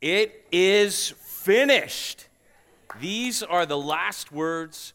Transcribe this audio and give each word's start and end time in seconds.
It 0.00 0.46
is 0.52 1.10
finished. 1.18 2.28
These 3.00 3.42
are 3.42 3.66
the 3.66 3.78
last 3.78 4.30
words 4.30 4.92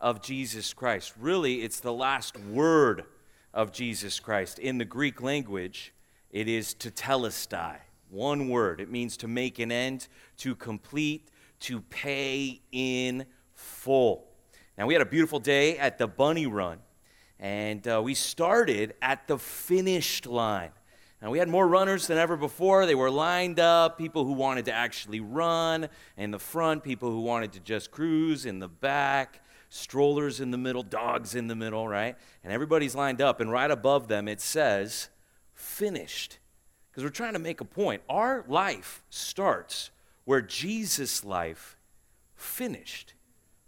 of 0.00 0.22
Jesus 0.22 0.72
Christ. 0.72 1.12
Really, 1.20 1.62
it's 1.62 1.80
the 1.80 1.92
last 1.92 2.38
word 2.38 3.04
of 3.52 3.72
Jesus 3.72 4.18
Christ. 4.18 4.58
In 4.58 4.78
the 4.78 4.86
Greek 4.86 5.20
language, 5.20 5.92
it 6.30 6.48
is 6.48 6.72
"to 6.74 6.90
tetelestai. 6.90 7.76
One 8.08 8.48
word. 8.48 8.80
It 8.80 8.90
means 8.90 9.18
to 9.18 9.28
make 9.28 9.58
an 9.58 9.70
end, 9.70 10.08
to 10.38 10.54
complete, 10.54 11.28
to 11.60 11.82
pay 11.82 12.62
in 12.72 13.26
full. 13.52 14.28
Now, 14.78 14.86
we 14.86 14.94
had 14.94 15.02
a 15.02 15.06
beautiful 15.06 15.40
day 15.40 15.76
at 15.76 15.98
the 15.98 16.06
Bunny 16.06 16.46
Run, 16.46 16.78
and 17.38 17.86
uh, 17.86 18.00
we 18.02 18.14
started 18.14 18.94
at 19.02 19.28
the 19.28 19.36
finished 19.38 20.24
line. 20.24 20.70
Now, 21.20 21.30
we 21.30 21.38
had 21.38 21.48
more 21.48 21.66
runners 21.66 22.06
than 22.06 22.16
ever 22.16 22.36
before. 22.36 22.86
They 22.86 22.94
were 22.94 23.10
lined 23.10 23.58
up, 23.58 23.98
people 23.98 24.24
who 24.24 24.32
wanted 24.32 24.66
to 24.66 24.72
actually 24.72 25.18
run 25.18 25.88
in 26.16 26.30
the 26.30 26.38
front, 26.38 26.84
people 26.84 27.10
who 27.10 27.20
wanted 27.20 27.52
to 27.54 27.60
just 27.60 27.90
cruise 27.90 28.46
in 28.46 28.60
the 28.60 28.68
back, 28.68 29.42
strollers 29.68 30.40
in 30.40 30.52
the 30.52 30.58
middle, 30.58 30.84
dogs 30.84 31.34
in 31.34 31.48
the 31.48 31.56
middle, 31.56 31.88
right? 31.88 32.16
And 32.44 32.52
everybody's 32.52 32.94
lined 32.94 33.20
up, 33.20 33.40
and 33.40 33.50
right 33.50 33.70
above 33.70 34.06
them 34.06 34.28
it 34.28 34.40
says, 34.40 35.08
finished. 35.54 36.38
Because 36.90 37.02
we're 37.02 37.10
trying 37.10 37.32
to 37.32 37.40
make 37.40 37.60
a 37.60 37.64
point. 37.64 38.02
Our 38.08 38.44
life 38.46 39.02
starts 39.10 39.90
where 40.24 40.40
Jesus' 40.40 41.24
life 41.24 41.76
finished. 42.36 43.14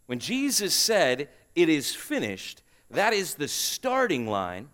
When 0.06 0.20
Jesus 0.20 0.72
said, 0.72 1.28
It 1.54 1.68
is 1.68 1.94
finished, 1.94 2.62
that 2.90 3.12
is 3.12 3.34
the 3.34 3.48
starting 3.48 4.26
line 4.26 4.68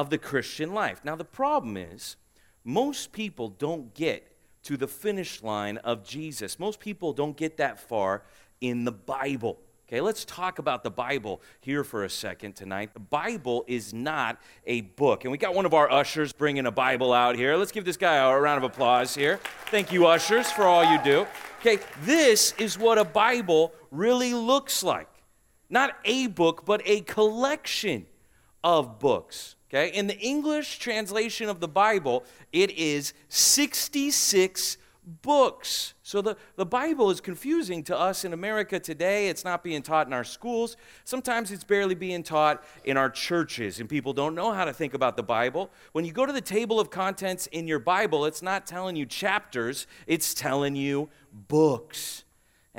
of 0.00 0.08
the 0.08 0.16
Christian 0.16 0.72
life. 0.72 1.02
Now, 1.04 1.14
the 1.14 1.26
problem 1.26 1.76
is, 1.76 2.16
most 2.64 3.12
people 3.12 3.50
don't 3.50 3.92
get 3.92 4.34
to 4.62 4.78
the 4.78 4.88
finish 4.88 5.42
line 5.42 5.76
of 5.76 6.04
Jesus. 6.04 6.58
Most 6.58 6.80
people 6.80 7.12
don't 7.12 7.36
get 7.36 7.58
that 7.58 7.78
far 7.78 8.22
in 8.62 8.86
the 8.86 8.92
Bible. 8.92 9.58
Okay, 9.86 10.00
let's 10.00 10.24
talk 10.24 10.58
about 10.58 10.84
the 10.84 10.90
Bible 10.90 11.42
here 11.60 11.84
for 11.84 12.04
a 12.04 12.08
second 12.08 12.56
tonight. 12.56 12.94
The 12.94 13.00
Bible 13.00 13.62
is 13.66 13.92
not 13.92 14.40
a 14.66 14.80
book. 14.80 15.24
And 15.24 15.32
we 15.32 15.36
got 15.36 15.54
one 15.54 15.66
of 15.66 15.74
our 15.74 15.92
ushers 15.92 16.32
bringing 16.32 16.64
a 16.64 16.70
Bible 16.70 17.12
out 17.12 17.36
here. 17.36 17.54
Let's 17.56 17.72
give 17.72 17.84
this 17.84 17.98
guy 17.98 18.16
a 18.16 18.40
round 18.40 18.64
of 18.64 18.70
applause 18.70 19.14
here. 19.14 19.38
Thank 19.66 19.92
you, 19.92 20.06
ushers, 20.06 20.50
for 20.50 20.62
all 20.62 20.90
you 20.90 20.98
do. 21.04 21.26
Okay, 21.60 21.78
this 22.04 22.54
is 22.56 22.78
what 22.78 22.96
a 22.96 23.04
Bible 23.04 23.74
really 23.90 24.32
looks 24.32 24.82
like. 24.82 25.10
Not 25.68 25.94
a 26.06 26.28
book, 26.28 26.64
but 26.64 26.80
a 26.86 27.02
collection 27.02 28.06
of 28.64 28.98
books. 28.98 29.56
Okay? 29.70 29.96
In 29.96 30.06
the 30.06 30.18
English 30.18 30.78
translation 30.78 31.48
of 31.48 31.60
the 31.60 31.68
Bible, 31.68 32.24
it 32.52 32.72
is 32.72 33.14
66 33.28 34.78
books. 35.22 35.94
So 36.02 36.20
the, 36.20 36.36
the 36.56 36.66
Bible 36.66 37.10
is 37.10 37.20
confusing 37.20 37.82
to 37.84 37.98
us 37.98 38.24
in 38.24 38.32
America 38.32 38.80
today. 38.80 39.28
It's 39.28 39.44
not 39.44 39.62
being 39.62 39.82
taught 39.82 40.06
in 40.06 40.12
our 40.12 40.24
schools. 40.24 40.76
Sometimes 41.04 41.52
it's 41.52 41.64
barely 41.64 41.94
being 41.94 42.22
taught 42.22 42.64
in 42.84 42.96
our 42.96 43.08
churches, 43.08 43.80
and 43.80 43.88
people 43.88 44.12
don't 44.12 44.34
know 44.34 44.52
how 44.52 44.64
to 44.64 44.72
think 44.72 44.94
about 44.94 45.16
the 45.16 45.22
Bible. 45.22 45.70
When 45.92 46.04
you 46.04 46.12
go 46.12 46.26
to 46.26 46.32
the 46.32 46.40
table 46.40 46.80
of 46.80 46.90
contents 46.90 47.46
in 47.48 47.66
your 47.66 47.78
Bible, 47.78 48.24
it's 48.24 48.42
not 48.42 48.66
telling 48.66 48.96
you 48.96 49.06
chapters, 49.06 49.86
it's 50.06 50.34
telling 50.34 50.74
you 50.76 51.08
books. 51.32 52.24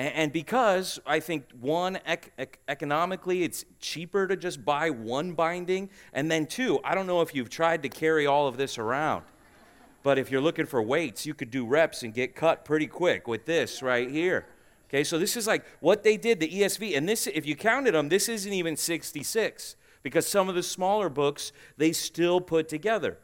And 0.02 0.32
because 0.32 1.00
I 1.06 1.20
think, 1.20 1.46
one, 1.60 2.00
ec- 2.08 2.34
ec- 2.38 2.60
economically, 2.68 3.44
it's 3.44 3.66
cheaper 3.80 4.28
to 4.28 4.36
just 4.36 4.66
buy 4.66 4.90
one 4.90 5.34
binding. 5.34 5.90
And 6.14 6.32
then, 6.32 6.48
two, 6.48 6.80
I 6.84 6.96
don't 6.96 7.08
know 7.08 7.22
if 7.22 7.36
you've 7.36 7.50
tried 7.50 7.84
to 7.84 7.90
carry 7.90 8.26
all 8.26 8.48
of 8.48 8.58
this 8.58 8.78
around. 8.78 9.26
But 10.04 10.18
if 10.18 10.32
you're 10.32 10.42
looking 10.42 10.66
for 10.66 10.82
weights, 10.82 11.26
you 11.26 11.34
could 11.34 11.52
do 11.52 11.66
reps 11.66 12.02
and 12.02 12.14
get 12.14 12.36
cut 12.36 12.66
pretty 12.66 12.88
quick 12.88 13.28
with 13.28 13.46
this 13.46 13.84
right 13.84 14.10
here. 14.10 14.48
Okay, 14.90 15.04
so 15.04 15.20
this 15.20 15.38
is 15.38 15.46
like 15.46 15.66
what 15.80 16.04
they 16.04 16.18
did, 16.18 16.40
the 16.40 16.50
ESV. 16.50 16.98
And 16.98 17.08
this, 17.08 17.28
if 17.28 17.46
you 17.46 17.56
counted 17.56 17.94
them, 17.94 18.10
this 18.10 18.28
isn't 18.28 18.52
even 18.52 18.76
66 18.76 19.76
because 20.04 20.26
some 20.28 20.50
of 20.50 20.56
the 20.56 20.64
smaller 20.64 21.10
books 21.10 21.52
they 21.78 21.92
still 21.92 22.42
put 22.42 22.68
together. 22.68 23.20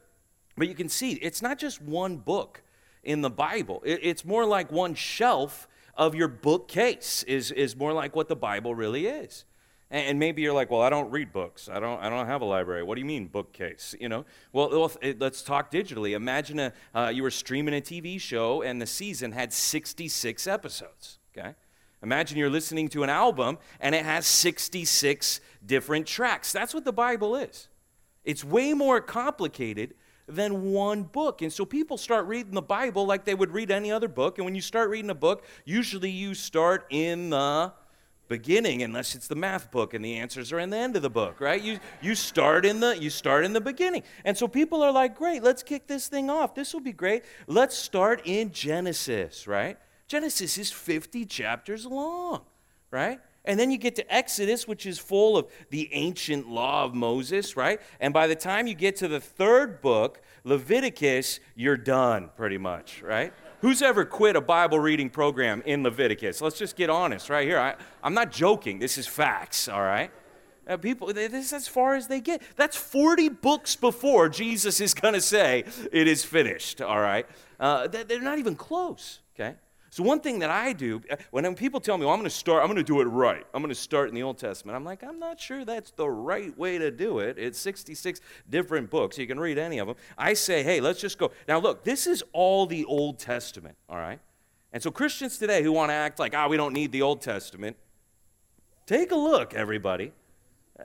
But 0.55 0.67
you 0.67 0.75
can 0.75 0.89
see 0.89 1.13
it's 1.13 1.41
not 1.41 1.57
just 1.57 1.81
one 1.81 2.17
book 2.17 2.61
in 3.03 3.21
the 3.21 3.29
Bible, 3.29 3.81
it's 3.85 4.25
more 4.25 4.45
like 4.45 4.71
one 4.71 4.93
shelf 4.93 5.67
of 5.97 6.15
your 6.15 6.27
bookcase 6.27 7.23
is, 7.23 7.51
is 7.51 7.75
more 7.75 7.91
like 7.91 8.15
what 8.15 8.29
the 8.29 8.35
Bible 8.35 8.73
really 8.75 9.07
is. 9.07 9.45
And 9.89 10.19
maybe 10.19 10.41
you're 10.41 10.53
like, 10.53 10.69
well, 10.69 10.81
I 10.81 10.89
don't 10.89 11.09
read 11.11 11.31
books. 11.31 11.69
I 11.71 11.79
don't, 11.79 12.01
I 12.01 12.09
don't 12.09 12.25
have 12.25 12.41
a 12.41 12.45
library. 12.45 12.83
What 12.83 12.95
do 12.95 13.01
you 13.01 13.05
mean, 13.05 13.27
bookcase? 13.27 13.95
You 13.99 14.09
know? 14.09 14.25
Well, 14.51 14.91
let's 15.17 15.41
talk 15.41 15.71
digitally. 15.71 16.13
Imagine 16.13 16.59
a, 16.59 16.73
uh, 16.93 17.07
you 17.07 17.23
were 17.23 17.31
streaming 17.31 17.73
a 17.73 17.79
TV 17.79 18.19
show 18.19 18.61
and 18.61 18.81
the 18.81 18.85
season 18.85 19.31
had 19.31 19.53
66 19.53 20.45
episodes, 20.45 21.19
okay? 21.35 21.55
Imagine 22.03 22.37
you're 22.37 22.49
listening 22.49 22.89
to 22.89 23.03
an 23.03 23.09
album 23.09 23.57
and 23.79 23.95
it 23.95 24.03
has 24.03 24.27
66 24.27 25.39
different 25.65 26.05
tracks. 26.05 26.51
That's 26.51 26.73
what 26.73 26.83
the 26.83 26.93
Bible 26.93 27.37
is. 27.37 27.69
It's 28.25 28.43
way 28.43 28.73
more 28.73 28.99
complicated 28.99 29.93
than 30.27 30.71
one 30.71 31.03
book. 31.03 31.41
And 31.41 31.51
so 31.51 31.65
people 31.65 31.97
start 31.97 32.27
reading 32.27 32.53
the 32.53 32.61
Bible 32.61 33.05
like 33.05 33.25
they 33.25 33.35
would 33.35 33.51
read 33.51 33.71
any 33.71 33.91
other 33.91 34.07
book. 34.07 34.37
And 34.37 34.45
when 34.45 34.55
you 34.55 34.61
start 34.61 34.89
reading 34.89 35.09
a 35.09 35.15
book, 35.15 35.45
usually 35.65 36.11
you 36.11 36.33
start 36.33 36.85
in 36.89 37.29
the 37.29 37.71
beginning 38.27 38.83
unless 38.83 39.15
it's 39.15 39.27
the 39.27 39.35
math 39.35 39.71
book 39.71 39.93
and 39.93 40.03
the 40.03 40.15
answers 40.15 40.51
are 40.51 40.59
in 40.59 40.69
the 40.69 40.77
end 40.77 40.95
of 40.97 41.01
the 41.01 41.09
book 41.09 41.39
right? 41.39 41.61
You, 41.61 41.79
you 42.01 42.13
start 42.13 42.65
in 42.65 42.79
the 42.81 42.97
you 42.97 43.09
start 43.09 43.45
in 43.45 43.53
the 43.53 43.61
beginning. 43.61 44.03
And 44.25 44.37
so 44.37 44.47
people 44.47 44.83
are 44.83 44.91
like 44.91 45.15
great 45.15 45.43
let's 45.43 45.63
kick 45.63 45.87
this 45.87 46.07
thing 46.07 46.29
off. 46.29 46.53
This 46.53 46.73
will 46.73 46.81
be 46.81 46.91
great. 46.91 47.23
Let's 47.47 47.77
start 47.77 48.21
in 48.25 48.51
genesis 48.51 49.47
right? 49.47 49.77
Genesis 50.07 50.57
is 50.57 50.71
50 50.71 51.25
chapters 51.25 51.85
long 51.85 52.41
right 52.91 53.19
and 53.47 53.59
then 53.59 53.71
you 53.71 53.77
get 53.77 53.95
to 53.95 54.13
Exodus, 54.13 54.67
which 54.67 54.85
is 54.85 54.99
full 54.99 55.37
of 55.37 55.47
the 55.69 55.91
ancient 55.93 56.49
law 56.49 56.83
of 56.83 56.93
Moses, 56.93 57.55
right? 57.55 57.81
And 57.99 58.13
by 58.13 58.27
the 58.27 58.35
time 58.35 58.67
you 58.67 58.75
get 58.75 58.97
to 58.97 59.07
the 59.07 59.21
third 59.21 59.81
book, 59.81 60.21
Leviticus, 60.43 61.39
you're 61.55 61.77
done 61.77 62.29
pretty 62.35 62.57
much, 62.57 63.01
right? 63.01 63.33
Who's 63.61 63.81
ever 63.81 64.05
quit 64.05 64.35
a 64.35 64.41
Bible 64.41 64.79
reading 64.79 65.09
program 65.09 65.63
in 65.65 65.81
Leviticus? 65.81 66.41
Let's 66.41 66.59
just 66.59 66.75
get 66.75 66.89
honest 66.89 67.29
right 67.29 67.47
here. 67.47 67.57
I, 67.57 67.75
am 68.03 68.13
not 68.13 68.31
joking. 68.31 68.79
This 68.79 68.97
is 68.97 69.07
facts, 69.07 69.67
all 69.67 69.81
right? 69.81 70.11
Uh, 70.67 70.75
people, 70.75 71.11
this 71.13 71.33
is 71.33 71.53
as 71.53 71.67
far 71.67 71.95
as 71.95 72.07
they 72.07 72.19
get. 72.19 72.41
That's 72.57 72.75
40 72.75 73.29
books 73.29 73.75
before 73.77 74.27
Jesus 74.27 74.81
is 74.81 74.93
going 74.93 75.13
to 75.13 75.21
say, 75.21 75.63
it 75.91 76.07
is 76.07 76.25
finished, 76.25 76.81
all 76.81 76.99
right? 76.99 77.25
Uh, 77.59 77.87
they're 77.87 78.21
not 78.21 78.37
even 78.37 78.55
close, 78.55 79.19
okay? 79.33 79.55
So, 79.97 80.03
one 80.03 80.19
thing 80.19 80.37
that 80.39 80.51
I 80.51 80.73
do, 80.73 81.01
uh, 81.09 81.15
when 81.31 81.55
people 81.55 81.79
tell 81.79 81.97
me, 81.97 82.05
well, 82.05 82.13
I'm 82.13 82.19
going 82.19 82.29
to 82.29 82.35
start, 82.35 82.61
I'm 82.61 82.67
going 82.67 82.77
to 82.77 82.83
do 82.83 83.01
it 83.01 83.05
right, 83.05 83.43
I'm 83.51 83.63
going 83.63 83.73
to 83.73 83.81
start 83.81 84.09
in 84.09 84.13
the 84.13 84.21
Old 84.21 84.37
Testament, 84.37 84.75
I'm 84.75 84.83
like, 84.83 85.03
I'm 85.03 85.17
not 85.17 85.39
sure 85.39 85.65
that's 85.65 85.89
the 85.89 86.07
right 86.07 86.55
way 86.55 86.77
to 86.77 86.91
do 86.91 87.17
it. 87.17 87.39
It's 87.39 87.57
66 87.57 88.21
different 88.47 88.91
books. 88.91 89.17
You 89.17 89.25
can 89.25 89.39
read 89.39 89.57
any 89.57 89.79
of 89.79 89.87
them. 89.87 89.95
I 90.15 90.35
say, 90.35 90.61
hey, 90.61 90.81
let's 90.81 91.01
just 91.01 91.17
go. 91.17 91.31
Now, 91.47 91.57
look, 91.57 91.83
this 91.83 92.05
is 92.05 92.23
all 92.31 92.67
the 92.67 92.85
Old 92.85 93.17
Testament, 93.17 93.75
all 93.89 93.97
right? 93.97 94.19
And 94.71 94.83
so, 94.83 94.91
Christians 94.91 95.39
today 95.39 95.63
who 95.63 95.71
want 95.71 95.89
to 95.89 95.95
act 95.95 96.19
like, 96.19 96.35
ah, 96.35 96.45
oh, 96.45 96.49
we 96.49 96.57
don't 96.57 96.73
need 96.73 96.91
the 96.91 97.01
Old 97.01 97.21
Testament, 97.21 97.75
take 98.85 99.09
a 99.09 99.15
look, 99.15 99.55
everybody. 99.55 100.11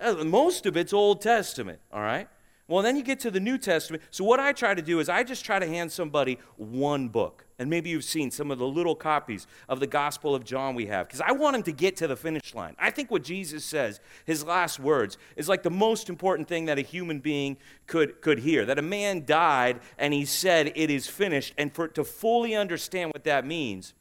Uh, 0.01 0.25
most 0.25 0.65
of 0.65 0.75
it's 0.75 0.95
Old 0.95 1.21
Testament, 1.21 1.81
all 1.93 2.01
right? 2.01 2.29
Well, 2.69 2.83
then 2.83 2.97
you 2.97 3.03
get 3.03 3.21
to 3.21 3.31
the 3.31 3.41
New 3.41 3.59
Testament. 3.59 4.03
So, 4.11 4.25
what 4.25 4.39
I 4.39 4.53
try 4.53 4.73
to 4.73 4.83
do 4.83 5.01
is 5.01 5.09
I 5.09 5.25
just 5.25 5.45
try 5.45 5.59
to 5.59 5.67
hand 5.67 5.91
somebody 5.91 6.39
one 6.57 7.09
book. 7.09 7.45
And 7.59 7.69
maybe 7.69 7.91
you've 7.91 8.05
seen 8.05 8.31
some 8.31 8.51
of 8.51 8.59
the 8.59 8.67
little 8.67 8.95
copies 8.95 9.47
of 9.69 9.79
the 9.79 9.87
Gospel 9.87 10.35
of 10.35 10.45
John 10.45 10.75
we 10.75 10.87
have, 10.87 11.07
because 11.07 11.21
I 11.21 11.33
want 11.33 11.55
them 11.55 11.63
to 11.65 11.73
get 11.73 11.97
to 11.99 12.07
the 12.07 12.17
finish 12.17 12.55
line. 12.55 12.75
I 12.79 12.91
think 12.91 13.11
what 13.11 13.23
Jesus 13.23 13.65
says, 13.65 14.01
his 14.25 14.45
last 14.45 14.81
words, 14.81 15.19
is 15.37 15.49
like 15.49 15.63
the 15.63 15.71
most 15.71 16.09
important 16.09 16.49
thing 16.49 16.65
that 16.67 16.79
a 16.79 16.83
human 16.83 17.21
being 17.21 17.57
could, 17.87 18.21
could 18.21 18.41
hear. 18.41 18.65
That 18.65 18.79
a 18.79 18.83
man 18.83 19.25
died 19.27 19.81
and 19.99 20.15
he 20.15 20.25
said, 20.25 20.73
It 20.75 20.91
is 20.91 21.07
finished. 21.07 21.55
And 21.59 21.73
for 21.73 21.89
to 21.89 22.05
fully 22.05 22.55
understand 22.55 23.13
what 23.13 23.25
that 23.25 23.45
means, 23.45 23.95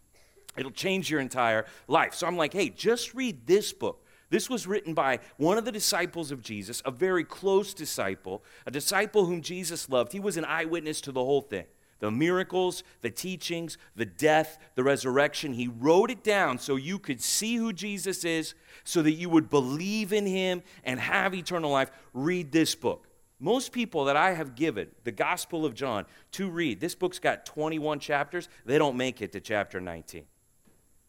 it'll 0.57 0.71
change 0.71 1.09
your 1.09 1.19
entire 1.19 1.65
life. 1.87 2.13
So 2.13 2.27
I'm 2.27 2.37
like, 2.37 2.53
hey, 2.53 2.69
just 2.69 3.13
read 3.13 3.47
this 3.47 3.73
book. 3.73 4.03
This 4.31 4.49
was 4.49 4.65
written 4.65 4.93
by 4.93 5.19
one 5.35 5.57
of 5.57 5.65
the 5.65 5.73
disciples 5.73 6.31
of 6.31 6.41
Jesus, 6.41 6.81
a 6.85 6.91
very 6.91 7.25
close 7.25 7.73
disciple, 7.73 8.43
a 8.65 8.71
disciple 8.71 9.25
whom 9.25 9.41
Jesus 9.41 9.89
loved. 9.89 10.13
He 10.13 10.21
was 10.21 10.37
an 10.37 10.45
eyewitness 10.45 11.01
to 11.01 11.11
the 11.11 11.23
whole 11.23 11.41
thing 11.41 11.65
the 11.99 12.09
miracles, 12.09 12.83
the 13.01 13.11
teachings, 13.11 13.77
the 13.95 14.07
death, 14.07 14.57
the 14.73 14.83
resurrection. 14.83 15.53
He 15.53 15.67
wrote 15.67 16.09
it 16.09 16.23
down 16.23 16.57
so 16.57 16.75
you 16.75 16.97
could 16.97 17.21
see 17.21 17.57
who 17.57 17.71
Jesus 17.71 18.23
is, 18.23 18.55
so 18.83 19.03
that 19.03 19.11
you 19.11 19.29
would 19.29 19.51
believe 19.51 20.11
in 20.11 20.25
him 20.25 20.63
and 20.83 20.99
have 20.99 21.35
eternal 21.35 21.69
life. 21.69 21.91
Read 22.13 22.51
this 22.51 22.73
book. 22.73 23.07
Most 23.39 23.71
people 23.71 24.05
that 24.05 24.15
I 24.15 24.33
have 24.33 24.55
given 24.55 24.87
the 25.03 25.11
Gospel 25.11 25.65
of 25.65 25.75
John 25.75 26.05
to 26.31 26.49
read, 26.49 26.79
this 26.79 26.95
book's 26.95 27.19
got 27.19 27.45
21 27.45 27.99
chapters, 27.99 28.47
they 28.65 28.77
don't 28.77 28.97
make 28.97 29.21
it 29.21 29.33
to 29.33 29.39
chapter 29.39 29.81
19. 29.81 30.23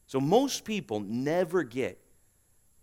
So 0.07 0.21
most 0.21 0.65
people 0.65 1.01
never 1.01 1.63
get 1.63 2.02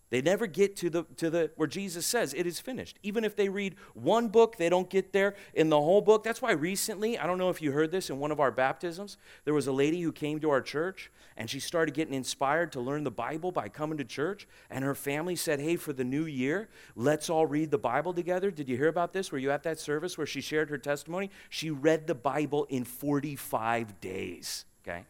They 0.10 0.22
never 0.22 0.48
get 0.48 0.76
to 0.78 0.90
the 0.90 1.04
to 1.18 1.30
the 1.30 1.52
where 1.56 1.68
Jesus 1.68 2.06
says 2.06 2.34
it 2.34 2.48
is 2.48 2.60
finished. 2.60 2.98
Even 3.04 3.24
if 3.24 3.36
they 3.36 3.48
read 3.48 3.76
one 3.94 4.30
book, 4.30 4.58
they 4.58 4.68
don't 4.68 4.90
get 4.90 5.14
there 5.14 5.36
in 5.54 5.70
the 5.70 5.80
whole 5.80 6.02
book. 6.02 6.24
That's 6.24 6.42
why 6.42 6.52
recently, 6.52 7.20
I 7.20 7.28
don't 7.28 7.38
know 7.38 7.50
if 7.50 7.62
you 7.62 7.72
heard 7.72 7.92
this 7.92 8.10
in 8.10 8.18
one 8.20 8.32
of 8.32 8.40
our 8.40 8.52
baptisms, 8.52 9.18
there 9.46 9.54
was 9.54 9.68
a 9.68 9.72
lady 9.72 10.02
who 10.02 10.12
came 10.12 10.40
to 10.40 10.50
our 10.50 10.62
church 10.62 11.12
and 11.38 11.50
she 11.50 11.60
started 11.60 11.94
getting 11.94 12.14
inspired 12.14 12.72
to 12.72 12.82
learn 12.82 13.04
the 13.04 13.12
Bible 13.12 13.52
by 13.52 13.70
coming 13.70 13.98
to 13.98 14.04
church, 14.04 14.48
and 14.70 14.84
her 14.84 14.96
family 14.96 15.36
said, 15.36 15.60
"Hey, 15.60 15.76
for 15.76 15.94
the 15.94 16.04
new 16.04 16.26
year, 16.26 16.70
let's 16.96 17.30
all 17.30 17.46
read 17.46 17.70
the 17.70 17.78
Bible 17.78 18.14
together." 18.14 18.50
Did 18.52 18.68
you 18.68 18.78
hear 18.78 18.90
about 18.90 19.14
this? 19.14 19.32
Were 19.32 19.38
you 19.38 19.52
at 19.52 19.64
that 19.64 19.80
service 19.80 20.18
where 20.18 20.28
she 20.28 20.42
shared 20.42 20.70
her 20.70 20.78
testimony? 20.78 21.30
She 21.50 21.70
read 21.70 22.08
the 22.08 22.16
Bible 22.16 22.66
in 22.66 22.84
45 22.84 24.02
days, 24.02 24.66
okay? 24.84 25.06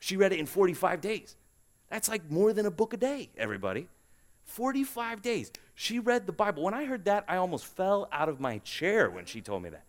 She 0.00 0.16
read 0.16 0.32
it 0.32 0.38
in 0.40 0.46
45 0.46 1.00
days. 1.00 1.36
That's 1.88 2.08
like 2.08 2.30
more 2.30 2.52
than 2.52 2.66
a 2.66 2.70
book 2.70 2.92
a 2.92 2.96
day, 2.96 3.30
everybody. 3.38 3.88
45 4.44 5.22
days. 5.22 5.50
She 5.74 5.98
read 5.98 6.26
the 6.26 6.32
Bible. 6.32 6.62
When 6.62 6.74
I 6.74 6.84
heard 6.84 7.04
that, 7.06 7.24
I 7.28 7.36
almost 7.36 7.66
fell 7.66 8.08
out 8.12 8.28
of 8.28 8.40
my 8.40 8.58
chair 8.58 9.10
when 9.10 9.24
she 9.24 9.40
told 9.40 9.62
me 9.62 9.70
that. 9.70 9.84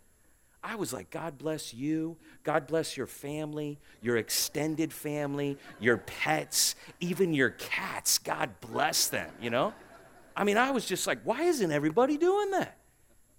I 0.63 0.75
was 0.75 0.91
like, 0.91 1.11
God 1.11 1.37
bless 1.37 1.75
you. 1.75 2.17
God 2.43 2.65
bless 2.65 2.97
your 2.97 3.05
family, 3.05 3.77
your 4.01 4.17
extended 4.17 4.91
family, 4.91 5.59
your 5.79 5.97
pets, 5.97 6.75
even 6.99 7.35
your 7.35 7.51
cats. 7.51 8.17
God 8.17 8.49
bless 8.61 9.07
them, 9.07 9.29
you 9.39 9.51
know? 9.51 9.73
I 10.35 10.43
mean, 10.43 10.57
I 10.57 10.71
was 10.71 10.85
just 10.85 11.05
like, 11.05 11.19
why 11.23 11.43
isn't 11.43 11.71
everybody 11.71 12.17
doing 12.17 12.49
that? 12.51 12.77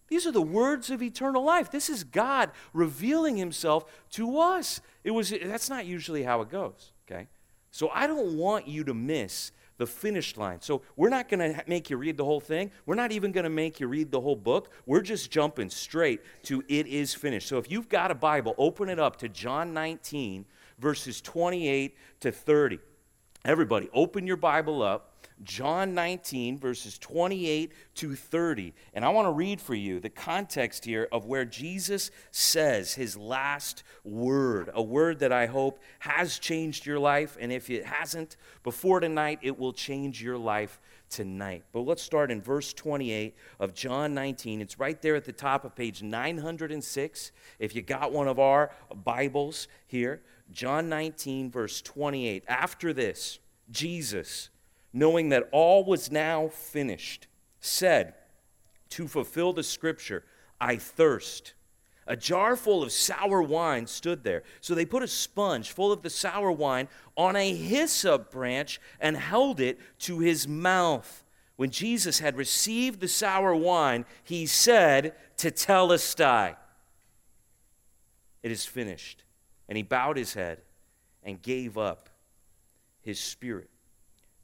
These 0.08 0.24
are 0.24 0.32
the 0.32 0.40
words 0.40 0.88
of 0.90 1.02
eternal 1.02 1.42
life. 1.42 1.70
This 1.70 1.90
is 1.90 2.04
God 2.04 2.52
revealing 2.72 3.36
himself 3.36 3.84
to 4.10 4.38
us. 4.38 4.80
It 5.02 5.10
was 5.10 5.30
that's 5.30 5.68
not 5.68 5.84
usually 5.84 6.22
how 6.22 6.42
it 6.42 6.48
goes, 6.48 6.92
okay? 7.10 7.26
So 7.72 7.90
I 7.92 8.06
don't 8.06 8.36
want 8.36 8.68
you 8.68 8.84
to 8.84 8.94
miss 8.94 9.50
the 9.78 9.86
finish 9.86 10.36
line. 10.36 10.60
So 10.60 10.82
we're 10.96 11.08
not 11.08 11.28
going 11.28 11.54
to 11.54 11.62
make 11.66 11.90
you 11.90 11.96
read 11.96 12.16
the 12.16 12.24
whole 12.24 12.40
thing. 12.40 12.70
We're 12.86 12.94
not 12.94 13.12
even 13.12 13.32
going 13.32 13.44
to 13.44 13.50
make 13.50 13.80
you 13.80 13.88
read 13.88 14.10
the 14.10 14.20
whole 14.20 14.36
book. 14.36 14.70
We're 14.86 15.02
just 15.02 15.30
jumping 15.30 15.70
straight 15.70 16.20
to 16.44 16.62
it 16.68 16.86
is 16.86 17.14
finished. 17.14 17.48
So 17.48 17.58
if 17.58 17.70
you've 17.70 17.88
got 17.88 18.10
a 18.10 18.14
Bible, 18.14 18.54
open 18.58 18.88
it 18.88 18.98
up 18.98 19.16
to 19.16 19.28
John 19.28 19.72
19, 19.74 20.46
verses 20.78 21.20
28 21.20 21.96
to 22.20 22.32
30. 22.32 22.78
Everybody, 23.44 23.88
open 23.92 24.26
your 24.26 24.36
Bible 24.36 24.82
up 24.82 25.15
John 25.42 25.94
19, 25.94 26.58
verses 26.58 26.98
28 26.98 27.72
to 27.96 28.14
30. 28.14 28.72
And 28.94 29.04
I 29.04 29.10
want 29.10 29.26
to 29.26 29.32
read 29.32 29.60
for 29.60 29.74
you 29.74 30.00
the 30.00 30.08
context 30.08 30.84
here 30.84 31.08
of 31.12 31.26
where 31.26 31.44
Jesus 31.44 32.10
says 32.30 32.94
his 32.94 33.16
last 33.16 33.82
word, 34.02 34.70
a 34.72 34.82
word 34.82 35.18
that 35.18 35.32
I 35.32 35.46
hope 35.46 35.80
has 36.00 36.38
changed 36.38 36.86
your 36.86 36.98
life. 36.98 37.36
And 37.38 37.52
if 37.52 37.68
it 37.68 37.84
hasn't 37.84 38.36
before 38.62 39.00
tonight, 39.00 39.40
it 39.42 39.58
will 39.58 39.72
change 39.72 40.22
your 40.22 40.38
life 40.38 40.80
tonight. 41.10 41.64
But 41.72 41.80
let's 41.80 42.02
start 42.02 42.30
in 42.30 42.40
verse 42.40 42.72
28 42.72 43.36
of 43.60 43.74
John 43.74 44.14
19. 44.14 44.60
It's 44.60 44.78
right 44.78 45.00
there 45.00 45.16
at 45.16 45.24
the 45.24 45.32
top 45.32 45.64
of 45.64 45.74
page 45.74 46.02
906. 46.02 47.32
If 47.58 47.74
you 47.74 47.82
got 47.82 48.12
one 48.12 48.28
of 48.28 48.38
our 48.38 48.70
Bibles 49.04 49.68
here, 49.86 50.22
John 50.50 50.88
19, 50.88 51.50
verse 51.50 51.82
28. 51.82 52.44
After 52.48 52.92
this, 52.92 53.38
Jesus 53.70 54.50
knowing 54.96 55.28
that 55.28 55.46
all 55.52 55.84
was 55.84 56.10
now 56.10 56.48
finished, 56.48 57.26
said, 57.60 58.14
To 58.90 59.06
fulfill 59.06 59.52
the 59.52 59.62
scripture, 59.62 60.24
I 60.58 60.76
thirst. 60.76 61.52
A 62.06 62.16
jar 62.16 62.56
full 62.56 62.82
of 62.82 62.90
sour 62.90 63.42
wine 63.42 63.86
stood 63.88 64.24
there. 64.24 64.42
So 64.62 64.74
they 64.74 64.86
put 64.86 65.02
a 65.02 65.08
sponge 65.08 65.70
full 65.70 65.92
of 65.92 66.00
the 66.00 66.08
sour 66.08 66.50
wine 66.50 66.88
on 67.14 67.36
a 67.36 67.54
hyssop 67.54 68.30
branch 68.30 68.80
and 68.98 69.18
held 69.18 69.60
it 69.60 69.78
to 70.00 70.20
his 70.20 70.48
mouth. 70.48 71.24
When 71.56 71.70
Jesus 71.70 72.20
had 72.20 72.38
received 72.38 73.00
the 73.00 73.08
sour 73.08 73.54
wine, 73.54 74.06
he 74.24 74.46
said 74.46 75.14
to 75.38 75.50
Tetelestai, 75.50 76.56
It 78.42 78.50
is 78.50 78.64
finished. 78.64 79.24
And 79.68 79.76
he 79.76 79.82
bowed 79.82 80.16
his 80.16 80.32
head 80.32 80.62
and 81.22 81.42
gave 81.42 81.76
up 81.76 82.08
his 83.02 83.20
spirit. 83.20 83.68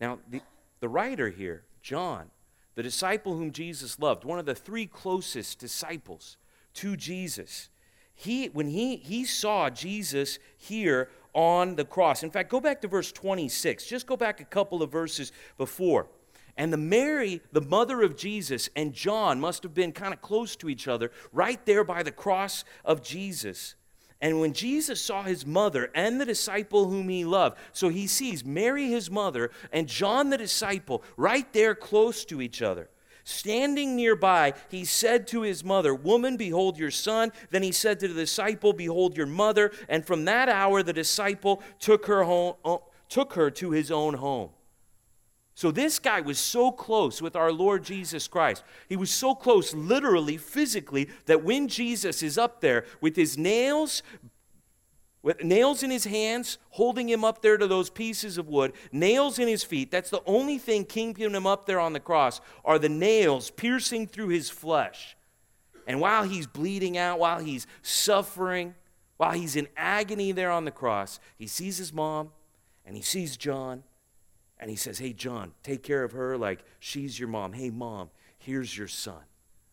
Now, 0.03 0.19
the, 0.29 0.41
the 0.81 0.89
writer 0.89 1.31
here, 1.31 1.63
John, 1.81 2.33
the 2.75 2.83
disciple 2.83 3.37
whom 3.37 3.53
Jesus 3.53 4.01
loved, 4.01 4.25
one 4.25 4.41
of 4.41 4.47
the 4.47 4.55
three 4.55 4.85
closest 4.85 5.61
disciples 5.61 6.37
to 6.75 6.97
Jesus, 6.97 7.69
he, 8.13 8.47
when 8.49 8.67
he, 8.67 8.97
he 8.97 9.25
saw 9.25 9.71
Jesus 9.71 10.41
here 10.57 11.09
on 11.35 11.77
the 11.77 11.85
cross, 11.85 12.25
in 12.25 12.33
fact, 12.33 12.51
go 12.51 12.61
back 12.61 12.81
to 12.81 12.89
verse 12.89 13.13
26, 13.13 13.87
just 13.87 14.09
go 14.09 14.17
back 14.17 14.41
a 14.41 14.45
couple 14.45 14.83
of 14.83 14.91
verses 14.91 15.31
before. 15.57 16.09
And 16.57 16.73
the 16.73 16.79
Mary, 16.79 17.41
the 17.53 17.61
mother 17.61 18.03
of 18.03 18.17
Jesus, 18.17 18.69
and 18.75 18.93
John 18.93 19.39
must 19.39 19.63
have 19.63 19.73
been 19.73 19.93
kind 19.93 20.13
of 20.13 20.21
close 20.21 20.57
to 20.57 20.69
each 20.69 20.89
other, 20.89 21.13
right 21.33 21.65
there 21.65 21.85
by 21.85 22.03
the 22.03 22.11
cross 22.11 22.65
of 22.85 23.05
Jesus. 23.05 23.77
And 24.23 24.39
when 24.39 24.53
Jesus 24.53 25.03
saw 25.03 25.25
his 25.25 25.45
mother 25.45 25.91
and 25.97 26.21
the 26.21 26.25
disciple 26.25 26.89
whom 26.89 27.09
he 27.09 27.25
loved, 27.25 27.59
so 27.73 27.89
he 27.89 28.07
sees 28.07 28.45
Mary, 28.45 28.87
his 28.87 29.11
mother, 29.11 29.51
and 29.73 29.89
John, 29.89 30.31
the 30.31 30.39
disciple, 30.39 31.03
right 31.17 31.53
there 31.53 31.75
close 31.75 32.25
to 32.27 32.41
each 32.41 32.63
other. 32.63 32.89
Standing 33.25 33.97
nearby, 33.97 34.55
he 34.69 34.85
said 34.85 35.27
to 35.29 35.43
his 35.43 35.65
mother, 35.65 35.93
Woman, 35.93 36.37
behold 36.37 36.79
your 36.79 36.93
son. 36.93 37.33
Then 37.51 37.65
he 37.65 37.73
said 37.73 37.99
to 38.01 38.09
the 38.09 38.15
disciple, 38.15 38.73
Behold 38.73 39.17
your 39.17 39.27
mother. 39.27 39.73
And 39.89 40.07
from 40.07 40.25
that 40.27 40.49
hour, 40.49 40.85
the 40.85 40.93
disciple 40.93 41.61
took 41.81 42.07
her, 42.07 42.23
home, 42.23 42.55
uh, 42.65 42.79
took 43.09 43.33
her 43.35 43.51
to 43.51 43.73
his 43.73 43.91
own 43.91 44.15
home. 44.15 44.51
So 45.55 45.71
this 45.71 45.99
guy 45.99 46.21
was 46.21 46.39
so 46.39 46.73
close 46.73 47.21
with 47.21 47.37
our 47.37 47.53
Lord 47.53 47.85
Jesus 47.85 48.27
Christ. 48.27 48.65
He 48.89 48.97
was 48.97 49.11
so 49.11 49.35
close, 49.35 49.75
literally, 49.75 50.37
physically, 50.39 51.11
that 51.27 51.45
when 51.45 51.69
Jesus 51.69 52.23
is 52.23 52.39
up 52.39 52.61
there 52.61 52.87
with 53.01 53.17
his 53.17 53.37
nails, 53.37 54.03
with 55.23 55.45
nails 55.45 55.83
in 55.83 55.91
his 55.91 56.05
hands, 56.05 56.57
holding 56.71 57.09
him 57.09 57.23
up 57.23 57.43
there 57.43 57.59
to 57.59 57.67
those 57.67 57.91
pieces 57.91 58.39
of 58.39 58.49
wood, 58.49 58.73
nails 58.93 59.39
in 59.39 59.47
his 59.47 59.63
feet, 59.63 59.91
that's 59.91 60.11
the 60.11 60.23
only 60.27 60.57
thing 60.57 60.85
keeping 60.85 61.35
him 61.35 61.47
up 61.47 61.67
there 61.67 61.81
on 61.81 61.93
the 61.93 62.01
cross, 62.01 62.41
are 62.65 62.79
the 62.79 62.89
nails 62.89 63.51
piercing 63.51 64.07
through 64.07 64.29
his 64.29 64.49
flesh. 64.49 65.17
And 65.87 66.01
while 66.01 66.25
he's 66.25 66.47
bleeding 66.47 66.97
out, 66.97 67.19
while 67.19 67.41
he's 67.41 67.67
suffering, 67.83 68.75
while 69.19 69.33
he's 69.33 69.55
in 69.55 69.69
agony 69.77 70.33
there 70.33 70.51
on 70.51 70.65
the 70.65 70.71
cross, 70.71 71.21
he 71.37 71.47
sees 71.47 71.77
his 71.77 71.93
mom 71.93 72.31
and 72.87 72.97
he 72.97 73.03
sees 73.03 73.37
John 73.37 73.85
and 74.63 74.71
he 74.71 74.77
says, 74.77 75.01
Hey, 75.01 75.13
John, 75.13 75.53
take 75.65 75.83
care 75.83 76.05
of 76.05 76.13
her 76.13 76.39
like 76.39 76.61
she's 76.79 77.19
your 77.19 77.29
mom. 77.29 77.53
Hey, 77.53 77.69
mom, 77.69 78.11
here's 78.39 78.79
your 78.79 78.87
son. 78.87 79.21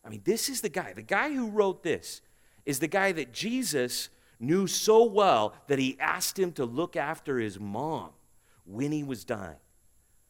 I 0.04 0.10
mean, 0.10 0.22
this 0.26 0.50
is 0.50 0.62
the 0.62 0.70
guy. 0.70 0.94
The 0.94 1.04
guy 1.04 1.32
who 1.32 1.52
wrote 1.52 1.84
this 1.84 2.22
is 2.66 2.80
the 2.80 2.88
guy 2.88 3.12
that 3.12 3.32
Jesus 3.32 4.10
knew 4.40 4.66
so 4.66 5.04
well 5.04 5.54
that 5.68 5.78
he 5.78 5.96
asked 6.00 6.40
him 6.40 6.52
to 6.54 6.66
look 6.66 6.96
after 6.96 7.38
his 7.38 7.60
mom 7.60 8.10
when 8.66 8.92
he 8.92 9.04
was 9.04 9.24
dying. 9.24 9.58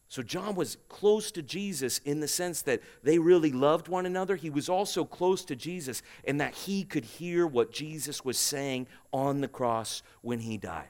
So, 0.10 0.24
John 0.24 0.56
was 0.56 0.78
close 0.90 1.32
to 1.32 1.42
Jesus 1.42 2.00
in 2.00 2.20
the 2.20 2.28
sense 2.28 2.62
that 2.64 2.82
they 3.02 3.18
really 3.18 3.54
loved 3.54 3.88
one 3.88 4.06
another. 4.06 4.36
He 4.36 4.50
was 4.50 4.68
also 4.68 5.06
close 5.06 5.46
to 5.46 5.56
Jesus 5.56 6.02
in 6.26 6.40
that 6.40 6.54
he 6.54 6.84
could 6.84 7.06
hear 7.06 7.48
what 7.48 7.72
Jesus 7.72 8.26
was 8.26 8.38
saying 8.38 8.88
on 9.14 9.40
the 9.40 9.48
cross 9.48 10.04
when 10.22 10.40
he 10.40 10.58
died. 10.58 10.90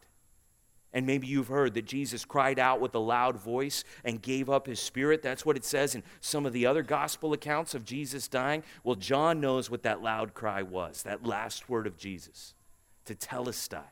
And 0.92 1.06
maybe 1.06 1.28
you've 1.28 1.50
heard 1.50 1.76
that 1.76 1.86
Jesus 1.86 2.26
cried 2.26 2.58
out 2.58 2.82
with 2.82 2.96
a 2.96 3.00
loud 3.00 3.38
voice 3.38 3.84
and 4.04 4.22
gave 4.22 4.50
up 4.50 4.66
his 4.66 4.80
spirit. 4.80 5.22
That's 5.22 5.46
what 5.46 5.56
it 5.56 5.64
says 5.64 5.94
in 5.94 6.04
some 6.20 6.46
of 6.48 6.54
the 6.54 6.66
other 6.66 6.82
gospel 6.82 7.32
accounts 7.32 7.76
of 7.76 7.86
Jesus 7.86 8.28
dying. 8.28 8.64
Well, 8.84 8.96
John 8.96 9.40
knows 9.40 9.70
what 9.70 9.84
that 9.84 10.02
loud 10.02 10.34
cry 10.34 10.64
was, 10.64 11.04
that 11.04 11.26
last 11.26 11.70
word 11.70 11.86
of 11.86 11.98
Jesus, 11.98 12.56
to 13.06 13.14
tetelestai. 13.14 13.84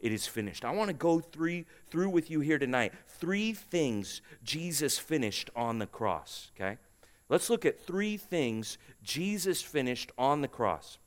It 0.00 0.12
is 0.12 0.26
finished. 0.26 0.64
I 0.64 0.72
want 0.72 0.88
to 0.88 0.94
go 0.94 1.20
three, 1.20 1.64
through 1.90 2.10
with 2.10 2.30
you 2.30 2.40
here 2.40 2.58
tonight. 2.58 2.92
Three 3.06 3.52
things 3.52 4.20
Jesus 4.44 4.98
finished 4.98 5.48
on 5.56 5.78
the 5.78 5.86
cross, 5.86 6.50
okay? 6.54 6.76
Let's 7.28 7.50
look 7.50 7.64
at 7.64 7.80
three 7.80 8.16
things 8.16 8.78
Jesus 9.02 9.62
finished 9.62 10.12
on 10.18 10.42
the 10.42 10.48
cross. 10.48 10.98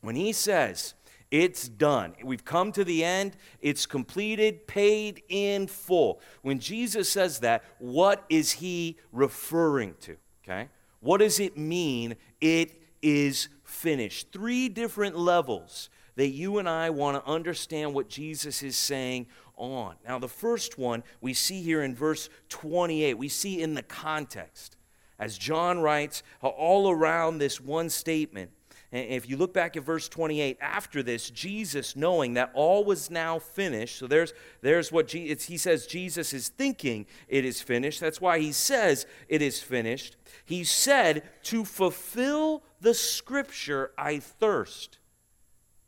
When 0.00 0.16
he 0.16 0.32
says, 0.32 0.94
it's 1.30 1.68
done. 1.68 2.14
We've 2.24 2.44
come 2.44 2.72
to 2.72 2.84
the 2.84 3.04
end. 3.04 3.36
It's 3.60 3.86
completed, 3.86 4.66
paid 4.66 5.22
in 5.28 5.68
full. 5.68 6.20
When 6.42 6.58
Jesus 6.58 7.08
says 7.08 7.40
that, 7.40 7.64
what 7.78 8.24
is 8.28 8.52
he 8.52 8.98
referring 9.12 9.94
to? 10.00 10.16
Okay? 10.44 10.68
What 11.00 11.18
does 11.18 11.38
it 11.38 11.56
mean? 11.56 12.16
It 12.40 12.82
is 13.00 13.48
finished. 13.62 14.32
Three 14.32 14.68
different 14.68 15.16
levels 15.16 15.88
that 16.16 16.28
you 16.28 16.58
and 16.58 16.68
I 16.68 16.90
want 16.90 17.22
to 17.22 17.30
understand 17.30 17.94
what 17.94 18.08
Jesus 18.08 18.62
is 18.62 18.76
saying 18.76 19.26
on. 19.56 19.94
Now, 20.06 20.18
the 20.18 20.28
first 20.28 20.78
one 20.78 21.04
we 21.20 21.32
see 21.32 21.62
here 21.62 21.82
in 21.82 21.94
verse 21.94 22.28
28, 22.48 23.14
we 23.14 23.28
see 23.28 23.62
in 23.62 23.74
the 23.74 23.82
context. 23.82 24.76
As 25.18 25.38
John 25.38 25.80
writes, 25.80 26.22
all 26.42 26.90
around 26.90 27.38
this 27.38 27.60
one 27.60 27.90
statement, 27.90 28.50
if 28.92 29.28
you 29.28 29.36
look 29.36 29.54
back 29.54 29.76
at 29.76 29.84
verse 29.84 30.08
28, 30.08 30.58
after 30.60 31.02
this, 31.02 31.30
Jesus, 31.30 31.94
knowing 31.94 32.34
that 32.34 32.50
all 32.54 32.84
was 32.84 33.08
now 33.08 33.38
finished, 33.38 33.98
so 33.98 34.08
there's, 34.08 34.32
there's 34.62 34.90
what 34.90 35.06
Je- 35.06 35.32
he 35.34 35.56
says 35.56 35.86
Jesus 35.86 36.32
is 36.32 36.48
thinking 36.48 37.06
it 37.28 37.44
is 37.44 37.62
finished. 37.62 38.00
That's 38.00 38.20
why 38.20 38.40
he 38.40 38.50
says 38.50 39.06
it 39.28 39.42
is 39.42 39.62
finished. 39.62 40.16
He 40.44 40.64
said, 40.64 41.22
To 41.44 41.64
fulfill 41.64 42.64
the 42.80 42.94
scripture, 42.94 43.92
I 43.96 44.18
thirst. 44.18 44.98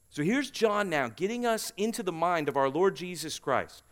So 0.08 0.22
here's 0.22 0.50
John 0.50 0.88
now 0.88 1.08
getting 1.08 1.44
us 1.44 1.72
into 1.76 2.02
the 2.02 2.12
mind 2.12 2.48
of 2.48 2.56
our 2.56 2.68
Lord 2.68 2.94
Jesus 2.94 3.38
Christ. 3.38 3.82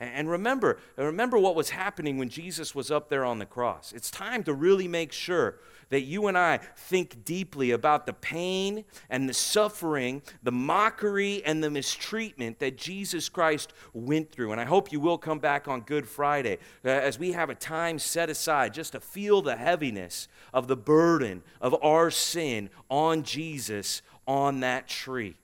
And 0.00 0.30
remember, 0.30 0.78
remember 0.96 1.38
what 1.38 1.54
was 1.54 1.68
happening 1.68 2.16
when 2.16 2.30
Jesus 2.30 2.74
was 2.74 2.90
up 2.90 3.10
there 3.10 3.22
on 3.22 3.38
the 3.38 3.44
cross. 3.44 3.92
It's 3.92 4.10
time 4.10 4.42
to 4.44 4.54
really 4.54 4.88
make 4.88 5.12
sure 5.12 5.58
that 5.90 6.02
you 6.02 6.26
and 6.26 6.38
I 6.38 6.58
think 6.74 7.22
deeply 7.24 7.72
about 7.72 8.06
the 8.06 8.14
pain 8.14 8.86
and 9.10 9.28
the 9.28 9.34
suffering, 9.34 10.22
the 10.42 10.52
mockery 10.52 11.44
and 11.44 11.62
the 11.62 11.68
mistreatment 11.68 12.60
that 12.60 12.78
Jesus 12.78 13.28
Christ 13.28 13.74
went 13.92 14.32
through. 14.32 14.52
And 14.52 14.60
I 14.60 14.64
hope 14.64 14.90
you 14.90 15.00
will 15.00 15.18
come 15.18 15.38
back 15.38 15.68
on 15.68 15.82
Good 15.82 16.08
Friday 16.08 16.56
uh, 16.82 16.88
as 16.88 17.18
we 17.18 17.32
have 17.32 17.50
a 17.50 17.54
time 17.54 17.98
set 17.98 18.30
aside 18.30 18.72
just 18.72 18.92
to 18.92 19.00
feel 19.00 19.42
the 19.42 19.56
heaviness 19.56 20.28
of 20.54 20.66
the 20.66 20.76
burden 20.76 21.42
of 21.60 21.76
our 21.84 22.10
sin 22.10 22.70
on 22.88 23.22
Jesus 23.22 24.00
on 24.26 24.60
that 24.60 24.88
tree. 24.88 25.36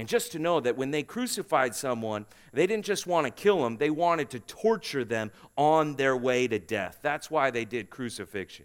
And 0.00 0.08
just 0.08 0.32
to 0.32 0.38
know 0.38 0.60
that 0.60 0.78
when 0.78 0.92
they 0.92 1.02
crucified 1.02 1.74
someone, 1.74 2.24
they 2.54 2.66
didn't 2.66 2.86
just 2.86 3.06
want 3.06 3.26
to 3.26 3.30
kill 3.30 3.62
them, 3.62 3.76
they 3.76 3.90
wanted 3.90 4.30
to 4.30 4.40
torture 4.40 5.04
them 5.04 5.30
on 5.58 5.96
their 5.96 6.16
way 6.16 6.48
to 6.48 6.58
death. 6.58 7.00
That's 7.02 7.30
why 7.30 7.50
they 7.50 7.66
did 7.66 7.90
crucifixion 7.90 8.64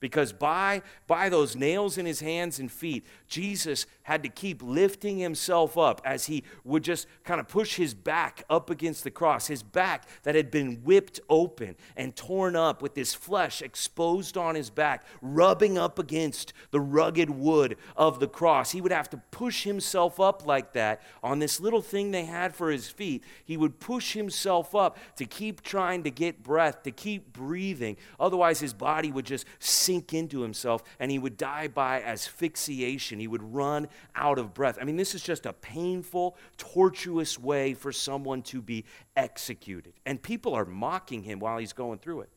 because 0.00 0.32
by, 0.32 0.82
by 1.06 1.28
those 1.28 1.54
nails 1.54 1.98
in 1.98 2.06
his 2.06 2.20
hands 2.20 2.58
and 2.58 2.72
feet, 2.72 3.06
Jesus 3.28 3.86
had 4.02 4.22
to 4.22 4.28
keep 4.28 4.62
lifting 4.62 5.18
himself 5.18 5.78
up 5.78 6.00
as 6.04 6.26
he 6.26 6.42
would 6.64 6.82
just 6.82 7.06
kind 7.22 7.38
of 7.38 7.46
push 7.46 7.76
his 7.76 7.94
back 7.94 8.42
up 8.50 8.70
against 8.70 9.04
the 9.04 9.10
cross, 9.10 9.46
his 9.46 9.62
back 9.62 10.08
that 10.22 10.34
had 10.34 10.50
been 10.50 10.76
whipped 10.82 11.20
open 11.28 11.76
and 11.96 12.16
torn 12.16 12.56
up 12.56 12.82
with 12.82 12.96
his 12.96 13.14
flesh 13.14 13.62
exposed 13.62 14.36
on 14.36 14.54
his 14.54 14.70
back, 14.70 15.04
rubbing 15.20 15.76
up 15.78 15.98
against 15.98 16.52
the 16.70 16.80
rugged 16.80 17.30
wood 17.30 17.76
of 17.96 18.18
the 18.18 18.28
cross. 18.28 18.72
He 18.72 18.80
would 18.80 18.92
have 18.92 19.10
to 19.10 19.18
push 19.30 19.64
himself 19.64 20.18
up 20.18 20.46
like 20.46 20.72
that 20.72 21.02
on 21.22 21.38
this 21.38 21.60
little 21.60 21.82
thing 21.82 22.10
they 22.10 22.24
had 22.24 22.54
for 22.54 22.70
his 22.70 22.88
feet. 22.88 23.22
He 23.44 23.56
would 23.56 23.78
push 23.78 24.14
himself 24.14 24.74
up 24.74 24.98
to 25.16 25.26
keep 25.26 25.60
trying 25.60 26.02
to 26.04 26.10
get 26.10 26.42
breath, 26.42 26.82
to 26.84 26.90
keep 26.90 27.32
breathing. 27.32 27.96
Otherwise, 28.18 28.60
his 28.60 28.72
body 28.72 29.12
would 29.12 29.26
just 29.26 29.44
sink 29.90 30.14
into 30.14 30.40
himself 30.42 30.84
and 31.00 31.10
he 31.10 31.18
would 31.18 31.36
die 31.36 31.66
by 31.66 32.00
asphyxiation. 32.00 33.18
He 33.18 33.26
would 33.26 33.42
run 33.42 33.88
out 34.14 34.38
of 34.38 34.54
breath. 34.54 34.78
I 34.80 34.84
mean, 34.84 34.96
this 34.96 35.16
is 35.16 35.22
just 35.22 35.46
a 35.46 35.52
painful, 35.52 36.36
tortuous 36.56 37.38
way 37.38 37.74
for 37.74 37.90
someone 37.90 38.42
to 38.42 38.62
be 38.62 38.84
executed. 39.16 39.94
And 40.06 40.22
people 40.22 40.54
are 40.54 40.64
mocking 40.64 41.24
him 41.24 41.40
while 41.40 41.58
he's 41.58 41.72
going 41.72 41.98
through 41.98 42.20
it. 42.20 42.28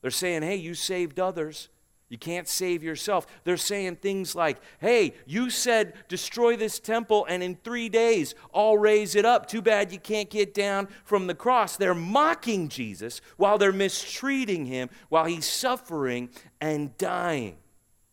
They're 0.00 0.10
saying, 0.10 0.42
hey, 0.42 0.56
you 0.56 0.72
saved 0.72 1.20
others. 1.20 1.68
You 2.08 2.18
can't 2.18 2.46
save 2.46 2.84
yourself. 2.84 3.26
They're 3.42 3.56
saying 3.56 3.96
things 3.96 4.36
like, 4.36 4.58
hey, 4.80 5.14
you 5.26 5.50
said 5.50 5.94
destroy 6.06 6.56
this 6.56 6.78
temple 6.78 7.26
and 7.28 7.42
in 7.42 7.56
three 7.56 7.88
days 7.88 8.34
I'll 8.54 8.78
raise 8.78 9.16
it 9.16 9.24
up. 9.24 9.46
Too 9.46 9.60
bad 9.60 9.90
you 9.90 9.98
can't 9.98 10.30
get 10.30 10.54
down 10.54 10.86
from 11.04 11.26
the 11.26 11.34
cross. 11.34 11.76
They're 11.76 11.94
mocking 11.94 12.68
Jesus 12.68 13.20
while 13.36 13.58
they're 13.58 13.72
mistreating 13.72 14.66
him, 14.66 14.88
while 15.08 15.24
he's 15.24 15.46
suffering 15.46 16.28
and 16.60 16.96
dying. 16.96 17.56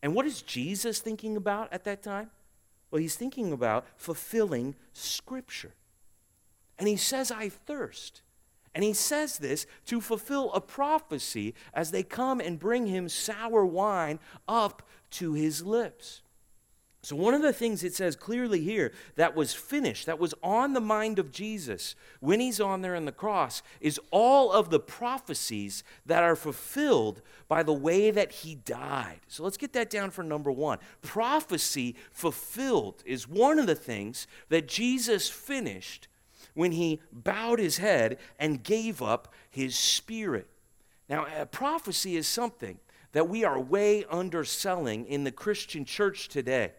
And 0.02 0.16
what 0.16 0.26
is 0.26 0.42
Jesus 0.42 1.00
thinking 1.00 1.38
about 1.38 1.72
at 1.72 1.84
that 1.84 2.02
time? 2.02 2.32
Well, 2.90 3.00
he's 3.00 3.16
thinking 3.16 3.54
about 3.54 3.86
fulfilling 3.96 4.76
Scripture. 4.92 5.74
And 6.80 6.88
he 6.88 6.96
says, 6.96 7.32
I 7.32 7.50
thirst. 7.50 8.23
And 8.76 8.84
he 8.84 8.94
says 8.94 9.38
this 9.38 9.68
to 9.86 10.02
fulfill 10.02 10.52
a 10.54 10.62
prophecy 10.62 11.54
as 11.74 11.92
they 11.92 12.04
come 12.04 12.40
and 12.40 12.60
bring 12.60 12.88
him 12.88 13.08
sour 13.08 13.66
wine 13.66 14.20
up 14.48 14.88
to 15.12 15.34
his 15.34 15.64
lips. 15.64 16.22
So, 17.04 17.18
one 17.18 17.34
of 17.34 17.42
the 17.42 17.52
things 17.52 17.84
it 17.84 17.94
says 17.94 18.16
clearly 18.16 18.62
here 18.62 18.94
that 19.16 19.36
was 19.36 19.54
finished, 19.54 20.06
that 20.06 20.20
was 20.20 20.34
on 20.42 20.72
the 20.72 20.80
mind 20.80 21.20
of 21.20 21.32
Jesus 21.32 21.96
when 22.22 22.40
he's 22.40 22.62
on 22.62 22.82
there 22.82 22.96
on 22.96 23.04
the 23.04 23.12
cross, 23.12 23.62
is 23.82 24.00
all 24.10 24.54
of 24.54 24.70
the 24.70 24.80
prophecies 24.80 25.84
that 26.06 26.24
are 26.24 26.38
fulfilled 26.38 27.22
by 27.50 27.62
the 27.62 27.74
way 27.74 28.10
that 28.10 28.32
he 28.32 28.56
died. 28.56 29.20
So, 29.28 29.44
let's 29.44 29.58
get 29.58 29.74
that 29.74 29.90
down 29.90 30.12
for 30.12 30.24
number 30.24 30.50
one. 30.50 30.80
Prophecy 31.02 31.98
fulfilled 32.14 33.04
is 33.06 33.28
one 33.28 33.60
of 33.60 33.68
the 33.68 33.76
things 33.76 34.26
that 34.48 34.70
Jesus 34.70 35.30
finished 35.30 36.08
when 36.54 36.72
he 36.74 37.02
bowed 37.12 37.60
his 37.60 37.78
head 37.78 38.18
and 38.38 38.64
gave 38.64 39.02
up 39.02 39.34
his 39.50 39.76
spirit. 39.76 40.48
Now, 41.10 41.46
prophecy 41.46 42.16
is 42.16 42.28
something 42.28 42.80
that 43.12 43.30
we 43.30 43.44
are 43.44 43.60
way 43.60 44.06
underselling 44.10 45.06
in 45.06 45.24
the 45.24 45.32
Christian 45.32 45.86
church 45.86 46.28
today. 46.30 46.72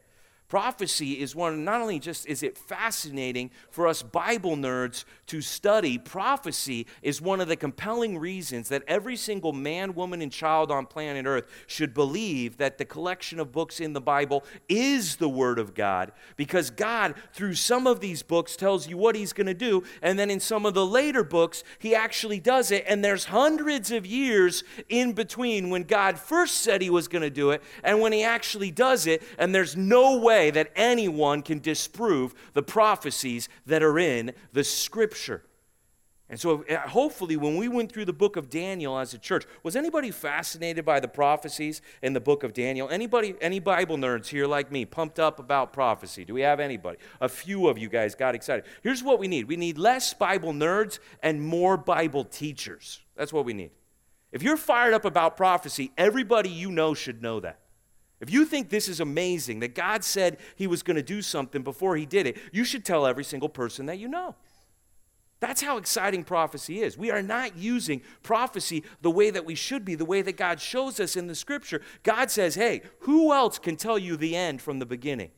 Prophecy 0.55 1.15
is 1.21 1.35
one, 1.35 1.65
not 1.65 1.81
only 1.81 1.99
just 1.99 2.29
is 2.29 2.45
it 2.45 2.57
fascinating 2.57 3.51
for 3.73 3.89
us 3.89 4.05
Bible 4.05 4.57
nerds 4.57 5.05
to 5.27 5.41
study, 5.41 5.99
prophecy 5.99 6.87
is 7.03 7.21
one 7.21 7.41
of 7.41 7.49
the 7.49 7.57
compelling 7.57 8.19
reasons 8.19 8.69
that 8.69 8.85
every 8.87 9.17
single 9.17 9.53
man, 9.53 9.95
woman, 9.97 10.23
and 10.23 10.31
child 10.31 10.71
on 10.71 10.87
planet 10.87 11.27
Earth 11.27 11.51
should 11.67 11.93
believe 11.93 12.59
that 12.59 12.79
the 12.79 12.85
collection 12.85 13.41
of 13.41 13.51
books 13.51 13.81
in 13.81 13.95
the 13.95 14.01
Bible 14.01 14.45
is 14.69 15.17
the 15.17 15.29
Word 15.29 15.59
of 15.59 15.75
God. 15.75 16.13
Because 16.37 16.71
God, 16.71 17.17
through 17.33 17.55
some 17.55 17.89
of 17.89 17.99
these 17.99 18.23
books, 18.23 18.55
tells 18.55 18.87
you 18.87 18.97
what 18.97 19.17
He's 19.17 19.33
going 19.33 19.49
to 19.49 19.55
do, 19.55 19.83
and 20.03 20.17
then 20.17 20.31
in 20.31 20.39
some 20.39 20.67
of 20.67 20.75
the 20.75 20.87
later 20.87 21.25
books, 21.25 21.65
He 21.81 21.97
actually 21.97 22.39
does 22.39 22.71
it, 22.71 22.85
and 22.87 23.05
there's 23.05 23.25
hundreds 23.25 23.91
of 23.91 24.07
years 24.07 24.63
in 24.89 25.15
between 25.15 25.71
when 25.71 25.83
God 25.83 26.17
first 26.17 26.59
said 26.59 26.81
He 26.81 26.91
was 26.91 27.09
going 27.09 27.23
to 27.23 27.31
do 27.31 27.51
it 27.51 27.61
and 27.83 28.01
when 28.01 28.13
He 28.13 28.23
actually 28.23 28.71
does 28.71 29.09
it, 29.09 29.21
and 29.37 29.53
there's 29.53 29.77
no 29.77 30.21
way 30.21 30.44
way 30.45 30.51
that 30.51 30.71
anyone 30.77 31.43
can 31.43 31.59
disprove 31.59 32.35
the 32.53 32.63
prophecies 32.63 33.49
that 33.67 33.83
are 33.83 33.99
in 33.99 34.33
the 34.53 34.65
scripture. 34.65 35.43
And 36.31 36.41
so, 36.41 36.65
uh, 36.65 36.79
hopefully, 36.89 37.37
when 37.37 37.57
we 37.57 37.69
went 37.69 37.93
through 37.93 38.07
the 38.07 38.13
book 38.13 38.37
of 38.37 38.49
Daniel 38.49 38.99
as 38.99 39.13
a 39.13 39.19
church, 39.19 39.45
was 39.63 39.77
anybody 39.77 40.11
fascinated 40.11 40.85
by 40.85 40.99
the 40.99 41.07
prophecies 41.07 41.83
in 42.03 42.15
the 42.15 42.21
book 42.21 42.43
of 42.43 42.55
Daniel? 42.55 42.89
Anybody, 42.89 43.35
any 43.43 43.61
Bible 43.61 43.99
nerds 43.99 44.29
here 44.29 44.47
like 44.47 44.73
me, 44.73 44.87
pumped 44.87 45.19
up 45.19 45.39
about 45.39 45.73
prophecy? 45.73 46.25
Do 46.25 46.33
we 46.33 46.41
have 46.41 46.61
anybody? 46.61 46.99
A 47.21 47.29
few 47.29 47.69
of 47.69 47.77
you 47.77 47.91
guys 47.91 48.15
got 48.15 48.35
excited. 48.35 48.65
Here's 48.83 49.03
what 49.03 49.19
we 49.19 49.29
need 49.29 49.47
we 49.49 49.57
need 49.57 49.77
less 49.77 50.15
Bible 50.15 50.53
nerds 50.53 50.99
and 51.23 51.43
more 51.43 51.77
Bible 51.77 52.25
teachers. 52.25 53.01
That's 53.17 53.33
what 53.33 53.45
we 53.45 53.53
need. 53.53 53.71
If 54.33 54.43
you're 54.43 54.57
fired 54.57 54.95
up 54.95 55.05
about 55.05 55.37
prophecy, 55.37 55.93
everybody 55.97 56.49
you 56.49 56.73
know 56.73 56.95
should 56.95 57.23
know 57.23 57.39
that. 57.41 57.61
If 58.25 58.33
you 58.33 58.47
think 58.47 58.71
this 58.71 58.89
is 58.89 59.01
amazing, 59.01 59.61
that 59.61 59.75
God 59.75 60.03
said 60.03 60.39
he 60.57 60.67
was 60.67 60.83
going 60.83 60.97
to 60.97 61.03
do 61.03 61.21
something 61.21 61.63
before 61.63 61.95
he 61.95 62.07
did 62.07 62.27
it, 62.27 62.39
you 62.53 62.65
should 62.65 62.83
tell 62.83 63.05
every 63.05 63.23
single 63.23 63.51
person 63.51 63.85
that 63.85 63.99
you 63.99 64.09
know. 64.09 64.35
That's 65.41 65.61
how 65.61 65.77
exciting 65.77 66.25
prophecy 66.25 66.81
is. 66.81 66.97
We 66.97 67.11
are 67.11 67.21
not 67.21 67.59
using 67.59 68.01
prophecy 68.23 68.83
the 69.03 69.11
way 69.11 69.29
that 69.29 69.45
we 69.45 69.55
should 69.55 69.85
be, 69.85 69.95
the 69.95 70.07
way 70.07 70.23
that 70.23 70.39
God 70.39 70.59
shows 70.59 71.01
us 71.01 71.17
in 71.17 71.27
the 71.27 71.35
scripture. 71.35 71.83
God 72.03 72.31
says, 72.31 72.55
hey, 72.55 72.81
who 73.01 73.31
else 73.31 73.59
can 73.59 73.77
tell 73.77 73.99
you 73.99 74.17
the 74.17 74.35
end 74.35 74.63
from 74.63 74.79
the 74.79 74.87
beginning? 74.87 75.31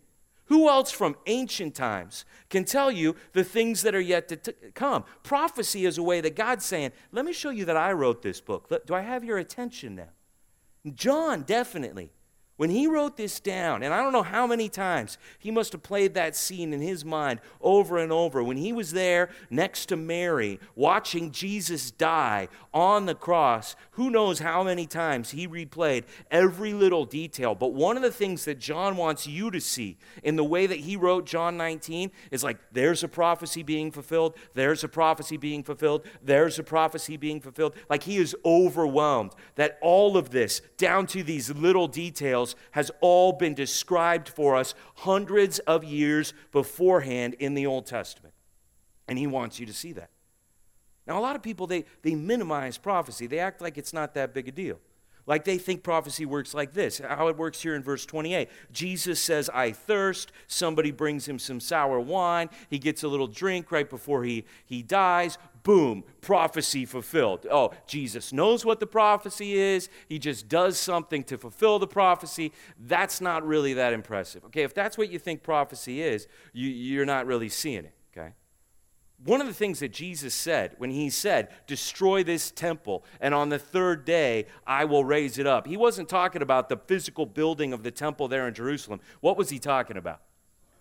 Who 0.45 0.69
else 0.69 0.93
from 0.93 1.17
ancient 1.27 1.75
times 1.75 2.25
can 2.51 2.65
tell 2.65 2.93
you 2.93 3.17
the 3.33 3.43
things 3.43 3.83
that 3.83 3.97
are 3.97 4.01
yet 4.01 4.29
to 4.29 4.37
t- 4.37 4.53
come? 4.75 5.03
Prophecy 5.25 5.87
is 5.87 5.99
a 5.99 6.05
way 6.05 6.21
that 6.21 6.37
God's 6.37 6.65
saying, 6.65 6.93
let 7.11 7.25
me 7.25 7.33
show 7.33 7.51
you 7.51 7.65
that 7.65 7.77
I 7.77 7.91
wrote 7.91 8.23
this 8.23 8.41
book. 8.41 8.73
Do 8.87 8.95
I 8.95 9.01
have 9.01 9.25
your 9.25 9.39
attention 9.39 9.97
now? 9.97 10.11
John, 10.95 11.43
definitely. 11.43 12.13
When 12.57 12.71
he 12.71 12.87
wrote 12.87 13.19
this 13.19 13.39
down, 13.39 13.83
and 13.83 13.93
I 13.93 14.03
don't 14.03 14.15
know 14.15 14.23
how 14.23 14.47
many 14.47 14.71
times 14.71 15.19
he 15.39 15.51
must 15.51 15.73
have 15.73 15.83
played 15.83 16.15
that 16.15 16.35
scene 16.35 16.73
in 16.73 16.81
his 16.81 17.05
mind 17.05 17.41
over 17.61 17.99
and 17.99 18.11
over, 18.11 18.43
when 18.43 18.57
he 18.57 18.73
was 18.73 18.93
there 18.93 19.29
next 19.51 19.87
to 19.87 19.97
Mary, 19.97 20.59
watching 20.75 21.33
Jesus 21.33 21.91
die 21.91 22.49
on 22.73 23.05
the 23.05 23.15
cross, 23.15 23.77
who 23.93 24.09
knows 24.09 24.39
how 24.39 24.63
many 24.63 24.87
times 24.87 25.33
he 25.33 25.47
replayed 25.47 26.05
every 26.31 26.73
little 26.73 27.05
detail. 27.05 27.55
But 27.55 27.75
one 27.75 27.97
of 27.97 28.03
the 28.03 28.11
things 28.11 28.47
that 28.47 28.59
John 28.59 28.97
wants 28.97 29.27
you 29.27 29.51
to 29.51 29.61
see 29.61 29.99
in 30.23 30.37
the 30.37 30.45
way 30.45 30.67
that 30.67 30.81
he 30.81 30.97
wrote 30.97 31.27
John 31.27 31.59
19 31.59 32.11
is 32.31 32.43
like, 32.43 32.59
there's 32.73 33.03
a 33.03 33.09
prophecy 33.09 33.63
being 33.63 33.91
fulfilled, 33.91 34.35
there's 34.55 34.83
a 34.83 34.89
prophecy 34.89 35.37
being 35.37 35.63
fulfilled, 35.63 36.07
there's 36.23 36.59
a 36.59 36.63
prophecy 36.63 37.19
being 37.19 37.41
fulfilled. 37.41 37.75
Like 37.91 38.05
he 38.05 38.17
is 38.17 38.35
overwhelmed 38.47 39.33
that 39.57 39.79
all 39.83 40.17
of 40.17 40.31
this, 40.31 40.63
down 40.79 41.07
to 41.09 41.23
these 41.23 41.51
little 41.51 41.89
details, 41.89 42.46
has 42.73 42.91
all 43.01 43.33
been 43.33 43.55
described 43.55 44.29
for 44.29 44.55
us 44.55 44.75
hundreds 44.97 45.59
of 45.61 45.83
years 45.83 46.35
beforehand 46.53 47.35
in 47.39 47.55
the 47.55 47.67
Old 47.67 47.87
Testament. 47.87 48.35
And 49.09 49.19
he 49.19 49.27
wants 49.27 49.59
you 49.59 49.67
to 49.67 49.73
see 49.73 49.93
that. 49.93 50.11
Now, 51.07 51.19
a 51.19 51.23
lot 51.23 51.37
of 51.37 51.43
people, 51.43 51.67
they, 51.67 51.85
they 52.03 52.15
minimize 52.15 52.79
prophecy. 52.79 53.27
They 53.27 53.39
act 53.39 53.61
like 53.61 53.79
it's 53.79 53.93
not 53.93 54.15
that 54.15 54.35
big 54.35 54.49
a 54.49 54.53
deal. 54.53 54.79
Like 55.27 55.45
they 55.45 55.59
think 55.59 55.83
prophecy 55.83 56.25
works 56.25 56.55
like 56.55 56.73
this. 56.73 56.99
How 56.99 57.29
it 57.29 57.37
works 57.37 57.61
here 57.61 57.75
in 57.75 57.83
verse 57.83 58.07
28. 58.07 58.49
Jesus 58.73 59.21
says, 59.21 59.51
I 59.53 59.73
thirst. 59.73 60.31
Somebody 60.47 60.93
brings 60.93 61.27
him 61.27 61.39
some 61.39 61.59
sour 61.59 61.99
wine. 61.99 62.49
He 62.71 62.79
gets 62.79 63.03
a 63.03 63.09
little 63.09 63.27
drink 63.27 63.73
right 63.73 63.89
before 63.89 64.25
he, 64.25 64.45
he 64.65 64.83
dies. 64.83 65.37
Boom, 65.65 66.05
prophecy 66.21 66.85
fulfilled. 66.85 67.45
Oh, 67.51 67.73
Jesus 67.89 68.33
knows 68.33 68.65
what 68.65 68.79
the 68.79 68.87
prophecy 68.87 69.55
is. 69.59 69.89
He 70.09 70.21
just 70.21 70.49
does 70.49 70.79
something 70.79 71.25
to 71.25 71.37
fulfill 71.37 71.81
the 71.81 71.89
prophecy. 71.89 72.53
That's 72.79 73.21
not 73.21 73.45
really 73.45 73.75
that 73.75 73.93
impressive. 73.93 74.45
Okay, 74.45 74.63
if 74.63 74.75
that's 74.75 74.97
what 74.97 75.11
you 75.11 75.19
think 75.19 75.43
prophecy 75.43 76.03
is, 76.03 76.29
you, 76.53 76.69
you're 76.69 77.05
not 77.05 77.27
really 77.27 77.49
seeing 77.49 77.85
it. 77.85 77.95
Okay? 78.17 78.33
One 79.25 79.41
of 79.41 79.47
the 79.47 79.55
things 79.55 79.81
that 79.81 79.93
Jesus 79.93 80.35
said 80.35 80.75
when 80.79 80.91
he 80.91 81.09
said, 81.09 81.49
Destroy 81.67 82.23
this 82.23 82.51
temple, 82.51 83.05
and 83.21 83.35
on 83.35 83.49
the 83.49 83.59
third 83.59 84.05
day 84.05 84.47
I 84.67 84.85
will 84.85 85.05
raise 85.05 85.39
it 85.39 85.47
up, 85.47 85.67
he 85.67 85.77
wasn't 85.77 86.09
talking 86.09 86.43
about 86.43 86.69
the 86.69 86.77
physical 86.77 87.25
building 87.25 87.73
of 87.73 87.83
the 87.83 87.91
temple 87.91 88.29
there 88.29 88.47
in 88.47 88.55
Jerusalem. 88.55 89.01
What 89.21 89.39
was 89.39 89.49
he 89.49 89.59
talking 89.59 89.97
about? 89.97 90.21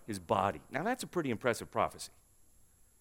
His 0.06 0.18
body. 0.18 0.60
Now, 0.70 0.82
that's 0.82 1.02
a 1.02 1.06
pretty 1.06 1.30
impressive 1.30 1.70
prophecy. 1.70 2.10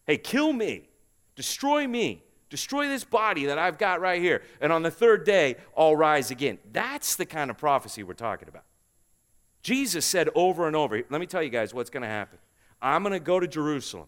Hey, 0.08 0.18
kill 0.18 0.54
me, 0.54 0.88
destroy 1.36 1.86
me, 1.86 2.24
destroy 2.50 2.88
this 2.88 3.04
body 3.04 3.46
that 3.46 3.58
I've 3.58 3.78
got 3.78 4.00
right 4.00 4.22
here, 4.22 4.42
and 4.62 4.72
on 4.72 4.84
the 4.84 4.92
third 4.92 5.26
day 5.26 5.58
I'll 5.76 5.96
rise 5.96 6.32
again. 6.32 6.60
That's 6.72 7.16
the 7.16 7.26
kind 7.26 7.52
of 7.52 7.58
prophecy 7.58 8.04
we're 8.04 8.14
talking 8.14 8.48
about. 8.48 8.64
Jesus 9.62 10.06
said 10.06 10.30
over 10.34 10.68
and 10.68 10.76
over, 10.76 11.02
let 11.10 11.20
me 11.20 11.26
tell 11.26 11.44
you 11.44 11.50
guys 11.50 11.74
what's 11.74 11.90
going 11.90 12.04
to 12.04 12.10
happen. 12.10 12.38
I'm 12.82 13.02
going 13.02 13.14
to 13.14 13.20
go 13.20 13.40
to 13.40 13.48
Jerusalem 13.48 14.08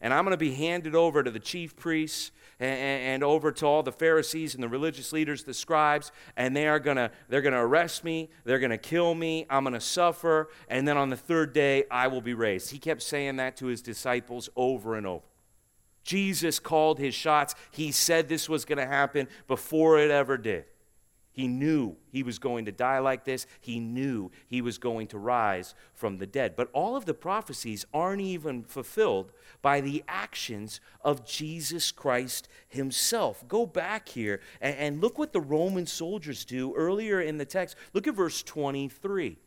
and 0.00 0.14
I'm 0.14 0.24
going 0.24 0.32
to 0.32 0.38
be 0.38 0.54
handed 0.54 0.94
over 0.94 1.22
to 1.22 1.30
the 1.30 1.40
chief 1.40 1.76
priests 1.76 2.30
and, 2.58 3.24
over 3.24 3.52
to 3.52 3.66
all 3.66 3.82
the 3.82 3.92
Pharisees 3.92 4.54
and 4.54 4.62
the 4.62 4.68
religious 4.68 5.12
leaders, 5.12 5.44
the 5.44 5.54
scribes, 5.54 6.12
and 6.36 6.54
they 6.54 6.68
are 6.68 6.78
going 6.78 6.98
to 6.98 7.10
they're 7.28 7.40
going 7.40 7.54
to 7.54 7.60
arrest 7.60 8.04
me, 8.04 8.28
they're 8.44 8.58
going 8.58 8.70
to 8.70 8.78
kill 8.78 9.14
me, 9.14 9.46
I'm 9.48 9.64
going 9.64 9.74
to 9.74 9.80
suffer, 9.80 10.50
and 10.68 10.86
then 10.86 10.96
on 10.96 11.08
the 11.08 11.16
third 11.16 11.52
day 11.52 11.84
I 11.90 12.08
will 12.08 12.20
be 12.20 12.34
raised. 12.34 12.70
He 12.70 12.78
kept 12.78 13.02
saying 13.02 13.36
that 13.36 13.56
to 13.58 13.66
his 13.66 13.80
disciples 13.80 14.50
over 14.56 14.94
and 14.94 15.06
over. 15.06 15.24
Jesus 16.02 16.58
called 16.58 16.98
his 16.98 17.14
shots. 17.14 17.54
He 17.70 17.92
said 17.92 18.28
this 18.28 18.48
was 18.48 18.64
going 18.64 18.78
to 18.78 18.86
happen 18.86 19.28
before 19.46 19.98
it 19.98 20.10
ever 20.10 20.36
did. 20.36 20.64
He 21.40 21.48
knew 21.48 21.96
he 22.12 22.22
was 22.22 22.38
going 22.38 22.66
to 22.66 22.70
die 22.70 22.98
like 22.98 23.24
this. 23.24 23.46
He 23.62 23.80
knew 23.80 24.30
he 24.46 24.60
was 24.60 24.76
going 24.76 25.06
to 25.06 25.16
rise 25.16 25.74
from 25.94 26.18
the 26.18 26.26
dead. 26.26 26.54
But 26.54 26.68
all 26.74 26.96
of 26.96 27.06
the 27.06 27.14
prophecies 27.14 27.86
aren't 27.94 28.20
even 28.20 28.62
fulfilled 28.62 29.32
by 29.62 29.80
the 29.80 30.04
actions 30.06 30.82
of 31.00 31.24
Jesus 31.24 31.92
Christ 31.92 32.46
himself. 32.68 33.48
Go 33.48 33.64
back 33.64 34.10
here 34.10 34.42
and, 34.60 34.76
and 34.76 35.00
look 35.00 35.18
what 35.18 35.32
the 35.32 35.40
Roman 35.40 35.86
soldiers 35.86 36.44
do 36.44 36.74
earlier 36.74 37.22
in 37.22 37.38
the 37.38 37.46
text. 37.46 37.74
Look 37.94 38.06
at 38.06 38.14
verse 38.14 38.42
23. 38.42 39.38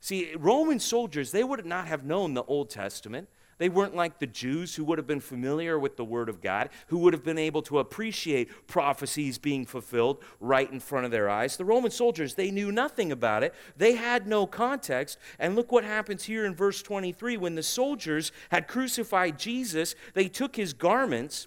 See, 0.00 0.34
Roman 0.36 0.80
soldiers, 0.80 1.30
they 1.30 1.44
would 1.44 1.64
not 1.64 1.86
have 1.86 2.04
known 2.04 2.34
the 2.34 2.42
Old 2.42 2.70
Testament. 2.70 3.28
They 3.60 3.68
weren't 3.68 3.94
like 3.94 4.18
the 4.18 4.26
Jews 4.26 4.74
who 4.74 4.84
would 4.84 4.96
have 4.96 5.06
been 5.06 5.20
familiar 5.20 5.78
with 5.78 5.98
the 5.98 6.04
Word 6.04 6.30
of 6.30 6.40
God, 6.40 6.70
who 6.86 6.96
would 7.00 7.12
have 7.12 7.22
been 7.22 7.36
able 7.36 7.60
to 7.64 7.78
appreciate 7.78 8.48
prophecies 8.66 9.36
being 9.36 9.66
fulfilled 9.66 10.24
right 10.40 10.72
in 10.72 10.80
front 10.80 11.04
of 11.04 11.10
their 11.10 11.28
eyes. 11.28 11.58
The 11.58 11.66
Roman 11.66 11.90
soldiers, 11.90 12.36
they 12.36 12.50
knew 12.50 12.72
nothing 12.72 13.12
about 13.12 13.42
it. 13.42 13.54
They 13.76 13.96
had 13.96 14.26
no 14.26 14.46
context. 14.46 15.18
And 15.38 15.56
look 15.56 15.70
what 15.72 15.84
happens 15.84 16.24
here 16.24 16.46
in 16.46 16.54
verse 16.54 16.80
23. 16.80 17.36
When 17.36 17.54
the 17.54 17.62
soldiers 17.62 18.32
had 18.48 18.66
crucified 18.66 19.38
Jesus, 19.38 19.94
they 20.14 20.28
took 20.28 20.56
his 20.56 20.72
garments 20.72 21.46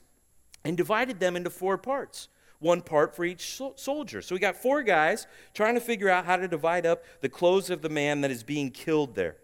and 0.63 0.77
divided 0.77 1.19
them 1.19 1.35
into 1.35 1.49
four 1.49 1.79
parts 1.79 2.29
one 2.59 2.81
part 2.81 3.15
for 3.15 3.25
each 3.25 3.59
soldier. 3.75 4.21
So 4.21 4.35
we 4.35 4.39
got 4.39 4.55
four 4.55 4.83
guys 4.83 5.25
trying 5.55 5.73
to 5.73 5.81
figure 5.81 6.09
out 6.09 6.25
how 6.25 6.37
to 6.37 6.47
divide 6.47 6.85
up 6.85 7.03
the 7.21 7.27
clothes 7.27 7.71
of 7.71 7.81
the 7.81 7.89
man 7.89 8.21
that 8.21 8.29
is 8.29 8.43
being 8.43 8.69
killed 8.69 9.15
there. 9.15 9.35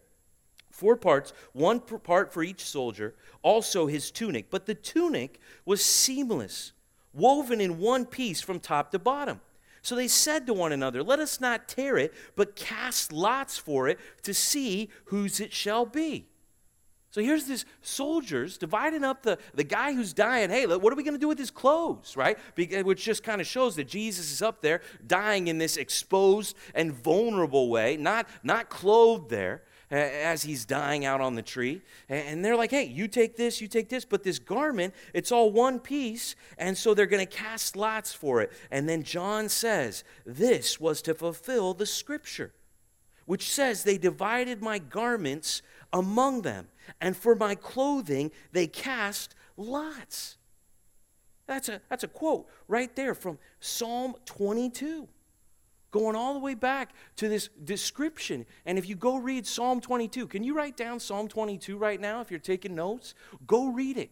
Four 0.80 0.96
parts, 0.96 1.34
one 1.52 1.82
part 1.82 2.32
for 2.32 2.42
each 2.42 2.64
soldier, 2.64 3.14
also 3.42 3.88
his 3.88 4.12
tunic. 4.12 4.50
But 4.50 4.66
the 4.66 4.76
tunic 4.76 5.42
was 5.66 5.84
seamless, 5.84 6.72
woven 7.14 7.60
in 7.60 7.80
one 7.80 8.06
piece 8.06 8.40
from 8.40 8.62
top 8.62 8.92
to 8.92 9.00
bottom. 9.00 9.42
So 9.82 9.98
they 9.98 10.08
said 10.08 10.48
to 10.48 10.54
one 10.54 10.72
another, 10.72 11.04
Let 11.04 11.20
us 11.20 11.42
not 11.42 11.68
tear 11.68 11.98
it, 11.98 12.14
but 12.38 12.56
cast 12.56 13.12
lots 13.12 13.58
for 13.58 13.90
it 13.90 14.00
to 14.24 14.34
see 14.34 14.90
whose 15.06 15.42
it 15.42 15.52
shall 15.52 15.86
be. 15.86 16.28
So 17.12 17.22
here's 17.22 17.46
this 17.46 17.66
soldiers 17.82 18.58
dividing 18.58 19.04
up 19.04 19.24
the, 19.24 19.38
the 19.56 19.66
guy 19.66 19.94
who's 19.94 20.14
dying. 20.14 20.50
Hey, 20.50 20.66
what 20.66 20.94
are 20.94 20.96
we 20.96 21.04
going 21.04 21.14
to 21.16 21.20
do 21.20 21.28
with 21.28 21.40
his 21.40 21.52
clothes, 21.52 22.16
right? 22.16 22.38
Eh, 22.58 22.84
which 22.84 23.04
just 23.04 23.24
kind 23.24 23.42
of 23.42 23.48
shows 23.48 23.76
that 23.76 23.90
Jesus 23.90 24.32
is 24.32 24.42
up 24.42 24.62
there 24.62 24.80
dying 25.06 25.50
in 25.50 25.58
this 25.58 25.76
exposed 25.76 26.56
and 26.74 26.94
vulnerable 26.94 27.70
way, 27.70 27.98
not, 27.98 28.30
not 28.44 28.70
clothed 28.70 29.30
there 29.30 29.64
as 29.92 30.44
he's 30.44 30.66
dying 30.66 31.06
out 31.06 31.22
on 31.22 31.36
the 31.36 31.42
tree. 31.42 31.82
And 32.08 32.44
they're 32.44 32.56
like, 32.56 32.72
hey, 32.72 32.86
you 32.86 33.08
take 33.08 33.36
this, 33.36 33.60
you 33.60 33.68
take 33.68 33.90
this, 33.90 34.06
but 34.06 34.24
this 34.24 34.40
garment, 34.40 34.94
it's 35.14 35.32
all 35.32 35.52
one 35.52 35.80
piece. 35.80 36.36
And 36.58 36.78
so 36.78 36.94
they're 36.94 37.06
going 37.06 37.26
to 37.26 37.32
cast 37.32 37.76
lots 37.76 38.14
for 38.14 38.42
it. 38.42 38.52
And 38.72 38.88
then 38.88 39.04
John 39.04 39.50
says, 39.50 40.04
this 40.26 40.80
was 40.80 41.02
to 41.04 41.14
fulfill 41.14 41.74
the 41.74 41.86
scripture, 41.86 42.54
which 43.26 43.50
says, 43.50 43.84
they 43.84 43.98
divided 43.98 44.62
my 44.62 44.80
garments 44.80 45.62
among 45.92 46.44
them, 46.44 46.68
and 47.02 47.18
for 47.18 47.36
my 47.36 47.56
clothing 47.56 48.32
they 48.52 48.68
cast 48.68 49.34
lots. 49.58 50.38
That's 51.48 51.68
a, 51.68 51.82
that's 51.90 52.04
a 52.04 52.08
quote 52.08 52.48
right 52.68 52.96
there 52.96 53.16
from 53.16 53.40
Psalm 53.60 54.14
22 54.26 55.08
going 55.92 56.16
all 56.16 56.34
the 56.34 56.40
way 56.40 56.54
back 56.54 56.94
to 57.18 57.28
this 57.28 57.50
description. 57.64 58.46
And 58.66 58.78
if 58.78 58.88
you 58.88 58.96
go 58.96 59.18
read 59.18 59.46
Psalm 59.46 59.82
22, 59.82 60.28
can 60.28 60.44
you 60.44 60.56
write 60.56 60.78
down 60.78 61.00
Psalm 61.00 61.28
22 61.28 61.78
right 61.78 62.00
now 62.00 62.22
if 62.22 62.30
you're 62.30 62.40
taking 62.40 62.76
notes? 62.76 63.14
Go 63.48 63.68
read 63.68 63.98
it. 63.98 64.12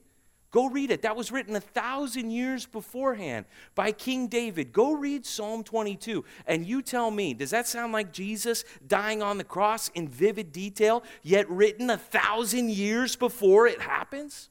Go 0.50 0.70
read 0.70 0.92
it. 0.92 1.02
That 1.02 1.16
was 1.16 1.32
written 1.32 1.56
a 1.56 1.62
thousand 1.62 2.32
years 2.32 2.66
beforehand 2.66 3.46
by 3.76 3.92
King 3.92 4.28
David. 4.28 4.72
Go 4.72 4.94
read 4.94 5.26
Psalm 5.26 5.64
22 5.64 6.24
and 6.46 6.66
you 6.66 6.82
tell 6.82 7.12
me, 7.12 7.34
does 7.34 7.52
that 7.52 7.68
sound 7.68 7.92
like 7.92 8.14
Jesus 8.14 8.64
dying 8.88 9.22
on 9.22 9.38
the 9.38 9.44
cross 9.44 9.90
in 9.90 10.08
vivid 10.08 10.54
detail, 10.54 11.04
yet 11.22 11.50
written 11.50 11.90
a 11.90 11.98
thousand 11.98 12.72
years 12.72 13.16
before 13.16 13.68
it 13.68 13.82
happens? 13.82 14.50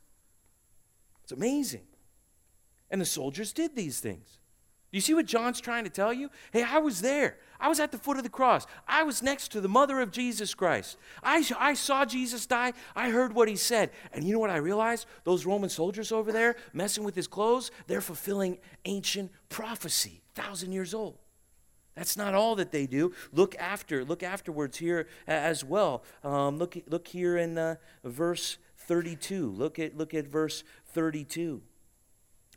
It's 1.22 1.32
amazing. 1.32 1.82
And 2.90 3.00
the 3.00 3.06
soldiers 3.06 3.52
did 3.52 3.74
these 3.74 3.98
things. 3.98 4.38
You 4.92 5.00
see 5.00 5.14
what 5.14 5.26
John's 5.26 5.60
trying 5.60 5.84
to 5.84 5.90
tell 5.90 6.12
you? 6.12 6.30
Hey, 6.52 6.62
I 6.62 6.78
was 6.78 7.00
there. 7.00 7.38
I 7.58 7.68
was 7.68 7.80
at 7.80 7.90
the 7.90 7.98
foot 7.98 8.16
of 8.16 8.22
the 8.22 8.28
cross. 8.28 8.66
I 8.86 9.02
was 9.02 9.22
next 9.22 9.50
to 9.52 9.60
the 9.60 9.68
mother 9.68 10.00
of 10.00 10.10
Jesus 10.10 10.54
Christ. 10.54 10.96
I, 11.22 11.44
I 11.58 11.74
saw 11.74 12.04
Jesus 12.04 12.46
die. 12.46 12.72
I 12.94 13.10
heard 13.10 13.32
what 13.32 13.48
he 13.48 13.56
said. 13.56 13.90
And 14.12 14.24
you 14.24 14.32
know 14.32 14.38
what 14.38 14.50
I 14.50 14.56
realized? 14.56 15.06
Those 15.24 15.46
Roman 15.46 15.70
soldiers 15.70 16.12
over 16.12 16.32
there 16.32 16.56
messing 16.72 17.04
with 17.04 17.14
his 17.14 17.26
clothes, 17.26 17.70
they're 17.86 18.00
fulfilling 18.00 18.58
ancient 18.84 19.30
prophecy, 19.48 20.22
thousand 20.34 20.72
years 20.72 20.94
old. 20.94 21.18
That's 21.94 22.16
not 22.16 22.34
all 22.34 22.56
that 22.56 22.72
they 22.72 22.86
do. 22.86 23.12
Look 23.32 23.56
after, 23.58 24.04
look 24.04 24.22
afterwards 24.22 24.76
here 24.76 25.08
as 25.26 25.64
well. 25.64 26.04
Um, 26.22 26.58
look, 26.58 26.76
look 26.86 27.08
here 27.08 27.38
in 27.38 27.56
uh, 27.56 27.76
verse 28.04 28.58
32. 28.76 29.50
Look 29.50 29.78
at, 29.78 29.96
look 29.96 30.12
at 30.12 30.26
verse 30.26 30.62
32. 30.88 31.62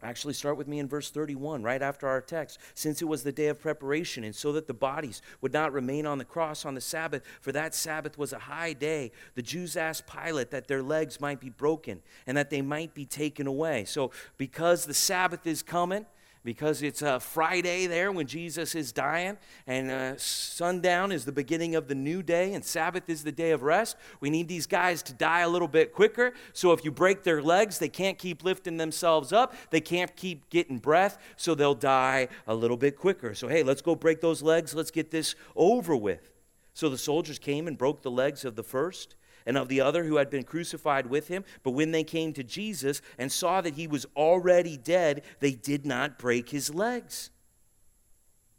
Actually, 0.01 0.33
start 0.33 0.57
with 0.57 0.67
me 0.67 0.79
in 0.79 0.87
verse 0.87 1.09
31, 1.09 1.61
right 1.61 1.81
after 1.81 2.07
our 2.07 2.21
text. 2.21 2.57
Since 2.73 3.01
it 3.01 3.05
was 3.05 3.23
the 3.23 3.33
day 3.33 3.47
of 3.47 3.59
preparation, 3.59 4.23
and 4.23 4.33
so 4.33 4.53
that 4.53 4.67
the 4.67 4.73
bodies 4.73 5.21
would 5.41 5.51
not 5.51 5.73
remain 5.73 6.05
on 6.05 6.17
the 6.17 6.25
cross 6.25 6.65
on 6.65 6.73
the 6.73 6.81
Sabbath, 6.81 7.21
for 7.41 7.51
that 7.51 7.75
Sabbath 7.75 8.17
was 8.17 8.31
a 8.31 8.39
high 8.39 8.71
day, 8.73 9.11
the 9.35 9.41
Jews 9.41 9.75
asked 9.75 10.05
Pilate 10.07 10.51
that 10.51 10.67
their 10.67 10.81
legs 10.81 11.19
might 11.19 11.41
be 11.41 11.49
broken 11.49 12.01
and 12.25 12.37
that 12.37 12.49
they 12.49 12.61
might 12.61 12.93
be 12.93 13.05
taken 13.05 13.45
away. 13.45 13.83
So, 13.83 14.11
because 14.37 14.85
the 14.85 14.93
Sabbath 14.93 15.45
is 15.45 15.61
coming, 15.61 16.05
because 16.43 16.81
it's 16.81 17.01
a 17.01 17.19
Friday 17.19 17.87
there 17.87 18.11
when 18.11 18.27
Jesus 18.27 18.75
is 18.75 18.91
dying, 18.91 19.37
and 19.67 19.91
uh, 19.91 20.17
sundown 20.17 21.11
is 21.11 21.25
the 21.25 21.31
beginning 21.31 21.75
of 21.75 21.87
the 21.87 21.95
new 21.95 22.23
day, 22.23 22.53
and 22.53 22.63
Sabbath 22.63 23.09
is 23.09 23.23
the 23.23 23.31
day 23.31 23.51
of 23.51 23.63
rest. 23.63 23.97
We 24.19 24.29
need 24.29 24.47
these 24.47 24.65
guys 24.65 25.03
to 25.03 25.13
die 25.13 25.41
a 25.41 25.49
little 25.49 25.67
bit 25.67 25.93
quicker. 25.93 26.33
So 26.53 26.71
if 26.71 26.85
you 26.85 26.91
break 26.91 27.23
their 27.23 27.41
legs, 27.41 27.79
they 27.79 27.89
can't 27.89 28.17
keep 28.17 28.43
lifting 28.43 28.77
themselves 28.77 29.33
up, 29.33 29.53
they 29.69 29.81
can't 29.81 30.15
keep 30.15 30.49
getting 30.49 30.77
breath, 30.77 31.17
so 31.35 31.55
they'll 31.55 31.75
die 31.75 32.29
a 32.47 32.55
little 32.55 32.77
bit 32.77 32.97
quicker. 32.97 33.33
So, 33.33 33.47
hey, 33.47 33.63
let's 33.63 33.81
go 33.81 33.95
break 33.95 34.21
those 34.21 34.41
legs, 34.41 34.73
let's 34.73 34.91
get 34.91 35.11
this 35.11 35.35
over 35.55 35.95
with. 35.95 36.31
So 36.73 36.89
the 36.89 36.97
soldiers 36.97 37.39
came 37.39 37.67
and 37.67 37.77
broke 37.77 38.03
the 38.03 38.11
legs 38.11 38.45
of 38.45 38.55
the 38.55 38.63
first 38.63 39.15
and 39.49 39.57
of 39.57 39.67
the 39.67 39.81
other 39.81 40.03
who 40.03 40.17
had 40.17 40.29
been 40.29 40.43
crucified 40.43 41.07
with 41.07 41.27
him. 41.27 41.43
But 41.63 41.71
when 41.71 41.89
they 41.89 42.03
came 42.03 42.33
to 42.33 42.43
Jesus 42.43 43.01
and 43.17 43.31
saw 43.31 43.61
that 43.61 43.73
he 43.73 43.87
was 43.87 44.05
already 44.15 44.77
dead, 44.77 45.23
they 45.39 45.53
did 45.53 45.87
not 45.87 46.19
break 46.19 46.49
his 46.49 46.71
legs. 46.71 47.31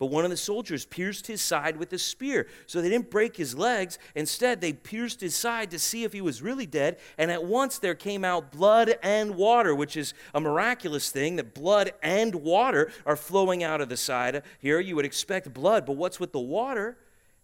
But 0.01 0.07
one 0.07 0.25
of 0.25 0.33
the 0.33 0.37
soldiers 0.37 0.85
pierced 0.85 1.29
his 1.29 1.41
side 1.41 1.77
with 1.77 1.93
a 1.93 1.99
spear. 1.99 2.49
So 2.67 2.83
they 2.83 2.89
didn't 2.89 3.09
break 3.09 3.37
his 3.37 3.57
legs. 3.57 4.01
Instead, 4.17 4.61
they 4.61 4.73
pierced 4.73 5.21
his 5.21 5.37
side 5.37 5.71
to 5.71 5.79
see 5.79 6.03
if 6.03 6.13
he 6.13 6.23
was 6.23 6.43
really 6.43 6.67
dead. 6.67 6.99
And 7.17 7.31
at 7.31 7.45
once 7.45 7.79
there 7.79 7.95
came 7.95 8.25
out 8.25 8.51
blood 8.51 8.99
and 9.01 9.37
water, 9.37 9.73
which 9.73 9.97
is 9.97 10.13
a 10.35 10.41
miraculous 10.41 11.11
thing 11.13 11.37
that 11.37 11.55
blood 11.55 11.93
and 12.03 12.35
water 12.35 12.91
are 13.07 13.15
flowing 13.15 13.63
out 13.63 13.81
of 13.81 13.91
the 13.91 13.97
side. 13.97 14.43
Here 14.59 14.81
you 14.81 14.97
would 14.97 15.05
expect 15.05 15.55
blood, 15.55 15.87
but 15.87 15.97
what's 15.97 16.19
with 16.19 16.33
the 16.33 16.41
water? 16.41 16.99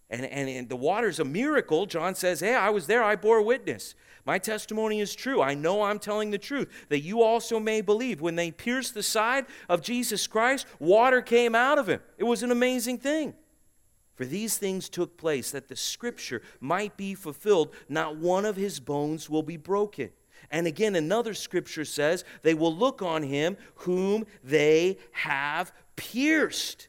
And, 0.09 0.25
and, 0.25 0.49
and 0.49 0.69
the 0.69 0.75
water's 0.75 1.19
a 1.19 1.25
miracle. 1.25 1.85
John 1.85 2.15
says, 2.15 2.39
Hey, 2.39 2.55
I 2.55 2.69
was 2.69 2.87
there, 2.87 3.03
I 3.03 3.15
bore 3.15 3.41
witness. 3.41 3.95
My 4.25 4.39
testimony 4.39 4.99
is 4.99 5.15
true. 5.15 5.41
I 5.41 5.53
know 5.53 5.83
I'm 5.83 5.99
telling 5.99 6.31
the 6.31 6.37
truth, 6.37 6.67
that 6.89 6.99
you 6.99 7.21
also 7.21 7.61
may 7.61 7.79
believe. 7.79 8.19
When 8.19 8.35
they 8.35 8.51
pierced 8.51 8.93
the 8.93 9.03
side 9.03 9.45
of 9.69 9.81
Jesus 9.81 10.27
Christ, 10.27 10.67
water 10.79 11.21
came 11.21 11.55
out 11.55 11.79
of 11.79 11.87
him. 11.87 12.01
It 12.17 12.25
was 12.25 12.43
an 12.43 12.51
amazing 12.51 12.97
thing. 12.97 13.35
For 14.15 14.25
these 14.25 14.57
things 14.57 14.89
took 14.89 15.15
place 15.15 15.51
that 15.51 15.69
the 15.69 15.75
scripture 15.75 16.41
might 16.59 16.97
be 16.97 17.13
fulfilled, 17.13 17.73
not 17.87 18.17
one 18.17 18.45
of 18.45 18.55
his 18.55 18.79
bones 18.79 19.29
will 19.29 19.43
be 19.43 19.57
broken. 19.57 20.09
And 20.49 20.67
again, 20.67 20.95
another 20.95 21.33
scripture 21.33 21.85
says, 21.85 22.25
They 22.41 22.53
will 22.53 22.75
look 22.75 23.01
on 23.01 23.23
him 23.23 23.57
whom 23.75 24.25
they 24.43 24.97
have 25.11 25.71
pierced. 25.95 26.87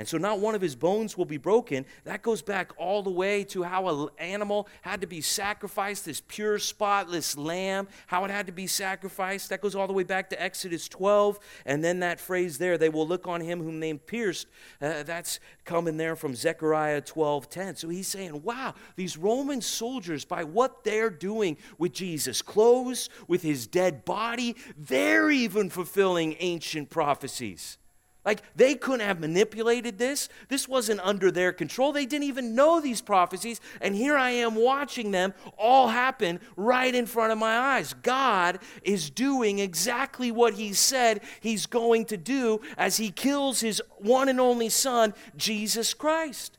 And 0.00 0.08
so, 0.08 0.16
not 0.16 0.38
one 0.38 0.54
of 0.54 0.62
his 0.62 0.74
bones 0.74 1.18
will 1.18 1.26
be 1.26 1.36
broken. 1.36 1.84
That 2.04 2.22
goes 2.22 2.40
back 2.40 2.72
all 2.78 3.02
the 3.02 3.10
way 3.10 3.44
to 3.44 3.64
how 3.64 3.86
an 3.86 4.08
animal 4.16 4.66
had 4.80 5.02
to 5.02 5.06
be 5.06 5.20
sacrificed, 5.20 6.06
this 6.06 6.22
pure, 6.26 6.58
spotless 6.58 7.36
lamb, 7.36 7.86
how 8.06 8.24
it 8.24 8.30
had 8.30 8.46
to 8.46 8.52
be 8.52 8.66
sacrificed. 8.66 9.50
That 9.50 9.60
goes 9.60 9.74
all 9.74 9.86
the 9.86 9.92
way 9.92 10.04
back 10.04 10.30
to 10.30 10.42
Exodus 10.42 10.88
12. 10.88 11.38
And 11.66 11.84
then 11.84 12.00
that 12.00 12.18
phrase 12.18 12.56
there, 12.56 12.78
they 12.78 12.88
will 12.88 13.06
look 13.06 13.28
on 13.28 13.42
him 13.42 13.62
whom 13.62 13.78
they 13.78 13.92
pierced, 13.92 14.46
uh, 14.80 15.02
that's 15.02 15.38
coming 15.66 15.98
there 15.98 16.16
from 16.16 16.34
Zechariah 16.34 17.02
12 17.02 17.50
10. 17.50 17.76
So 17.76 17.90
he's 17.90 18.08
saying, 18.08 18.42
wow, 18.42 18.72
these 18.96 19.18
Roman 19.18 19.60
soldiers, 19.60 20.24
by 20.24 20.44
what 20.44 20.82
they're 20.82 21.10
doing 21.10 21.58
with 21.76 21.92
Jesus' 21.92 22.40
clothes, 22.40 23.10
with 23.28 23.42
his 23.42 23.66
dead 23.66 24.06
body, 24.06 24.56
they're 24.78 25.30
even 25.30 25.68
fulfilling 25.68 26.36
ancient 26.40 26.88
prophecies. 26.88 27.76
Like 28.24 28.42
they 28.54 28.74
couldn't 28.74 29.06
have 29.06 29.18
manipulated 29.18 29.98
this. 29.98 30.28
This 30.48 30.68
wasn't 30.68 31.00
under 31.00 31.30
their 31.30 31.52
control. 31.52 31.92
They 31.92 32.04
didn't 32.04 32.28
even 32.28 32.54
know 32.54 32.80
these 32.80 33.00
prophecies. 33.00 33.60
And 33.80 33.94
here 33.94 34.16
I 34.16 34.30
am 34.30 34.56
watching 34.56 35.10
them 35.10 35.32
all 35.56 35.88
happen 35.88 36.40
right 36.56 36.94
in 36.94 37.06
front 37.06 37.32
of 37.32 37.38
my 37.38 37.56
eyes. 37.56 37.94
God 37.94 38.58
is 38.82 39.08
doing 39.08 39.58
exactly 39.58 40.30
what 40.30 40.54
He 40.54 40.74
said 40.74 41.22
He's 41.40 41.64
going 41.64 42.04
to 42.06 42.18
do 42.18 42.60
as 42.76 42.98
He 42.98 43.10
kills 43.10 43.60
His 43.60 43.82
one 43.96 44.28
and 44.28 44.40
only 44.40 44.68
Son, 44.68 45.14
Jesus 45.36 45.94
Christ. 45.94 46.58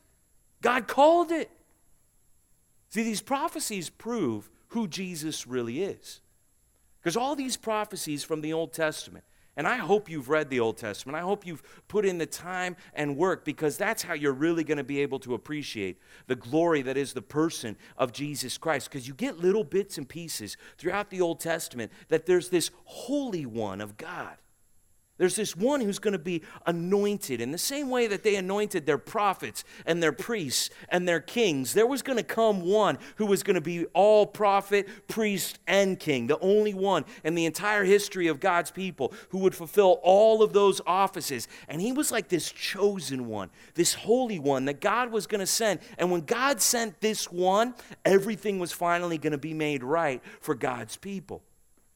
God 0.62 0.88
called 0.88 1.30
it. 1.30 1.50
See, 2.90 3.04
these 3.04 3.22
prophecies 3.22 3.88
prove 3.88 4.50
who 4.68 4.88
Jesus 4.88 5.46
really 5.46 5.82
is. 5.82 6.20
Because 7.00 7.16
all 7.16 7.34
these 7.34 7.56
prophecies 7.56 8.22
from 8.22 8.40
the 8.42 8.52
Old 8.52 8.72
Testament, 8.72 9.24
and 9.56 9.66
I 9.68 9.76
hope 9.76 10.08
you've 10.08 10.30
read 10.30 10.48
the 10.48 10.60
Old 10.60 10.78
Testament. 10.78 11.16
I 11.16 11.20
hope 11.20 11.46
you've 11.46 11.62
put 11.86 12.06
in 12.06 12.18
the 12.18 12.26
time 12.26 12.76
and 12.94 13.16
work 13.16 13.44
because 13.44 13.76
that's 13.76 14.02
how 14.02 14.14
you're 14.14 14.32
really 14.32 14.64
going 14.64 14.78
to 14.78 14.84
be 14.84 15.00
able 15.00 15.18
to 15.20 15.34
appreciate 15.34 15.98
the 16.26 16.36
glory 16.36 16.80
that 16.82 16.96
is 16.96 17.12
the 17.12 17.22
person 17.22 17.76
of 17.98 18.12
Jesus 18.12 18.56
Christ. 18.56 18.90
Because 18.90 19.06
you 19.06 19.14
get 19.14 19.38
little 19.38 19.64
bits 19.64 19.98
and 19.98 20.08
pieces 20.08 20.56
throughout 20.78 21.10
the 21.10 21.20
Old 21.20 21.38
Testament 21.38 21.92
that 22.08 22.24
there's 22.24 22.48
this 22.48 22.70
Holy 22.84 23.44
One 23.44 23.80
of 23.80 23.96
God. 23.96 24.36
There's 25.18 25.36
this 25.36 25.54
one 25.54 25.82
who's 25.82 25.98
going 25.98 26.12
to 26.12 26.18
be 26.18 26.42
anointed. 26.66 27.42
In 27.42 27.52
the 27.52 27.58
same 27.58 27.90
way 27.90 28.06
that 28.06 28.22
they 28.22 28.34
anointed 28.34 28.86
their 28.86 28.98
prophets 28.98 29.62
and 29.84 30.02
their 30.02 30.12
priests 30.12 30.70
and 30.88 31.06
their 31.06 31.20
kings, 31.20 31.74
there 31.74 31.86
was 31.86 32.00
going 32.02 32.16
to 32.16 32.24
come 32.24 32.62
one 32.62 32.98
who 33.16 33.26
was 33.26 33.42
going 33.42 33.54
to 33.54 33.60
be 33.60 33.84
all 33.92 34.26
prophet, 34.26 34.88
priest, 35.08 35.58
and 35.66 36.00
king, 36.00 36.28
the 36.28 36.38
only 36.40 36.72
one 36.72 37.04
in 37.24 37.34
the 37.34 37.44
entire 37.44 37.84
history 37.84 38.26
of 38.26 38.40
God's 38.40 38.70
people 38.70 39.12
who 39.28 39.38
would 39.38 39.54
fulfill 39.54 40.00
all 40.02 40.42
of 40.42 40.54
those 40.54 40.80
offices. 40.86 41.46
And 41.68 41.80
he 41.82 41.92
was 41.92 42.10
like 42.10 42.28
this 42.28 42.50
chosen 42.50 43.28
one, 43.28 43.50
this 43.74 43.92
holy 43.92 44.38
one 44.38 44.64
that 44.64 44.80
God 44.80 45.12
was 45.12 45.26
going 45.26 45.40
to 45.40 45.46
send. 45.46 45.80
And 45.98 46.10
when 46.10 46.22
God 46.22 46.62
sent 46.62 47.00
this 47.02 47.30
one, 47.30 47.74
everything 48.04 48.58
was 48.58 48.72
finally 48.72 49.18
going 49.18 49.32
to 49.32 49.38
be 49.38 49.54
made 49.54 49.84
right 49.84 50.22
for 50.40 50.54
God's 50.54 50.96
people. 50.96 51.42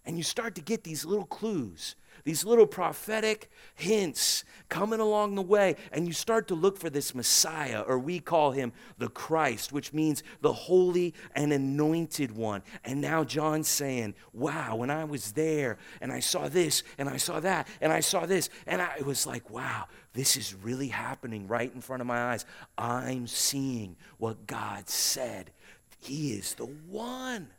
And 0.05 0.19
you 0.19 0.23
start 0.23 0.55
to 0.57 0.61
get 0.61 0.85
these 0.85 1.05
little 1.05 1.25
clues 1.25 1.97
these 2.27 2.45
little 2.45 2.67
prophetic 2.67 3.49
hints 3.77 4.45
coming 4.69 4.99
along 4.99 5.37
the 5.37 5.43
way, 5.43 5.77
and 5.93 6.09
you 6.09 6.13
start 6.13 6.49
to 6.49 6.57
look 6.57 6.77
for 6.77 6.91
this 6.91 7.15
Messiah, 7.15 7.85
or 7.87 8.01
we 8.01 8.19
call 8.19 8.51
him 8.51 8.73
the 8.99 9.09
Christ, 9.09 9.73
which 9.73 9.93
means 9.93 10.25
the 10.41 10.53
holy 10.53 11.15
and 11.37 11.53
anointed 11.53 12.33
one. 12.33 12.65
And 12.85 13.01
now 13.01 13.23
John's 13.23 13.69
saying, 13.69 14.17
Wow, 14.33 14.75
when 14.75 14.91
I 14.91 15.05
was 15.05 15.33
there 15.33 15.79
and 16.01 16.13
I 16.13 16.19
saw 16.19 16.49
this 16.49 16.83
and 16.99 17.09
I 17.09 17.17
saw 17.17 17.39
that 17.39 17.69
and 17.81 17.93
I 17.93 18.01
saw 18.01 18.27
this, 18.27 18.51
and 18.67 18.83
I 18.83 19.03
was 19.07 19.25
like, 19.25 19.49
Wow, 19.49 19.85
this 20.13 20.37
is 20.37 20.53
really 20.53 20.89
happening 20.89 21.47
right 21.47 21.73
in 21.73 21.81
front 21.81 22.01
of 22.01 22.09
my 22.09 22.33
eyes. 22.33 22.45
I'm 22.77 23.29
seeing 23.29 23.95
what 24.19 24.49
God 24.49 24.89
said. 24.89 25.53
He 26.01 26.33
is 26.33 26.55
the 26.55 26.67
one. 26.67 27.51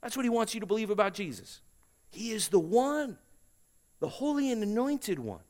That's 0.00 0.16
what 0.16 0.24
he 0.24 0.30
wants 0.30 0.54
you 0.54 0.60
to 0.60 0.66
believe 0.66 0.90
about 0.90 1.12
Jesus. 1.12 1.60
He 2.08 2.30
is 2.30 2.46
the 2.46 2.60
one 2.60 3.18
the 4.00 4.08
holy 4.08 4.50
and 4.50 4.62
anointed 4.62 5.18
one. 5.18 5.40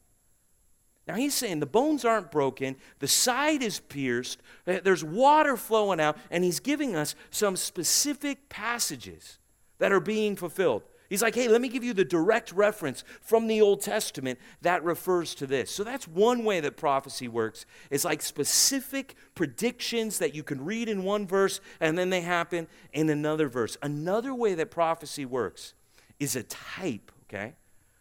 Now 1.08 1.14
he's 1.14 1.34
saying 1.34 1.60
the 1.60 1.66
bones 1.66 2.04
aren't 2.04 2.30
broken, 2.30 2.76
the 2.98 3.08
side 3.08 3.62
is 3.62 3.80
pierced, 3.80 4.40
eh, 4.66 4.80
there's 4.84 5.02
water 5.02 5.56
flowing 5.56 6.00
out, 6.00 6.16
and 6.30 6.44
he's 6.44 6.60
giving 6.60 6.94
us 6.94 7.14
some 7.30 7.56
specific 7.56 8.48
passages 8.48 9.38
that 9.78 9.92
are 9.92 10.00
being 10.00 10.36
fulfilled. 10.36 10.82
He's 11.08 11.22
like, 11.22 11.34
hey, 11.34 11.48
let 11.48 11.60
me 11.60 11.68
give 11.68 11.82
you 11.82 11.92
the 11.92 12.04
direct 12.04 12.52
reference 12.52 13.02
from 13.20 13.48
the 13.48 13.60
Old 13.60 13.80
Testament 13.80 14.38
that 14.62 14.84
refers 14.84 15.34
to 15.36 15.46
this. 15.48 15.68
So 15.72 15.82
that's 15.82 16.06
one 16.06 16.44
way 16.44 16.60
that 16.60 16.76
prophecy 16.76 17.26
works. 17.26 17.66
It's 17.90 18.04
like 18.04 18.22
specific 18.22 19.16
predictions 19.34 20.20
that 20.20 20.36
you 20.36 20.44
can 20.44 20.64
read 20.64 20.88
in 20.88 21.02
one 21.02 21.26
verse 21.26 21.60
and 21.80 21.98
then 21.98 22.10
they 22.10 22.20
happen 22.20 22.68
in 22.92 23.10
another 23.10 23.48
verse. 23.48 23.76
Another 23.82 24.32
way 24.32 24.54
that 24.54 24.70
prophecy 24.70 25.26
works 25.26 25.74
is 26.20 26.36
a 26.36 26.44
type, 26.44 27.10
okay? 27.24 27.54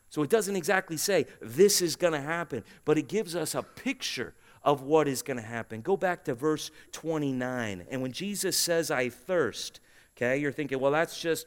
So 0.09 0.23
it 0.23 0.29
doesn't 0.29 0.55
exactly 0.55 0.97
say 0.97 1.27
this 1.41 1.81
is 1.81 1.95
going 1.95 2.13
to 2.13 2.21
happen, 2.21 2.63
but 2.85 2.97
it 2.97 3.07
gives 3.07 3.35
us 3.35 3.53
a 3.55 3.63
picture 3.63 4.33
of 4.63 4.81
what 4.81 5.07
is 5.07 5.21
going 5.21 5.37
to 5.37 5.43
happen. 5.43 5.81
Go 5.81 5.95
back 5.95 6.25
to 6.25 6.33
verse 6.33 6.71
29. 6.91 7.85
And 7.89 8.01
when 8.01 8.11
Jesus 8.11 8.57
says, 8.57 8.91
I 8.91 9.09
thirst, 9.09 9.79
okay, 10.17 10.37
you're 10.37 10.51
thinking, 10.51 10.79
well, 10.79 10.91
that's 10.91 11.19
just 11.19 11.45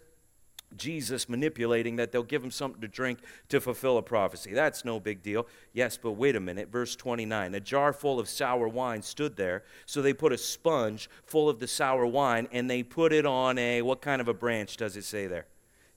Jesus 0.76 1.28
manipulating 1.28 1.96
that 1.96 2.12
they'll 2.12 2.22
give 2.22 2.42
him 2.42 2.50
something 2.50 2.80
to 2.80 2.88
drink 2.88 3.18
to 3.48 3.60
fulfill 3.60 3.98
a 3.98 4.02
prophecy. 4.02 4.52
That's 4.52 4.84
no 4.84 4.98
big 5.00 5.22
deal. 5.22 5.46
Yes, 5.72 5.98
but 6.00 6.12
wait 6.12 6.36
a 6.36 6.40
minute. 6.40 6.70
Verse 6.70 6.96
29 6.96 7.54
A 7.54 7.60
jar 7.60 7.92
full 7.92 8.18
of 8.18 8.28
sour 8.28 8.68
wine 8.68 9.02
stood 9.02 9.36
there, 9.36 9.64
so 9.86 10.00
they 10.00 10.14
put 10.14 10.32
a 10.32 10.38
sponge 10.38 11.10
full 11.24 11.48
of 11.48 11.58
the 11.58 11.68
sour 11.68 12.06
wine 12.06 12.48
and 12.52 12.70
they 12.70 12.82
put 12.82 13.12
it 13.12 13.26
on 13.26 13.58
a, 13.58 13.82
what 13.82 14.00
kind 14.00 14.20
of 14.20 14.28
a 14.28 14.34
branch 14.34 14.76
does 14.76 14.96
it 14.96 15.04
say 15.04 15.26
there? 15.26 15.46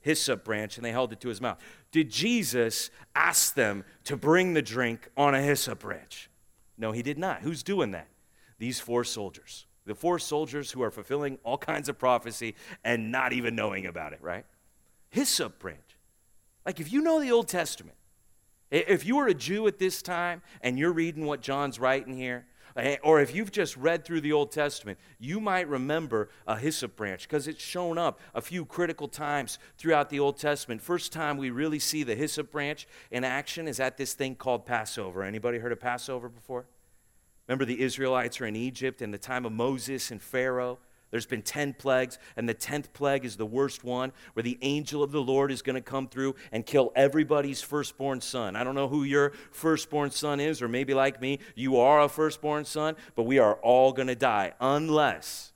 Hyssop 0.06 0.44
branch 0.44 0.76
and 0.76 0.84
they 0.84 0.92
held 0.92 1.12
it 1.12 1.20
to 1.20 1.28
his 1.28 1.40
mouth. 1.40 1.58
Did 1.90 2.10
Jesus 2.10 2.90
ask 3.16 3.54
them 3.56 3.84
to 4.04 4.16
bring 4.16 4.54
the 4.54 4.62
drink 4.62 5.08
on 5.16 5.34
a 5.34 5.42
hyssop 5.42 5.80
branch? 5.80 6.30
No, 6.78 6.92
he 6.92 7.02
did 7.02 7.18
not. 7.18 7.42
Who's 7.42 7.64
doing 7.64 7.90
that? 7.90 8.06
These 8.58 8.78
four 8.78 9.02
soldiers. 9.02 9.66
The 9.84 9.96
four 9.96 10.20
soldiers 10.20 10.70
who 10.70 10.80
are 10.82 10.92
fulfilling 10.92 11.38
all 11.42 11.58
kinds 11.58 11.88
of 11.88 11.98
prophecy 11.98 12.54
and 12.84 13.10
not 13.10 13.32
even 13.32 13.56
knowing 13.56 13.84
about 13.84 14.12
it, 14.12 14.20
right? 14.22 14.46
Hyssop 15.10 15.58
branch. 15.58 15.80
Like 16.64 16.78
if 16.78 16.92
you 16.92 17.02
know 17.02 17.20
the 17.20 17.32
Old 17.32 17.48
Testament, 17.48 17.96
if 18.70 19.04
you 19.04 19.16
were 19.16 19.26
a 19.26 19.34
Jew 19.34 19.66
at 19.66 19.80
this 19.80 20.02
time 20.02 20.40
and 20.60 20.78
you're 20.78 20.92
reading 20.92 21.26
what 21.26 21.40
John's 21.40 21.80
writing 21.80 22.16
here, 22.16 22.46
Eh, 22.76 22.98
or 23.02 23.20
if 23.20 23.34
you've 23.34 23.50
just 23.50 23.74
read 23.76 24.04
through 24.04 24.20
the 24.20 24.32
Old 24.32 24.52
Testament, 24.52 24.98
you 25.18 25.40
might 25.40 25.66
remember 25.66 26.28
a 26.46 26.58
hyssop 26.58 26.94
branch 26.94 27.22
because 27.22 27.48
it's 27.48 27.62
shown 27.62 27.96
up 27.96 28.20
a 28.34 28.42
few 28.42 28.66
critical 28.66 29.08
times 29.08 29.58
throughout 29.78 30.10
the 30.10 30.20
Old 30.20 30.36
Testament. 30.36 30.82
First 30.82 31.10
time 31.10 31.38
we 31.38 31.48
really 31.48 31.78
see 31.78 32.02
the 32.02 32.14
hyssop 32.14 32.52
branch 32.52 32.86
in 33.10 33.24
action 33.24 33.66
is 33.66 33.80
at 33.80 33.96
this 33.96 34.12
thing 34.12 34.34
called 34.34 34.66
Passover. 34.66 35.22
Anybody 35.22 35.58
heard 35.58 35.72
of 35.72 35.80
Passover 35.80 36.28
before? 36.28 36.66
Remember 37.48 37.64
the 37.64 37.80
Israelites 37.80 38.40
are 38.42 38.46
in 38.46 38.56
Egypt 38.56 39.00
in 39.00 39.10
the 39.10 39.18
time 39.18 39.46
of 39.46 39.52
Moses 39.52 40.10
and 40.10 40.20
Pharaoh. 40.20 40.78
There's 41.16 41.24
been 41.24 41.40
10 41.40 41.72
plagues, 41.72 42.18
and 42.36 42.46
the 42.46 42.54
10th 42.54 42.92
plague 42.92 43.24
is 43.24 43.38
the 43.38 43.46
worst 43.46 43.84
one, 43.84 44.12
where 44.34 44.42
the 44.42 44.58
angel 44.60 45.02
of 45.02 45.12
the 45.12 45.22
Lord 45.22 45.50
is 45.50 45.62
going 45.62 45.76
to 45.76 45.80
come 45.80 46.08
through 46.08 46.34
and 46.52 46.66
kill 46.66 46.92
everybody's 46.94 47.62
firstborn 47.62 48.20
son. 48.20 48.54
I 48.54 48.62
don't 48.62 48.74
know 48.74 48.86
who 48.86 49.02
your 49.02 49.32
firstborn 49.50 50.10
son 50.10 50.40
is, 50.40 50.60
or 50.60 50.68
maybe 50.68 50.92
like 50.92 51.18
me, 51.22 51.38
you 51.54 51.78
are 51.78 52.02
a 52.02 52.08
firstborn 52.10 52.66
son, 52.66 52.96
but 53.14 53.22
we 53.22 53.38
are 53.38 53.54
all 53.62 53.94
going 53.94 54.08
to 54.08 54.14
die 54.14 54.52
unless 54.60 55.54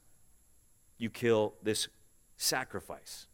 you 0.96 1.10
kill 1.10 1.52
this 1.62 1.88
sacrifice, 2.38 3.26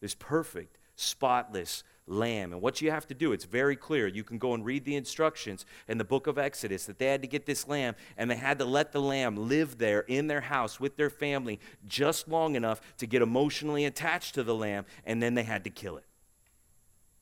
this 0.00 0.14
perfect, 0.14 0.78
spotless 0.94 1.84
lamb. 2.06 2.52
And 2.52 2.62
what 2.62 2.80
you 2.80 2.90
have 2.90 3.06
to 3.08 3.14
do, 3.14 3.32
it's 3.32 3.44
very 3.44 3.76
clear. 3.76 4.06
You 4.06 4.24
can 4.24 4.38
go 4.38 4.54
and 4.54 4.64
read 4.64 4.84
the 4.84 4.96
instructions 4.96 5.66
in 5.88 5.98
the 5.98 6.04
book 6.04 6.26
of 6.26 6.38
Exodus 6.38 6.86
that 6.86 6.98
they 6.98 7.06
had 7.06 7.22
to 7.22 7.28
get 7.28 7.46
this 7.46 7.66
lamb 7.68 7.94
and 8.16 8.30
they 8.30 8.36
had 8.36 8.58
to 8.58 8.64
let 8.64 8.92
the 8.92 9.00
lamb 9.00 9.36
live 9.36 9.78
there 9.78 10.00
in 10.00 10.26
their 10.26 10.42
house 10.42 10.78
with 10.78 10.96
their 10.96 11.10
family 11.10 11.60
just 11.86 12.28
long 12.28 12.54
enough 12.54 12.80
to 12.98 13.06
get 13.06 13.22
emotionally 13.22 13.84
attached 13.84 14.34
to 14.34 14.42
the 14.42 14.54
lamb, 14.54 14.84
and 15.04 15.22
then 15.22 15.34
they 15.34 15.42
had 15.42 15.64
to 15.64 15.70
kill 15.70 15.96
it. 15.96 16.04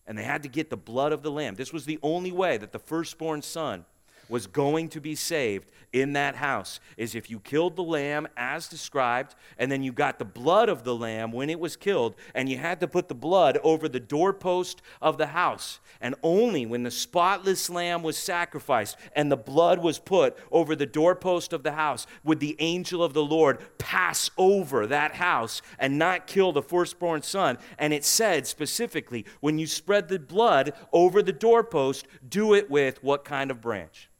And 0.06 0.18
they 0.18 0.24
had 0.24 0.42
to 0.42 0.48
get 0.48 0.68
the 0.68 0.76
blood 0.76 1.12
of 1.12 1.22
the 1.22 1.30
lamb. 1.30 1.54
This 1.54 1.72
was 1.72 1.86
the 1.86 1.98
only 2.02 2.30
way 2.30 2.58
that 2.58 2.72
the 2.72 2.78
firstborn 2.78 3.40
son 3.40 3.86
was 4.28 4.46
going 4.46 4.88
to 4.90 5.00
be 5.00 5.14
saved 5.14 5.70
in 5.94 6.12
that 6.14 6.34
house 6.34 6.80
is 6.96 7.14
if 7.14 7.30
you 7.30 7.38
killed 7.38 7.76
the 7.76 7.82
lamb 7.82 8.26
as 8.36 8.66
described, 8.66 9.36
and 9.58 9.70
then 9.70 9.82
you 9.82 9.92
got 9.92 10.18
the 10.18 10.24
blood 10.24 10.68
of 10.68 10.82
the 10.82 10.94
lamb 10.94 11.30
when 11.30 11.48
it 11.48 11.60
was 11.60 11.76
killed, 11.76 12.16
and 12.34 12.48
you 12.48 12.58
had 12.58 12.80
to 12.80 12.88
put 12.88 13.06
the 13.06 13.14
blood 13.14 13.58
over 13.62 13.88
the 13.88 14.00
doorpost 14.00 14.82
of 15.00 15.18
the 15.18 15.28
house. 15.28 15.78
And 16.00 16.16
only 16.24 16.66
when 16.66 16.82
the 16.82 16.90
spotless 16.90 17.70
lamb 17.70 18.02
was 18.02 18.16
sacrificed 18.16 18.96
and 19.14 19.30
the 19.30 19.36
blood 19.36 19.78
was 19.78 20.00
put 20.00 20.36
over 20.50 20.74
the 20.74 20.84
doorpost 20.84 21.52
of 21.52 21.62
the 21.62 21.72
house 21.72 22.08
would 22.24 22.40
the 22.40 22.56
angel 22.58 23.02
of 23.02 23.14
the 23.14 23.24
Lord 23.24 23.60
pass 23.78 24.30
over 24.36 24.88
that 24.88 25.14
house 25.14 25.62
and 25.78 25.96
not 25.96 26.26
kill 26.26 26.50
the 26.50 26.62
firstborn 26.62 27.22
son. 27.22 27.56
And 27.78 27.92
it 27.92 28.04
said 28.04 28.48
specifically, 28.48 29.26
when 29.38 29.60
you 29.60 29.68
spread 29.68 30.08
the 30.08 30.18
blood 30.18 30.72
over 30.92 31.22
the 31.22 31.32
doorpost, 31.32 32.06
do 32.28 32.52
it 32.52 32.68
with 32.68 33.02
what 33.04 33.24
kind 33.24 33.52
of 33.52 33.60
branch? 33.60 34.10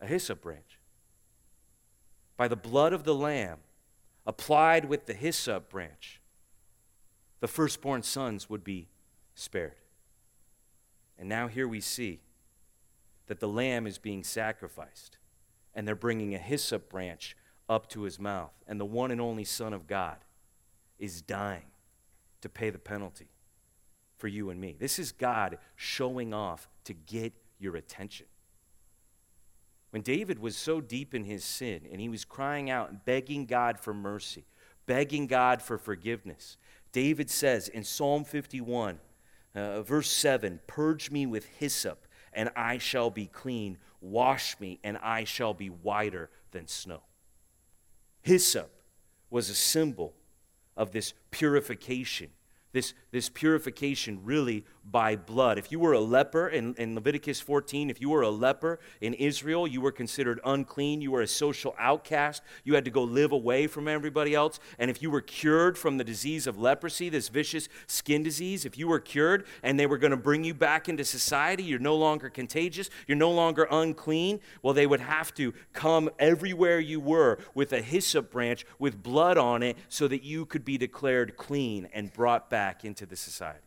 A 0.00 0.06
hyssop 0.06 0.40
branch. 0.42 0.78
By 2.36 2.48
the 2.48 2.56
blood 2.56 2.92
of 2.92 3.04
the 3.04 3.14
lamb 3.14 3.58
applied 4.26 4.84
with 4.84 5.06
the 5.06 5.14
hyssop 5.14 5.68
branch, 5.68 6.20
the 7.40 7.48
firstborn 7.48 8.02
sons 8.02 8.48
would 8.48 8.64
be 8.64 8.88
spared. 9.34 9.74
And 11.18 11.28
now 11.28 11.48
here 11.48 11.66
we 11.66 11.80
see 11.80 12.20
that 13.26 13.40
the 13.40 13.48
lamb 13.48 13.86
is 13.86 13.98
being 13.98 14.24
sacrificed, 14.24 15.18
and 15.74 15.86
they're 15.86 15.94
bringing 15.94 16.34
a 16.34 16.38
hyssop 16.38 16.88
branch 16.88 17.36
up 17.68 17.88
to 17.90 18.02
his 18.02 18.18
mouth, 18.18 18.52
and 18.66 18.80
the 18.80 18.84
one 18.84 19.10
and 19.10 19.20
only 19.20 19.44
Son 19.44 19.72
of 19.72 19.86
God 19.86 20.18
is 20.98 21.20
dying 21.20 21.70
to 22.40 22.48
pay 22.48 22.70
the 22.70 22.78
penalty 22.78 23.28
for 24.16 24.28
you 24.28 24.50
and 24.50 24.60
me. 24.60 24.74
This 24.78 24.98
is 24.98 25.12
God 25.12 25.58
showing 25.76 26.32
off 26.32 26.68
to 26.84 26.92
get 26.92 27.32
your 27.58 27.76
attention. 27.76 28.26
When 29.90 30.02
David 30.02 30.38
was 30.38 30.56
so 30.56 30.80
deep 30.80 31.14
in 31.14 31.24
his 31.24 31.44
sin 31.44 31.86
and 31.90 32.00
he 32.00 32.08
was 32.08 32.24
crying 32.24 32.70
out 32.70 32.90
and 32.90 33.04
begging 33.04 33.46
God 33.46 33.78
for 33.78 33.94
mercy, 33.94 34.44
begging 34.86 35.26
God 35.26 35.62
for 35.62 35.78
forgiveness, 35.78 36.56
David 36.92 37.30
says 37.30 37.68
in 37.68 37.84
Psalm 37.84 38.24
51, 38.24 38.98
uh, 39.54 39.82
verse 39.82 40.10
7 40.10 40.60
Purge 40.66 41.10
me 41.10 41.26
with 41.26 41.46
hyssop, 41.58 42.06
and 42.32 42.50
I 42.54 42.78
shall 42.78 43.10
be 43.10 43.26
clean. 43.26 43.78
Wash 44.00 44.58
me, 44.60 44.78
and 44.84 44.98
I 44.98 45.24
shall 45.24 45.54
be 45.54 45.68
whiter 45.68 46.30
than 46.52 46.68
snow. 46.68 47.02
Hyssop 48.20 48.70
was 49.30 49.50
a 49.50 49.54
symbol 49.54 50.14
of 50.76 50.92
this 50.92 51.14
purification 51.30 52.30
this, 52.72 52.94
this 53.10 53.28
purification 53.28 54.20
really 54.24 54.64
by 54.90 55.16
blood. 55.16 55.58
If 55.58 55.70
you 55.70 55.78
were 55.78 55.92
a 55.92 56.00
leper 56.00 56.48
in, 56.48 56.74
in 56.76 56.94
Leviticus 56.94 57.40
14, 57.40 57.90
if 57.90 58.00
you 58.00 58.08
were 58.08 58.22
a 58.22 58.30
leper 58.30 58.80
in 59.02 59.12
Israel, 59.14 59.66
you 59.66 59.82
were 59.82 59.92
considered 59.92 60.40
unclean. 60.46 61.02
You 61.02 61.10
were 61.10 61.20
a 61.20 61.26
social 61.26 61.74
outcast. 61.78 62.42
You 62.64 62.74
had 62.74 62.86
to 62.86 62.90
go 62.90 63.02
live 63.02 63.32
away 63.32 63.66
from 63.66 63.86
everybody 63.86 64.34
else. 64.34 64.60
And 64.78 64.90
if 64.90 65.02
you 65.02 65.10
were 65.10 65.20
cured 65.20 65.76
from 65.76 65.98
the 65.98 66.04
disease 66.04 66.46
of 66.46 66.58
leprosy, 66.58 67.10
this 67.10 67.28
vicious 67.28 67.68
skin 67.86 68.22
disease, 68.22 68.64
if 68.64 68.78
you 68.78 68.88
were 68.88 69.00
cured 69.00 69.44
and 69.62 69.78
they 69.78 69.86
were 69.86 69.98
going 69.98 70.10
to 70.10 70.16
bring 70.16 70.42
you 70.42 70.54
back 70.54 70.88
into 70.88 71.04
society, 71.04 71.64
you're 71.64 71.78
no 71.78 71.96
longer 71.96 72.30
contagious, 72.30 72.88
you're 73.06 73.16
no 73.16 73.30
longer 73.30 73.68
unclean, 73.70 74.40
well, 74.62 74.72
they 74.72 74.86
would 74.86 75.00
have 75.00 75.34
to 75.34 75.52
come 75.74 76.08
everywhere 76.18 76.80
you 76.80 76.98
were 76.98 77.38
with 77.54 77.74
a 77.74 77.82
hyssop 77.82 78.30
branch 78.30 78.64
with 78.78 79.02
blood 79.02 79.36
on 79.36 79.62
it 79.62 79.76
so 79.90 80.08
that 80.08 80.22
you 80.22 80.46
could 80.46 80.64
be 80.64 80.78
declared 80.78 81.36
clean 81.36 81.88
and 81.92 82.10
brought 82.14 82.48
back 82.48 82.58
back 82.58 82.84
into 82.98 83.08
the 83.08 83.16
society. 83.16 83.58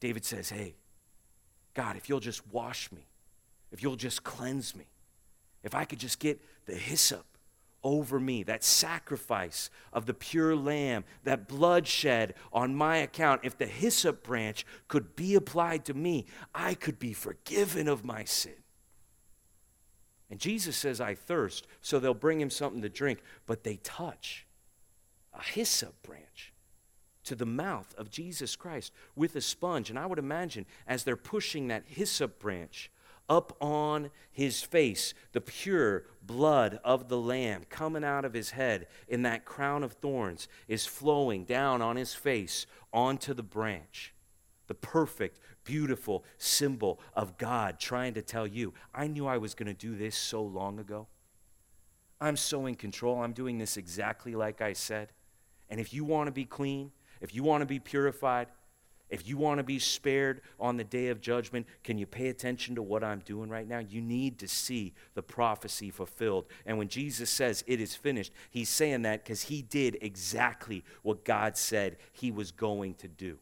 David 0.00 0.24
says, 0.24 0.50
Hey, 0.50 0.76
God, 1.74 1.96
if 1.96 2.08
you'll 2.08 2.20
just 2.20 2.46
wash 2.52 2.90
me, 2.92 3.06
if 3.72 3.82
you'll 3.82 3.96
just 3.96 4.22
cleanse 4.22 4.74
me, 4.74 4.86
if 5.64 5.74
I 5.74 5.84
could 5.84 5.98
just 5.98 6.20
get 6.20 6.40
the 6.66 6.74
hyssop 6.74 7.24
over 7.82 8.18
me, 8.20 8.42
that 8.44 8.62
sacrifice 8.64 9.70
of 9.92 10.06
the 10.06 10.14
pure 10.14 10.54
lamb, 10.54 11.04
that 11.24 11.48
bloodshed 11.48 12.34
on 12.52 12.74
my 12.74 12.98
account, 12.98 13.40
if 13.44 13.58
the 13.58 13.66
hyssop 13.66 14.22
branch 14.22 14.64
could 14.86 15.16
be 15.16 15.34
applied 15.34 15.84
to 15.86 15.94
me, 15.94 16.26
I 16.54 16.74
could 16.74 16.98
be 16.98 17.12
forgiven 17.12 17.88
of 17.88 18.04
my 18.04 18.24
sin. 18.24 18.52
And 20.30 20.38
Jesus 20.38 20.76
says, 20.76 21.00
I 21.00 21.14
thirst, 21.14 21.66
so 21.80 21.98
they'll 21.98 22.14
bring 22.14 22.40
him 22.40 22.50
something 22.50 22.82
to 22.82 22.88
drink, 22.88 23.20
but 23.46 23.64
they 23.64 23.76
touch 23.76 24.46
a 25.32 25.42
hyssop 25.42 26.02
branch 26.02 26.52
to 27.28 27.34
the 27.34 27.46
mouth 27.46 27.94
of 27.98 28.10
Jesus 28.10 28.56
Christ 28.56 28.90
with 29.14 29.36
a 29.36 29.42
sponge. 29.42 29.90
And 29.90 29.98
I 29.98 30.06
would 30.06 30.18
imagine 30.18 30.64
as 30.86 31.04
they're 31.04 31.14
pushing 31.14 31.68
that 31.68 31.84
hyssop 31.86 32.38
branch 32.38 32.90
up 33.28 33.54
on 33.60 34.10
his 34.30 34.62
face, 34.62 35.12
the 35.32 35.40
pure 35.42 36.04
blood 36.22 36.80
of 36.82 37.10
the 37.10 37.18
Lamb 37.18 37.64
coming 37.68 38.02
out 38.02 38.24
of 38.24 38.32
his 38.32 38.52
head 38.52 38.86
in 39.06 39.22
that 39.22 39.44
crown 39.44 39.84
of 39.84 39.92
thorns 39.92 40.48
is 40.68 40.86
flowing 40.86 41.44
down 41.44 41.82
on 41.82 41.96
his 41.96 42.14
face 42.14 42.64
onto 42.94 43.34
the 43.34 43.42
branch. 43.42 44.14
The 44.66 44.74
perfect, 44.74 45.38
beautiful 45.64 46.24
symbol 46.38 46.98
of 47.12 47.36
God 47.36 47.78
trying 47.78 48.14
to 48.14 48.22
tell 48.22 48.46
you, 48.46 48.72
I 48.94 49.06
knew 49.06 49.26
I 49.26 49.36
was 49.36 49.54
going 49.54 49.66
to 49.66 49.74
do 49.74 49.94
this 49.94 50.16
so 50.16 50.42
long 50.42 50.78
ago. 50.78 51.08
I'm 52.22 52.38
so 52.38 52.64
in 52.64 52.74
control. 52.74 53.20
I'm 53.20 53.34
doing 53.34 53.58
this 53.58 53.76
exactly 53.76 54.34
like 54.34 54.62
I 54.62 54.72
said. 54.72 55.12
And 55.68 55.78
if 55.78 55.92
you 55.92 56.06
want 56.06 56.28
to 56.28 56.32
be 56.32 56.46
clean, 56.46 56.92
if 57.20 57.34
you 57.34 57.42
want 57.42 57.62
to 57.62 57.66
be 57.66 57.78
purified, 57.78 58.48
if 59.10 59.26
you 59.26 59.38
want 59.38 59.58
to 59.58 59.64
be 59.64 59.78
spared 59.78 60.42
on 60.60 60.76
the 60.76 60.84
day 60.84 61.08
of 61.08 61.20
judgment, 61.20 61.66
can 61.82 61.96
you 61.96 62.06
pay 62.06 62.28
attention 62.28 62.74
to 62.74 62.82
what 62.82 63.02
I'm 63.02 63.20
doing 63.20 63.48
right 63.48 63.66
now? 63.66 63.78
You 63.78 64.02
need 64.02 64.38
to 64.40 64.48
see 64.48 64.94
the 65.14 65.22
prophecy 65.22 65.90
fulfilled. 65.90 66.46
And 66.66 66.76
when 66.76 66.88
Jesus 66.88 67.30
says 67.30 67.64
it 67.66 67.80
is 67.80 67.94
finished, 67.94 68.32
he's 68.50 68.68
saying 68.68 69.02
that 69.02 69.24
because 69.24 69.42
he 69.42 69.62
did 69.62 69.96
exactly 70.02 70.84
what 71.02 71.24
God 71.24 71.56
said 71.56 71.96
he 72.12 72.30
was 72.30 72.52
going 72.52 72.94
to 72.94 73.08
do. 73.08 73.38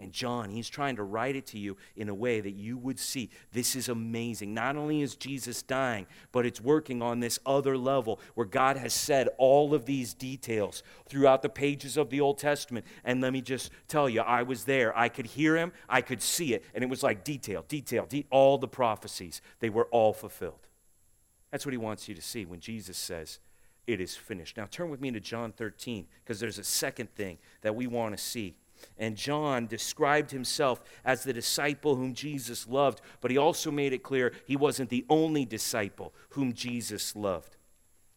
And 0.00 0.12
John, 0.12 0.48
he's 0.48 0.68
trying 0.68 0.96
to 0.96 1.02
write 1.02 1.36
it 1.36 1.46
to 1.48 1.58
you 1.58 1.76
in 1.94 2.08
a 2.08 2.14
way 2.14 2.40
that 2.40 2.52
you 2.52 2.78
would 2.78 2.98
see 2.98 3.28
this 3.52 3.76
is 3.76 3.88
amazing. 3.90 4.54
Not 4.54 4.76
only 4.76 5.02
is 5.02 5.14
Jesus 5.14 5.62
dying, 5.62 6.06
but 6.32 6.46
it's 6.46 6.60
working 6.60 7.02
on 7.02 7.20
this 7.20 7.38
other 7.44 7.76
level 7.76 8.18
where 8.34 8.46
God 8.46 8.78
has 8.78 8.94
said 8.94 9.28
all 9.36 9.74
of 9.74 9.84
these 9.84 10.14
details 10.14 10.82
throughout 11.06 11.42
the 11.42 11.50
pages 11.50 11.98
of 11.98 12.08
the 12.08 12.20
Old 12.20 12.38
Testament. 12.38 12.86
And 13.04 13.20
let 13.20 13.34
me 13.34 13.42
just 13.42 13.70
tell 13.88 14.08
you, 14.08 14.22
I 14.22 14.42
was 14.42 14.64
there. 14.64 14.96
I 14.96 15.10
could 15.10 15.26
hear 15.26 15.56
him, 15.56 15.72
I 15.86 16.00
could 16.00 16.22
see 16.22 16.54
it. 16.54 16.64
And 16.74 16.82
it 16.82 16.88
was 16.88 17.02
like 17.02 17.22
detail, 17.22 17.64
detail, 17.68 18.06
de- 18.06 18.26
all 18.30 18.56
the 18.56 18.68
prophecies, 18.68 19.42
they 19.60 19.68
were 19.68 19.86
all 19.90 20.14
fulfilled. 20.14 20.66
That's 21.50 21.66
what 21.66 21.72
he 21.72 21.78
wants 21.78 22.08
you 22.08 22.14
to 22.14 22.22
see 22.22 22.46
when 22.46 22.60
Jesus 22.60 22.96
says, 22.96 23.38
It 23.86 24.00
is 24.00 24.16
finished. 24.16 24.56
Now 24.56 24.66
turn 24.70 24.88
with 24.88 25.00
me 25.00 25.10
to 25.10 25.20
John 25.20 25.52
13, 25.52 26.06
because 26.24 26.40
there's 26.40 26.58
a 26.58 26.64
second 26.64 27.14
thing 27.14 27.36
that 27.60 27.74
we 27.74 27.86
want 27.86 28.16
to 28.16 28.22
see 28.22 28.54
and 28.98 29.16
John 29.16 29.66
described 29.66 30.30
himself 30.30 30.82
as 31.04 31.24
the 31.24 31.32
disciple 31.32 31.96
whom 31.96 32.14
Jesus 32.14 32.66
loved, 32.66 33.00
but 33.20 33.30
he 33.30 33.38
also 33.38 33.70
made 33.70 33.92
it 33.92 34.02
clear 34.02 34.32
he 34.46 34.56
wasn't 34.56 34.90
the 34.90 35.06
only 35.08 35.44
disciple 35.44 36.12
whom 36.30 36.52
Jesus 36.52 37.14
loved. 37.16 37.56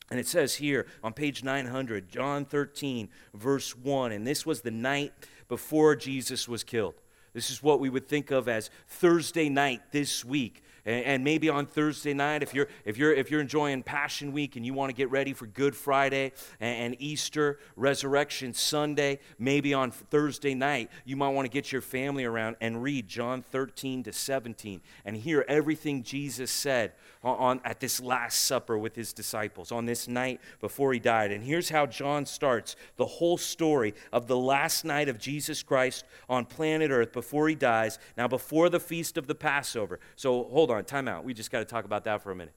And 0.10 0.20
it 0.20 0.28
says 0.28 0.56
here 0.56 0.86
on 1.04 1.14
page 1.14 1.44
900, 1.44 2.10
John 2.10 2.46
13, 2.46 3.10
verse 3.34 3.76
1, 3.76 4.12
and 4.12 4.28
this 4.28 4.46
was 4.46 4.62
the 4.62 4.72
night 4.72 5.14
before 5.48 5.96
Jesus 5.96 6.48
was 6.48 6.64
killed. 6.64 6.96
This 7.34 7.50
is 7.50 7.64
what 7.64 7.80
we 7.80 7.90
would 7.90 8.08
think 8.08 8.32
of 8.32 8.48
as 8.48 8.70
Thursday 8.88 9.50
night 9.50 9.92
this 9.92 10.24
week. 10.24 10.63
And, 10.86 11.24
maybe 11.24 11.48
on 11.48 11.66
Thursday 11.66 12.14
night, 12.14 12.44
if 12.44 12.54
you're, 12.54 12.68
if, 12.84 12.98
you're, 12.98 13.14
if 13.14 13.32
you're 13.32 13.40
enjoying 13.40 13.84
Passion 13.84 14.34
Week 14.34 14.58
and 14.58 14.66
you 14.66 14.74
want 14.74 14.90
to 14.90 14.94
get 14.94 15.10
ready 15.10 15.32
for 15.32 15.46
Good 15.46 15.78
Friday 15.78 16.34
and, 16.60 16.96
Easter, 17.00 17.58
Resurrection 17.78 18.54
Sunday, 18.54 19.20
maybe 19.40 19.74
on 19.74 19.92
Thursday 19.92 20.54
night, 20.54 20.90
you 21.06 21.16
might 21.16 21.30
want 21.30 21.46
to 21.46 21.50
get 21.50 21.72
your 21.72 21.82
family 21.82 22.26
around 22.26 22.58
and 22.60 22.84
read 22.84 23.08
John 23.08 23.42
13 23.42 24.04
to 24.04 24.12
17 24.12 24.82
and 25.06 25.16
hear 25.16 25.46
everything 25.48 26.04
Jesus 26.04 26.52
said 26.52 26.92
on, 27.24 27.62
at 27.64 27.80
this 27.80 28.02
Last 28.02 28.44
Supper 28.44 28.78
with 28.78 28.96
his 28.96 29.14
disciples, 29.14 29.72
on 29.72 29.86
this 29.86 30.10
night 30.10 30.42
before 30.60 30.92
he 30.92 31.00
died. 31.00 31.32
And 31.32 31.44
here's 31.44 31.70
how 31.70 31.86
John 31.86 32.26
starts 32.26 32.76
the 32.98 33.06
whole 33.06 33.38
story 33.38 33.94
of 34.12 34.28
the 34.28 34.38
last 34.38 34.84
night 34.84 35.08
of 35.08 35.18
Jesus 35.18 35.64
Christ 35.64 36.04
on 36.28 36.44
planet 36.46 36.92
Earth 36.92 37.14
before 37.14 37.48
he 37.48 37.56
dies, 37.56 38.00
now 38.18 38.28
before 38.28 38.68
the 38.68 38.82
feast 38.82 39.18
of 39.18 39.28
the 39.28 39.36
Passover. 39.36 40.02
So 40.18 40.44
hold 40.44 40.72
on 40.72 40.73
on, 40.74 40.86
time 40.86 41.08
out. 41.08 41.24
We 41.24 41.34
just 41.34 41.52
got 41.52 41.60
to 41.60 41.66
talk 41.66 41.86
about 41.86 42.04
that 42.06 42.22
for 42.22 42.32
a 42.32 42.36
minute. 42.36 42.56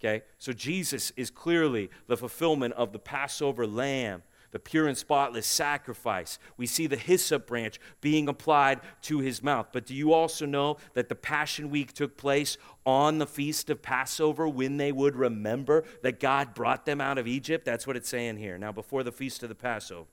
Okay? 0.00 0.24
So 0.38 0.52
Jesus 0.52 1.12
is 1.16 1.30
clearly 1.30 1.90
the 2.06 2.16
fulfillment 2.16 2.74
of 2.74 2.92
the 2.92 2.98
Passover 2.98 3.66
lamb 3.66 4.22
the 4.50 4.58
pure 4.58 4.88
and 4.88 4.96
spotless 4.96 5.46
sacrifice. 5.46 6.38
We 6.56 6.66
see 6.66 6.86
the 6.86 6.96
hyssop 6.96 7.46
branch 7.46 7.80
being 8.00 8.28
applied 8.28 8.80
to 9.02 9.20
his 9.20 9.42
mouth. 9.42 9.68
But 9.72 9.86
do 9.86 9.94
you 9.94 10.12
also 10.12 10.46
know 10.46 10.78
that 10.94 11.08
the 11.08 11.14
Passion 11.14 11.70
Week 11.70 11.92
took 11.92 12.16
place 12.16 12.58
on 12.84 13.18
the 13.18 13.26
feast 13.26 13.70
of 13.70 13.82
Passover 13.82 14.48
when 14.48 14.76
they 14.76 14.92
would 14.92 15.16
remember 15.16 15.84
that 16.02 16.20
God 16.20 16.54
brought 16.54 16.84
them 16.84 17.00
out 17.00 17.18
of 17.18 17.26
Egypt? 17.26 17.64
That's 17.64 17.86
what 17.86 17.96
it's 17.96 18.08
saying 18.08 18.38
here. 18.38 18.58
Now, 18.58 18.72
before 18.72 19.02
the 19.02 19.12
feast 19.12 19.42
of 19.42 19.48
the 19.48 19.54
Passover, 19.54 20.08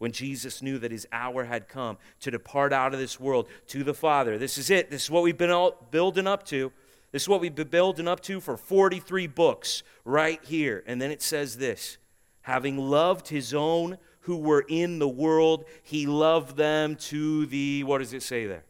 when 0.00 0.12
Jesus 0.12 0.62
knew 0.62 0.78
that 0.78 0.90
his 0.90 1.06
hour 1.12 1.44
had 1.44 1.68
come 1.68 1.98
to 2.20 2.30
depart 2.30 2.72
out 2.72 2.94
of 2.94 2.98
this 2.98 3.20
world 3.20 3.46
to 3.66 3.84
the 3.84 3.92
Father, 3.92 4.38
this 4.38 4.56
is 4.56 4.70
it. 4.70 4.90
This 4.90 5.04
is 5.04 5.10
what 5.10 5.22
we've 5.22 5.36
been 5.36 5.70
building 5.90 6.26
up 6.26 6.46
to. 6.46 6.72
This 7.12 7.22
is 7.22 7.28
what 7.28 7.42
we've 7.42 7.54
been 7.54 7.68
building 7.68 8.08
up 8.08 8.20
to 8.20 8.40
for 8.40 8.56
43 8.56 9.26
books 9.26 9.82
right 10.06 10.42
here. 10.42 10.82
And 10.86 11.02
then 11.02 11.10
it 11.10 11.20
says 11.20 11.58
this 11.58 11.98
having 12.40 12.78
loved 12.78 13.28
his 13.28 13.52
own 13.52 13.98
who 14.20 14.38
were 14.38 14.64
in 14.70 15.00
the 15.00 15.08
world, 15.08 15.66
he 15.82 16.06
loved 16.06 16.56
them 16.56 16.96
to 16.96 17.44
the, 17.46 17.84
what 17.84 17.98
does 17.98 18.14
it 18.14 18.22
say 18.22 18.46
there? 18.46 18.64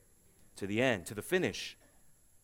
To 0.56 0.66
the 0.66 0.82
end, 0.82 1.06
to 1.06 1.14
the 1.14 1.22
finish. 1.22 1.78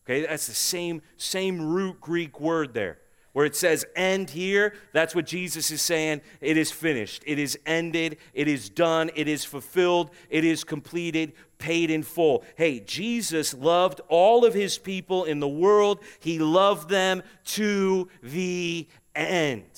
Okay, 0.05 0.25
that's 0.25 0.47
the 0.47 0.53
same, 0.53 1.01
same 1.17 1.61
root 1.61 1.99
Greek 1.99 2.39
word 2.39 2.73
there. 2.73 2.99
Where 3.37 3.45
it 3.45 3.55
says 3.55 3.85
end 3.95 4.31
here, 4.31 4.73
that's 4.93 5.13
what 5.13 5.27
Jesus 5.27 5.69
is 5.69 5.79
saying. 5.79 6.21
It 6.41 6.57
is 6.57 6.71
finished. 6.71 7.21
It 7.23 7.37
is 7.37 7.55
ended. 7.67 8.17
It 8.33 8.47
is 8.47 8.67
done. 8.67 9.11
It 9.13 9.27
is 9.27 9.45
fulfilled. 9.45 10.09
It 10.31 10.43
is 10.43 10.63
completed, 10.63 11.33
paid 11.59 11.91
in 11.91 12.01
full. 12.01 12.43
Hey, 12.55 12.79
Jesus 12.79 13.53
loved 13.53 14.01
all 14.07 14.43
of 14.43 14.55
his 14.55 14.79
people 14.79 15.23
in 15.23 15.39
the 15.39 15.47
world. 15.47 15.99
He 16.19 16.39
loved 16.39 16.89
them 16.89 17.21
to 17.45 18.09
the 18.23 18.87
end 19.15 19.69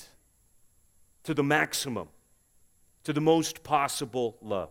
to 1.24 1.34
the 1.34 1.44
maximum, 1.44 2.08
to 3.04 3.12
the 3.12 3.20
most 3.20 3.62
possible 3.62 4.38
love. 4.40 4.70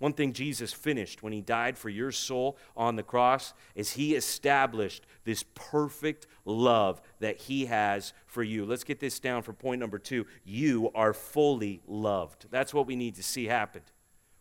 One 0.00 0.14
thing 0.14 0.32
Jesus 0.32 0.72
finished 0.72 1.22
when 1.22 1.34
he 1.34 1.42
died 1.42 1.76
for 1.76 1.90
your 1.90 2.10
soul 2.10 2.56
on 2.74 2.96
the 2.96 3.02
cross 3.02 3.52
is 3.74 3.92
he 3.92 4.14
established 4.14 5.04
this 5.24 5.44
perfect 5.54 6.26
love 6.46 7.02
that 7.20 7.36
he 7.36 7.66
has 7.66 8.14
for 8.24 8.42
you. 8.42 8.64
Let's 8.64 8.82
get 8.82 8.98
this 8.98 9.20
down 9.20 9.42
for 9.42 9.52
point 9.52 9.78
number 9.78 9.98
two. 9.98 10.26
You 10.42 10.90
are 10.94 11.12
fully 11.12 11.82
loved. 11.86 12.46
That's 12.50 12.72
what 12.72 12.86
we 12.86 12.96
need 12.96 13.14
to 13.16 13.22
see 13.22 13.44
happen. 13.44 13.82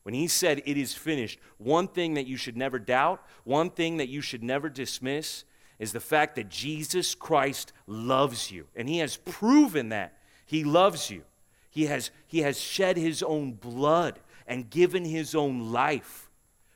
When 0.03 0.13
he 0.13 0.29
said 0.29 0.63
it 0.65 0.77
is 0.77 0.93
finished, 0.93 1.39
one 1.57 1.89
thing 1.89 2.13
that 2.13 2.25
you 2.25 2.37
should 2.37 2.55
never 2.55 2.79
doubt, 2.79 3.21
one 3.43 3.69
thing 3.69 3.97
that 3.97 4.07
you 4.07 4.21
should 4.21 4.41
never 4.41 4.69
dismiss 4.69 5.43
is 5.77 5.91
the 5.91 5.99
fact 5.99 6.37
that 6.37 6.47
Jesus 6.47 7.15
Christ 7.15 7.73
loves 7.85 8.49
you. 8.49 8.67
And 8.77 8.87
he 8.87 8.99
has 8.99 9.17
proven 9.17 9.89
that 9.89 10.17
he 10.45 10.63
loves 10.63 11.11
you. 11.11 11.23
He 11.69 11.87
has, 11.87 12.11
he 12.27 12.39
has 12.39 12.57
shed 12.57 12.95
his 12.95 13.21
own 13.21 13.51
blood 13.51 14.21
and 14.49 14.69
given 14.69 15.05
his 15.05 15.33
own 15.35 15.71
life 15.71 16.29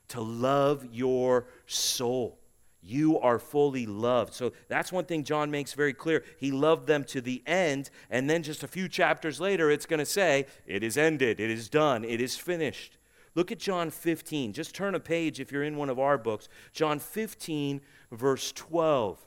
to 0.09 0.21
love 0.21 0.87
your 0.91 1.47
soul. 1.65 2.39
You 2.81 3.19
are 3.19 3.39
fully 3.39 3.85
loved. 3.85 4.33
So 4.33 4.53
that's 4.67 4.91
one 4.91 5.05
thing 5.05 5.23
John 5.23 5.49
makes 5.49 5.73
very 5.73 5.93
clear. 5.93 6.23
He 6.37 6.51
loved 6.51 6.85
them 6.85 7.03
to 7.05 7.21
the 7.21 7.41
end. 7.47 7.89
And 8.09 8.29
then 8.29 8.43
just 8.43 8.63
a 8.63 8.67
few 8.67 8.87
chapters 8.87 9.39
later, 9.41 9.71
it's 9.71 9.85
going 9.85 9.99
to 9.99 10.05
say, 10.05 10.45
It 10.67 10.83
is 10.83 10.97
ended, 10.97 11.39
it 11.39 11.49
is 11.49 11.69
done, 11.69 12.03
it 12.03 12.21
is 12.21 12.37
finished. 12.37 12.97
Look 13.35 13.51
at 13.51 13.57
John 13.59 13.89
15. 13.89 14.53
Just 14.53 14.75
turn 14.75 14.93
a 14.93 14.99
page 14.99 15.39
if 15.39 15.51
you're 15.51 15.63
in 15.63 15.75
one 15.75 15.89
of 15.89 15.97
our 15.97 16.17
books. 16.17 16.49
John 16.71 16.99
15, 16.99 17.81
verse 18.11 18.51
12. 18.51 19.17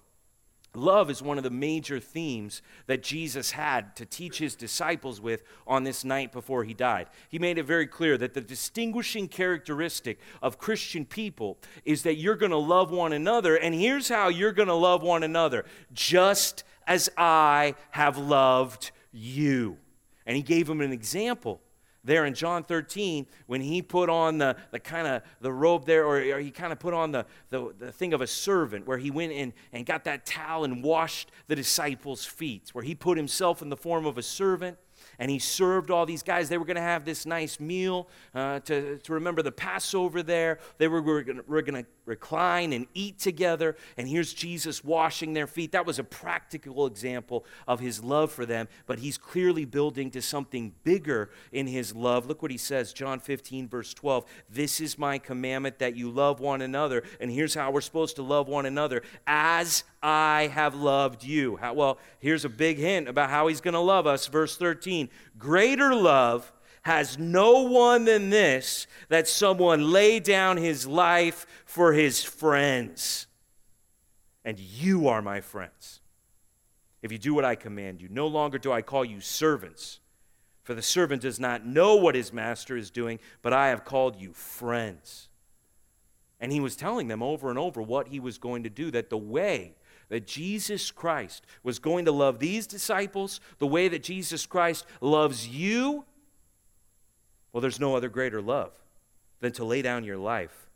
Love 0.77 1.11
is 1.11 1.23
one 1.23 1.39
of 1.39 1.45
the 1.45 1.51
major 1.51 1.99
themes 1.99 2.63
that 2.87 3.03
Jesus 3.03 3.53
had 3.53 3.97
to 3.97 4.05
teach 4.05 4.39
his 4.39 4.55
disciples 4.55 5.21
with 5.21 5.43
on 5.67 5.85
this 5.85 6.05
night 6.05 6.33
before 6.33 6.65
he 6.65 6.75
died. 6.75 7.09
He 7.29 7.39
made 7.39 7.59
it 7.59 7.65
very 7.65 7.87
clear 7.87 8.19
that 8.19 8.35
the 8.35 8.41
distinguishing 8.41 9.29
characteristic 9.29 10.19
of 10.43 10.59
Christian 10.59 11.05
people 11.05 11.59
is 11.85 12.03
that 12.03 12.17
you're 12.17 12.37
going 12.37 12.51
to 12.51 12.57
love 12.57 12.91
one 12.91 13.13
another, 13.13 13.57
and 13.57 13.75
here's 13.75 14.09
how 14.09 14.29
you're 14.29 14.53
going 14.53 14.69
to 14.69 14.75
love 14.75 15.03
one 15.03 15.23
another 15.23 15.65
just 15.93 16.65
as 16.87 17.11
I 17.17 17.75
have 17.91 18.19
loved 18.19 18.91
you. 19.13 19.79
And 20.27 20.37
he 20.37 20.43
gave 20.43 20.67
them 20.67 20.81
an 20.81 20.93
example 20.93 21.61
there 22.07 22.25
in 22.25 22.35
John 22.35 22.63
13 22.63 23.27
when 23.47 23.61
he 23.61 23.83
put 23.83 24.09
on 24.09 24.39
the, 24.39 24.57
the 24.71 24.81
kind 24.81 25.07
of 25.07 25.23
the 25.41 25.53
robe 25.53 25.85
there, 25.85 26.05
or, 26.05 26.19
or 26.19 26.41
he 26.41 26.51
kind 26.51 26.73
of 26.73 26.79
put 26.79 26.95
on 26.95 27.13
the, 27.13 27.27
the, 27.51 27.75
the 27.79 27.93
thing 27.93 28.15
of 28.15 28.21
a 28.21 28.27
servant, 28.27 28.87
where 28.87 28.99
he 28.99 29.11
went 29.11 29.33
in 29.33 29.53
and 29.73 29.85
got 29.85 30.05
that 30.05 30.25
towel 30.25 30.65
and 30.65 30.83
washed 30.83 31.31
the 31.49 31.57
disciples' 31.57 32.25
feet, 32.25 32.71
where 32.73 32.85
he 32.85 32.95
put 32.95 33.19
himself 33.19 33.61
in 33.61 33.69
the 33.69 33.77
form 33.77 34.07
of 34.07 34.17
a 34.17 34.23
servant 34.23 34.79
and 35.19 35.31
he 35.31 35.39
served 35.39 35.91
all 35.91 36.07
these 36.07 36.23
guys. 36.23 36.49
They 36.49 36.59
were 36.59 36.65
going 36.65 36.77
to 36.77 36.83
have 36.83 37.05
this 37.05 37.27
nice 37.27 37.59
meal 37.61 38.09
uh, 38.35 38.61
to, 38.61 38.99
to 38.99 39.13
remember 39.13 39.43
the 39.43 39.53
Passover 39.53 40.23
there. 40.23 40.59
They 40.79 40.89
were, 40.89 41.03
were 41.03 41.23
going 41.23 41.85
to 41.85 41.87
recline 42.05 42.73
and 42.73 42.87
eat 42.95 43.19
together. 43.19 43.77
And 43.97 44.09
here's 44.09 44.33
Jesus 44.33 44.85
washing 44.85 45.33
their 45.33 45.47
feet. 45.47 45.73
That 45.73 45.87
was 45.87 45.99
a 45.99 46.05
practical 46.05 46.87
example 46.87 47.45
of 47.67 47.81
his 47.81 48.03
love 48.03 48.31
for 48.33 48.47
them, 48.47 48.69
but 48.87 49.01
he's 49.01 49.19
clearly 49.19 49.65
building 49.65 50.11
to 50.13 50.23
something 50.23 50.73
bigger 50.85 51.31
in 51.53 51.67
his 51.67 51.95
love. 51.95 52.27
Look 52.27 52.43
what 52.43 52.51
he 52.51 52.59
says, 52.59 52.93
John 52.93 53.21
15, 53.21 53.69
verse 53.69 53.93
12. 53.95 54.25
This 54.49 54.81
is 54.81 54.99
my 54.99 55.19
commandment 55.19 55.79
that 55.81 55.97
you 55.97 56.11
love 56.11 56.41
one 56.41 56.63
another. 56.63 57.03
And 57.21 57.31
here's 57.31 57.55
how 57.55 57.71
we're 57.71 57.81
supposed 57.81 58.17
to 58.17 58.23
love 58.23 58.49
one 58.49 58.67
another 58.67 59.03
as 59.27 59.85
I 60.03 60.51
have 60.53 60.75
loved 60.75 61.25
you. 61.25 61.57
How, 61.57 61.75
well, 61.75 61.99
here's 62.21 62.45
a 62.45 62.49
big 62.49 62.79
hint 62.79 63.09
about 63.09 63.31
how 63.31 63.49
he's 63.49 63.61
going 63.61 63.75
to 63.75 63.81
love 63.81 64.07
us. 64.07 64.29
Verse 64.29 64.57
13 64.57 65.06
Greater 65.39 65.95
love 65.95 66.53
has 66.83 67.19
no 67.19 67.63
one 67.63 68.05
than 68.05 68.31
this 68.31 68.87
that 69.09 69.27
someone 69.27 69.91
lay 69.91 70.21
down 70.21 70.57
his 70.57 70.87
life 70.87 71.47
for 71.65 71.93
his 71.93 72.23
friends. 72.23 73.27
And 74.45 74.59
you 74.59 75.09
are 75.09 75.21
my 75.21 75.41
friends. 75.41 76.01
If 77.03 77.11
you 77.13 77.19
do 77.19 77.35
what 77.35 77.45
I 77.45 77.57
command 77.57 78.01
you, 78.01 78.09
no 78.09 78.27
longer 78.27 78.59
do 78.59 78.73
I 78.73 78.83
call 78.83 79.05
you 79.05 79.21
servants, 79.21 80.01
for 80.63 80.75
the 80.75 80.83
servant 80.83 81.23
does 81.23 81.39
not 81.41 81.67
know 81.67 81.97
what 81.97 82.15
his 82.15 82.33
master 82.33 82.77
is 82.77 82.91
doing, 82.91 83.19
but 83.43 83.53
I 83.53 83.69
have 83.69 83.85
called 83.85 84.21
you 84.21 84.33
friends. 84.33 85.29
And 86.41 86.53
he 86.53 86.61
was 86.61 86.77
telling 86.77 87.09
them 87.09 87.23
over 87.23 87.51
and 87.51 87.59
over 87.59 87.81
what 87.81 88.09
he 88.09 88.21
was 88.21 88.39
going 88.39 88.63
to 88.65 88.71
do, 88.71 88.91
that 88.91 89.11
the 89.11 89.17
way 89.19 89.75
that 90.09 90.27
Jesus 90.27 90.91
Christ 90.91 91.45
was 91.63 91.79
going 91.79 92.05
to 92.05 92.13
love 92.13 92.39
these 92.39 92.67
disciples 92.67 93.41
the 93.59 93.67
way 93.67 93.89
that 93.89 94.03
Jesus 94.03 94.47
Christ 94.47 94.87
loves 95.01 95.49
you, 95.49 96.05
well, 97.53 97.61
there's 97.61 97.81
no 97.81 97.97
other 97.97 98.09
greater 98.09 98.41
love 98.41 98.73
than 99.41 99.53
to 99.53 99.65
lay 99.65 99.83
down 99.83 100.05
your 100.05 100.19
life 100.19 100.69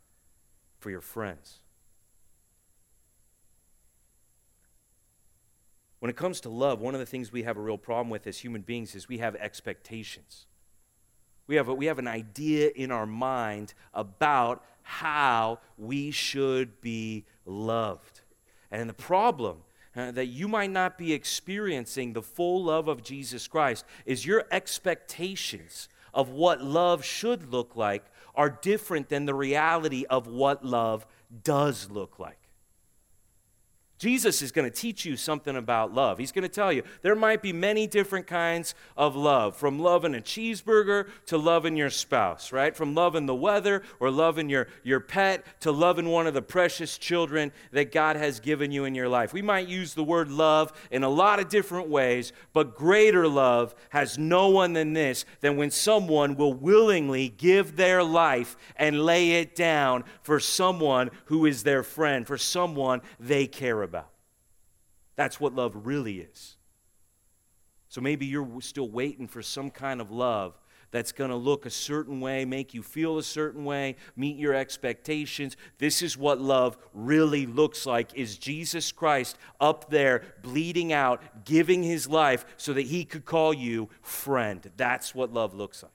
for 0.79 0.89
your 0.89 1.01
friends. 1.01 1.59
When 5.99 6.09
it 6.09 6.15
comes 6.15 6.41
to 6.41 6.49
love, 6.49 6.81
one 6.81 6.95
of 6.95 6.99
the 6.99 7.05
things 7.05 7.31
we 7.31 7.43
have 7.43 7.57
a 7.57 7.61
real 7.61 7.77
problem 7.77 8.09
with 8.09 8.25
as 8.25 8.39
human 8.39 8.61
beings 8.61 8.95
is 8.95 9.07
we 9.07 9.19
have 9.19 9.35
expectations. 9.35 10.47
We 11.45 11.55
have, 11.57 11.67
a, 11.67 11.73
we 11.75 11.85
have 11.85 11.99
an 11.99 12.07
idea 12.07 12.71
in 12.75 12.91
our 12.91 13.05
mind 13.05 13.75
about 13.93 14.63
how 14.81 15.59
we 15.77 16.09
should 16.09 16.81
be 16.81 17.25
loved. 17.45 18.21
And 18.71 18.89
the 18.89 18.93
problem 18.93 19.57
uh, 19.95 20.11
that 20.11 20.27
you 20.27 20.47
might 20.47 20.71
not 20.71 20.97
be 20.97 21.13
experiencing 21.13 22.13
the 22.13 22.21
full 22.21 22.63
love 22.63 22.87
of 22.87 23.03
Jesus 23.03 23.47
Christ 23.47 23.85
is 24.05 24.25
your 24.25 24.45
expectations 24.51 25.89
of 26.13 26.29
what 26.29 26.61
love 26.61 27.03
should 27.03 27.51
look 27.51 27.75
like 27.75 28.05
are 28.35 28.49
different 28.49 29.09
than 29.09 29.25
the 29.25 29.33
reality 29.33 30.05
of 30.09 30.27
what 30.27 30.65
love 30.65 31.05
does 31.43 31.89
look 31.89 32.19
like. 32.19 32.40
Jesus 34.01 34.41
is 34.41 34.51
going 34.51 34.67
to 34.67 34.75
teach 34.75 35.05
you 35.05 35.15
something 35.15 35.55
about 35.55 35.93
love. 35.93 36.17
He's 36.17 36.31
going 36.31 36.41
to 36.41 36.49
tell 36.49 36.73
you 36.73 36.81
there 37.03 37.13
might 37.13 37.43
be 37.43 37.53
many 37.53 37.85
different 37.85 38.25
kinds 38.25 38.73
of 38.97 39.15
love, 39.15 39.55
from 39.55 39.77
loving 39.77 40.15
a 40.15 40.17
cheeseburger 40.17 41.07
to 41.27 41.37
loving 41.37 41.77
your 41.77 41.91
spouse, 41.91 42.51
right? 42.51 42.75
From 42.75 42.95
loving 42.95 43.27
the 43.27 43.35
weather 43.35 43.83
or 43.99 44.09
loving 44.09 44.49
your, 44.49 44.69
your 44.81 45.01
pet 45.01 45.45
to 45.59 45.71
loving 45.71 46.09
one 46.09 46.25
of 46.25 46.33
the 46.33 46.41
precious 46.41 46.97
children 46.97 47.51
that 47.73 47.91
God 47.91 48.15
has 48.15 48.39
given 48.39 48.71
you 48.71 48.85
in 48.85 48.95
your 48.95 49.07
life. 49.07 49.33
We 49.33 49.43
might 49.43 49.67
use 49.67 49.93
the 49.93 50.03
word 50.03 50.31
love 50.31 50.73
in 50.89 51.03
a 51.03 51.09
lot 51.09 51.39
of 51.39 51.47
different 51.47 51.87
ways, 51.87 52.33
but 52.53 52.75
greater 52.75 53.27
love 53.27 53.75
has 53.89 54.17
no 54.17 54.49
one 54.49 54.73
than 54.73 54.93
this 54.93 55.25
than 55.41 55.57
when 55.57 55.69
someone 55.69 56.35
will 56.35 56.55
willingly 56.55 57.29
give 57.29 57.75
their 57.75 58.03
life 58.03 58.57
and 58.77 59.05
lay 59.05 59.33
it 59.33 59.55
down 59.55 60.05
for 60.23 60.39
someone 60.39 61.11
who 61.25 61.45
is 61.45 61.61
their 61.61 61.83
friend, 61.83 62.25
for 62.25 62.39
someone 62.39 62.99
they 63.19 63.45
care 63.45 63.83
about. 63.83 63.90
That's 65.15 65.39
what 65.39 65.53
love 65.53 65.73
really 65.85 66.19
is. 66.19 66.57
So 67.89 68.01
maybe 68.01 68.25
you're 68.25 68.61
still 68.61 68.89
waiting 68.89 69.27
for 69.27 69.41
some 69.41 69.69
kind 69.69 69.99
of 69.99 70.11
love 70.11 70.57
that's 70.91 71.11
going 71.11 71.29
to 71.29 71.35
look 71.35 71.65
a 71.65 71.69
certain 71.69 72.19
way, 72.19 72.45
make 72.45 72.73
you 72.73 72.83
feel 72.83 73.17
a 73.17 73.23
certain 73.23 73.65
way, 73.65 73.95
meet 74.15 74.37
your 74.37 74.53
expectations. 74.53 75.57
This 75.77 76.01
is 76.01 76.17
what 76.17 76.39
love 76.39 76.77
really 76.93 77.45
looks 77.45 77.85
like 77.85 78.13
is 78.13 78.37
Jesus 78.37 78.91
Christ 78.91 79.37
up 79.59 79.89
there 79.89 80.23
bleeding 80.41 80.93
out, 80.93 81.21
giving 81.45 81.81
his 81.81 82.07
life 82.07 82.45
so 82.57 82.73
that 82.73 82.83
he 82.83 83.05
could 83.05 83.25
call 83.25 83.53
you 83.53 83.89
friend. 84.01 84.69
That's 84.77 85.15
what 85.15 85.33
love 85.33 85.53
looks 85.53 85.81
like. 85.81 85.91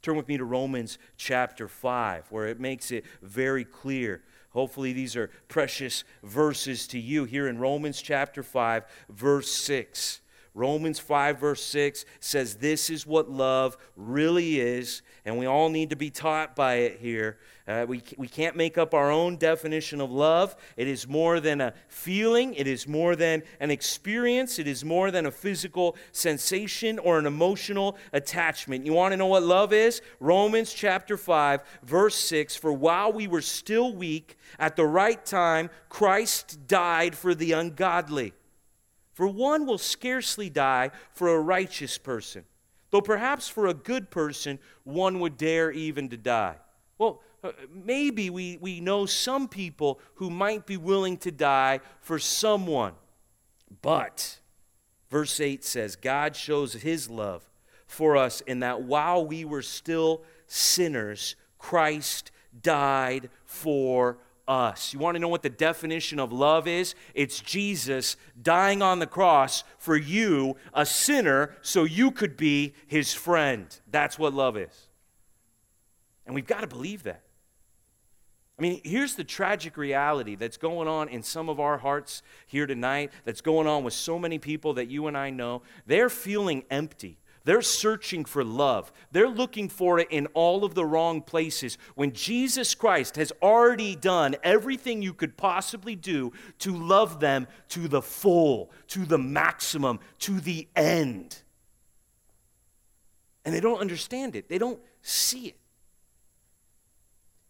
Turn 0.00 0.16
with 0.16 0.28
me 0.28 0.38
to 0.38 0.44
Romans 0.44 0.96
chapter 1.16 1.66
5 1.66 2.30
where 2.30 2.46
it 2.46 2.60
makes 2.60 2.92
it 2.92 3.04
very 3.20 3.64
clear. 3.64 4.22
Hopefully 4.50 4.92
these 4.92 5.16
are 5.16 5.30
precious 5.48 6.04
verses 6.22 6.86
to 6.88 6.98
you 6.98 7.24
here 7.24 7.48
in 7.48 7.58
Romans 7.58 8.00
chapter 8.00 8.42
5 8.42 8.84
verse 9.10 9.50
6. 9.52 10.20
Romans 10.54 10.98
5, 10.98 11.38
verse 11.38 11.62
6 11.62 12.04
says, 12.18 12.56
This 12.56 12.90
is 12.90 13.06
what 13.06 13.30
love 13.30 13.76
really 13.96 14.58
is, 14.58 15.02
and 15.24 15.38
we 15.38 15.46
all 15.46 15.68
need 15.68 15.90
to 15.90 15.96
be 15.96 16.10
taught 16.10 16.56
by 16.56 16.74
it 16.76 16.98
here. 17.00 17.38
Uh, 17.68 17.84
we, 17.86 18.02
we 18.16 18.26
can't 18.26 18.56
make 18.56 18.78
up 18.78 18.94
our 18.94 19.10
own 19.10 19.36
definition 19.36 20.00
of 20.00 20.10
love. 20.10 20.56
It 20.78 20.88
is 20.88 21.06
more 21.06 21.38
than 21.38 21.60
a 21.60 21.74
feeling, 21.86 22.54
it 22.54 22.66
is 22.66 22.88
more 22.88 23.14
than 23.14 23.42
an 23.60 23.70
experience, 23.70 24.58
it 24.58 24.66
is 24.66 24.86
more 24.86 25.10
than 25.10 25.26
a 25.26 25.30
physical 25.30 25.94
sensation 26.10 26.98
or 26.98 27.18
an 27.18 27.26
emotional 27.26 27.98
attachment. 28.14 28.86
You 28.86 28.94
want 28.94 29.12
to 29.12 29.18
know 29.18 29.26
what 29.26 29.42
love 29.42 29.74
is? 29.74 30.00
Romans 30.18 30.72
chapter 30.72 31.18
5, 31.18 31.60
verse 31.82 32.14
6 32.14 32.56
For 32.56 32.72
while 32.72 33.12
we 33.12 33.28
were 33.28 33.42
still 33.42 33.94
weak, 33.94 34.38
at 34.58 34.74
the 34.76 34.86
right 34.86 35.22
time, 35.26 35.68
Christ 35.90 36.66
died 36.66 37.14
for 37.14 37.34
the 37.34 37.52
ungodly. 37.52 38.32
For 39.12 39.26
one 39.26 39.66
will 39.66 39.78
scarcely 39.78 40.48
die 40.48 40.90
for 41.12 41.28
a 41.28 41.40
righteous 41.40 41.98
person, 41.98 42.44
though 42.90 43.02
perhaps 43.02 43.46
for 43.46 43.66
a 43.66 43.74
good 43.74 44.10
person 44.10 44.58
one 44.84 45.20
would 45.20 45.36
dare 45.36 45.70
even 45.70 46.08
to 46.08 46.16
die. 46.16 46.56
Well, 46.96 47.20
Uh, 47.48 47.52
maybe 47.72 48.30
we, 48.30 48.58
we 48.60 48.80
know 48.80 49.06
some 49.06 49.48
people 49.48 50.00
who 50.14 50.30
might 50.30 50.66
be 50.66 50.76
willing 50.76 51.16
to 51.18 51.30
die 51.30 51.80
for 52.00 52.18
someone. 52.18 52.92
But, 53.82 54.40
verse 55.10 55.40
8 55.40 55.64
says, 55.64 55.96
God 55.96 56.36
shows 56.36 56.74
his 56.74 57.08
love 57.08 57.48
for 57.86 58.16
us 58.16 58.40
in 58.42 58.60
that 58.60 58.82
while 58.82 59.24
we 59.24 59.44
were 59.44 59.62
still 59.62 60.22
sinners, 60.46 61.36
Christ 61.58 62.30
died 62.62 63.30
for 63.44 64.18
us. 64.46 64.92
You 64.92 64.98
want 64.98 65.14
to 65.14 65.18
know 65.20 65.28
what 65.28 65.42
the 65.42 65.50
definition 65.50 66.18
of 66.18 66.32
love 66.32 66.66
is? 66.66 66.94
It's 67.14 67.40
Jesus 67.40 68.16
dying 68.40 68.82
on 68.82 68.98
the 68.98 69.06
cross 69.06 69.64
for 69.78 69.96
you, 69.96 70.56
a 70.72 70.86
sinner, 70.86 71.56
so 71.60 71.84
you 71.84 72.10
could 72.10 72.36
be 72.36 72.74
his 72.86 73.12
friend. 73.12 73.66
That's 73.90 74.18
what 74.18 74.32
love 74.32 74.56
is. 74.56 74.88
And 76.26 76.34
we've 76.34 76.46
got 76.46 76.60
to 76.62 76.66
believe 76.66 77.04
that. 77.04 77.22
I 78.58 78.62
mean, 78.62 78.80
here's 78.82 79.14
the 79.14 79.22
tragic 79.22 79.76
reality 79.76 80.34
that's 80.34 80.56
going 80.56 80.88
on 80.88 81.08
in 81.08 81.22
some 81.22 81.48
of 81.48 81.60
our 81.60 81.78
hearts 81.78 82.22
here 82.46 82.66
tonight, 82.66 83.12
that's 83.24 83.40
going 83.40 83.68
on 83.68 83.84
with 83.84 83.94
so 83.94 84.18
many 84.18 84.38
people 84.38 84.74
that 84.74 84.88
you 84.88 85.06
and 85.06 85.16
I 85.16 85.30
know. 85.30 85.62
They're 85.86 86.10
feeling 86.10 86.64
empty. 86.68 87.18
They're 87.44 87.62
searching 87.62 88.24
for 88.24 88.42
love. 88.42 88.92
They're 89.12 89.28
looking 89.28 89.68
for 89.68 90.00
it 90.00 90.08
in 90.10 90.26
all 90.34 90.64
of 90.64 90.74
the 90.74 90.84
wrong 90.84 91.22
places. 91.22 91.78
When 91.94 92.12
Jesus 92.12 92.74
Christ 92.74 93.14
has 93.14 93.32
already 93.40 93.94
done 93.94 94.36
everything 94.42 95.02
you 95.02 95.14
could 95.14 95.36
possibly 95.36 95.94
do 95.94 96.32
to 96.58 96.76
love 96.76 97.20
them 97.20 97.46
to 97.70 97.86
the 97.86 98.02
full, 98.02 98.72
to 98.88 99.06
the 99.06 99.18
maximum, 99.18 100.00
to 100.18 100.40
the 100.40 100.66
end. 100.74 101.42
And 103.44 103.54
they 103.54 103.60
don't 103.60 103.80
understand 103.80 104.34
it, 104.34 104.48
they 104.48 104.58
don't 104.58 104.80
see 105.00 105.46
it. 105.46 105.56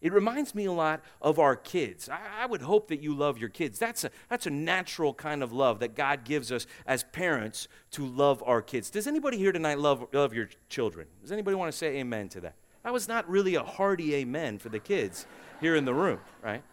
It 0.01 0.13
reminds 0.13 0.55
me 0.55 0.65
a 0.65 0.71
lot 0.71 1.01
of 1.21 1.39
our 1.39 1.57
kids. 1.57 2.07
I, 2.07 2.19
I, 2.43 2.45
would 2.45 2.61
hope 2.61 2.87
that 2.87 3.01
you 3.01 3.13
love 3.13 3.37
your 3.37 3.49
kids. 3.49 3.79
That's 3.79 4.05
a, 4.05 4.11
that's 4.29 4.45
a 4.45 4.49
natural 4.49 5.13
kind 5.13 5.43
of 5.43 5.51
love 5.51 5.79
that 5.79 5.95
God 5.95 6.23
gives 6.23 6.53
us 6.53 6.65
as 6.85 7.03
parents 7.03 7.67
to 7.91 8.05
love 8.05 8.41
our 8.45 8.61
kids. 8.61 8.89
Does 8.89 9.07
anybody 9.07 9.37
here 9.37 9.51
tonight 9.51 9.77
love, 9.77 10.07
love 10.13 10.33
your 10.33 10.49
children? 10.69 11.07
Does 11.21 11.33
anybody 11.33 11.55
want 11.55 11.69
to 11.71 11.77
say 11.77 11.97
amen 11.97 12.29
to 12.29 12.41
that? 12.41 12.55
That 12.83 12.93
was 12.93 13.09
not 13.09 13.29
really 13.29 13.55
a 13.55 13.63
hearty 13.63 14.15
amen 14.15 14.59
for 14.59 14.69
the 14.69 14.79
kids 14.79 15.25
here 15.59 15.75
in 15.75 15.83
the 15.83 15.93
room, 15.93 16.19
right? 16.41 16.63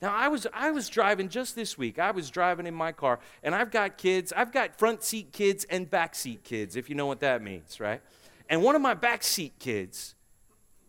Now, 0.00 0.14
I 0.14 0.28
was, 0.28 0.46
I 0.52 0.70
was 0.70 0.88
driving 0.88 1.28
just 1.28 1.54
this 1.54 1.76
week. 1.78 1.98
I 1.98 2.10
was 2.10 2.30
driving 2.30 2.66
in 2.66 2.74
my 2.74 2.92
car, 2.92 3.20
and 3.42 3.54
I've 3.54 3.70
got 3.70 3.96
kids. 3.96 4.32
I've 4.34 4.52
got 4.52 4.78
front 4.78 5.02
seat 5.02 5.32
kids 5.32 5.64
and 5.70 5.88
back 5.88 6.14
seat 6.14 6.42
kids, 6.42 6.76
if 6.76 6.88
you 6.88 6.94
know 6.94 7.06
what 7.06 7.20
that 7.20 7.42
means, 7.42 7.80
right? 7.80 8.00
And 8.48 8.62
one 8.62 8.74
of 8.74 8.82
my 8.82 8.94
back 8.94 9.22
seat 9.22 9.58
kids, 9.58 10.13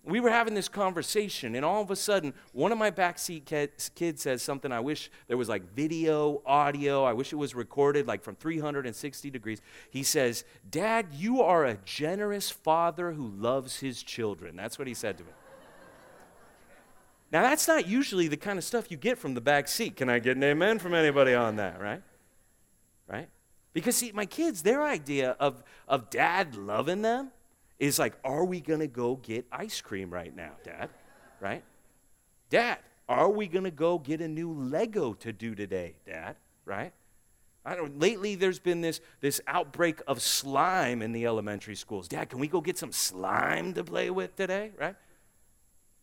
we 0.06 0.20
were 0.20 0.30
having 0.30 0.54
this 0.54 0.70
conversation, 0.70 1.56
and 1.56 1.66
all 1.66 1.82
of 1.82 1.90
a 1.90 1.96
sudden, 1.96 2.34
one 2.54 2.72
of 2.72 2.78
my 2.78 2.92
backseat 2.92 3.46
kids 3.46 4.22
says 4.22 4.42
something. 4.44 4.72
I 4.72 4.80
wish 4.80 5.10
there 5.28 5.38
was 5.38 5.50
like 5.50 5.74
video, 5.74 6.42
audio. 6.46 7.04
I 7.04 7.14
wish 7.14 7.34
it 7.34 7.38
was 7.38 7.56
recorded 7.56 8.08
like 8.08 8.22
from 8.22 8.36
360 8.36 9.30
degrees. 9.32 9.62
He 9.90 10.04
says, 10.04 10.44
Dad, 10.70 11.08
you 11.12 11.42
are 11.42 11.66
a 11.66 11.78
generous 11.86 12.52
father 12.52 13.14
who 13.14 13.28
loves 13.28 13.80
his 13.80 14.04
children. 14.04 14.56
That's 14.56 14.78
what 14.78 14.88
he 14.88 14.94
said 14.94 15.18
to 15.18 15.24
me. 15.24 15.32
Now, 17.32 17.42
that's 17.42 17.68
not 17.68 17.88
usually 17.88 18.28
the 18.28 18.38
kind 18.38 18.60
of 18.60 18.64
stuff 18.64 18.92
you 18.92 18.98
get 18.98 19.18
from 19.18 19.34
the 19.34 19.42
back 19.42 19.68
seat. 19.68 19.96
Can 19.96 20.10
I 20.10 20.20
get 20.20 20.38
an 20.38 20.44
amen 20.44 20.80
from 20.80 20.94
anybody 20.94 21.34
on 21.34 21.56
that, 21.56 21.82
right? 21.82 22.02
Right? 23.08 23.28
Because, 23.74 23.96
see, 23.96 24.12
my 24.14 24.26
kids, 24.26 24.62
their 24.62 24.84
idea 24.84 25.36
of, 25.40 25.64
of 25.88 26.10
dad 26.10 26.56
loving 26.56 27.02
them 27.02 27.32
is 27.80 28.00
like, 28.00 28.14
are 28.24 28.46
we 28.46 28.62
going 28.62 28.80
to 28.80 28.88
go 28.88 29.16
get 29.16 29.46
ice 29.52 29.82
cream 29.82 30.10
right 30.12 30.36
now, 30.36 30.52
Dad? 30.64 30.90
Right? 31.40 31.64
Dad, 32.50 32.80
are 33.08 33.30
we 33.30 33.48
going 33.48 33.66
to 33.66 33.72
go 33.72 34.00
get 34.00 34.22
a 34.22 34.28
new 34.28 34.52
Lego 34.52 35.14
to 35.14 35.34
do 35.34 35.56
today, 35.56 35.96
Dad? 36.06 36.38
Right? 36.66 36.94
I 37.66 37.76
don't, 37.76 38.00
lately, 38.00 38.36
there's 38.36 38.60
been 38.60 38.82
this, 38.82 39.02
this 39.22 39.42
outbreak 39.48 40.02
of 40.08 40.22
slime 40.22 41.02
in 41.02 41.12
the 41.12 41.26
elementary 41.26 41.76
schools. 41.76 42.08
Dad, 42.08 42.30
can 42.30 42.40
we 42.40 42.48
go 42.48 42.62
get 42.62 42.78
some 42.78 42.92
slime 42.92 43.74
to 43.74 43.84
play 43.84 44.10
with 44.10 44.36
today? 44.36 44.72
Right? 44.80 44.96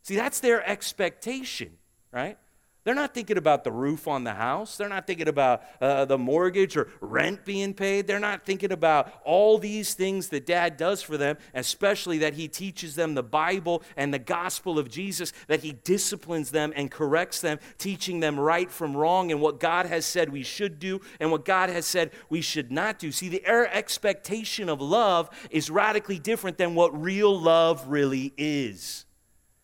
See, 0.02 0.16
that's 0.16 0.40
their 0.40 0.68
expectation, 0.68 1.78
right? 2.10 2.36
They're 2.84 2.96
not 2.96 3.14
thinking 3.14 3.36
about 3.36 3.62
the 3.62 3.70
roof 3.70 4.08
on 4.08 4.24
the 4.24 4.34
house. 4.34 4.76
They're 4.76 4.88
not 4.88 5.06
thinking 5.06 5.28
about 5.28 5.62
uh, 5.80 6.04
the 6.04 6.18
mortgage 6.18 6.76
or 6.76 6.88
rent 7.00 7.44
being 7.44 7.74
paid. 7.74 8.08
They're 8.08 8.18
not 8.18 8.44
thinking 8.44 8.72
about 8.72 9.12
all 9.24 9.58
these 9.58 9.94
things 9.94 10.28
that 10.30 10.46
dad 10.46 10.76
does 10.78 11.00
for 11.00 11.16
them, 11.16 11.36
especially 11.54 12.18
that 12.18 12.34
he 12.34 12.48
teaches 12.48 12.96
them 12.96 13.14
the 13.14 13.22
Bible 13.22 13.84
and 13.96 14.12
the 14.12 14.18
gospel 14.18 14.80
of 14.80 14.90
Jesus, 14.90 15.32
that 15.46 15.60
he 15.60 15.72
disciplines 15.84 16.50
them 16.50 16.72
and 16.74 16.90
corrects 16.90 17.40
them, 17.40 17.60
teaching 17.78 18.18
them 18.18 18.38
right 18.38 18.70
from 18.70 18.96
wrong 18.96 19.30
and 19.30 19.40
what 19.40 19.60
God 19.60 19.86
has 19.86 20.04
said 20.04 20.30
we 20.30 20.42
should 20.42 20.80
do 20.80 21.00
and 21.20 21.30
what 21.30 21.44
God 21.44 21.70
has 21.70 21.86
said 21.86 22.10
we 22.30 22.40
should 22.40 22.72
not 22.72 22.98
do. 22.98 23.12
See, 23.12 23.28
their 23.28 23.72
expectation 23.72 24.68
of 24.68 24.80
love 24.80 25.30
is 25.52 25.70
radically 25.70 26.18
different 26.18 26.58
than 26.58 26.74
what 26.74 27.00
real 27.00 27.40
love 27.40 27.86
really 27.86 28.34
is. 28.36 29.06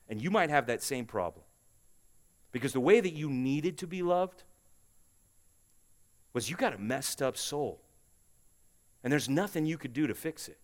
And 0.09 0.23
you 0.23 0.31
might 0.31 0.51
have 0.51 0.67
that 0.67 0.85
same 0.85 1.05
problem. 1.05 1.43
Because 2.53 2.73
the 2.73 2.81
way 2.81 3.01
that 3.01 3.13
you 3.13 3.29
needed 3.31 3.79
to 3.79 3.87
be 3.87 4.03
loved 4.03 4.45
was 6.33 6.49
you 6.49 6.57
got 6.57 6.75
a 6.75 6.79
messed 6.79 7.21
up 7.21 7.37
soul. 7.37 7.81
And 9.03 9.13
there's 9.13 9.29
nothing 9.29 9.67
you 9.67 9.79
could 9.79 9.93
do 9.93 10.07
to 10.07 10.15
fix 10.15 10.49
it. 10.49 10.59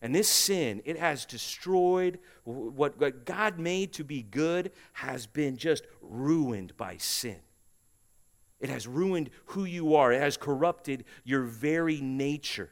And 0.00 0.14
this 0.14 0.28
sin, 0.28 0.80
it 0.84 0.98
has 0.98 1.24
destroyed 1.24 2.20
what, 2.44 2.98
what 2.98 3.24
God 3.24 3.58
made 3.58 3.92
to 3.94 4.04
be 4.04 4.22
good, 4.22 4.70
has 4.94 5.26
been 5.26 5.56
just 5.56 5.84
ruined 6.00 6.76
by 6.76 6.96
sin. 6.98 7.40
It 8.60 8.70
has 8.70 8.86
ruined 8.86 9.30
who 9.46 9.64
you 9.64 9.94
are, 9.94 10.12
it 10.12 10.20
has 10.20 10.36
corrupted 10.36 11.04
your 11.24 11.42
very 11.42 12.00
nature. 12.00 12.70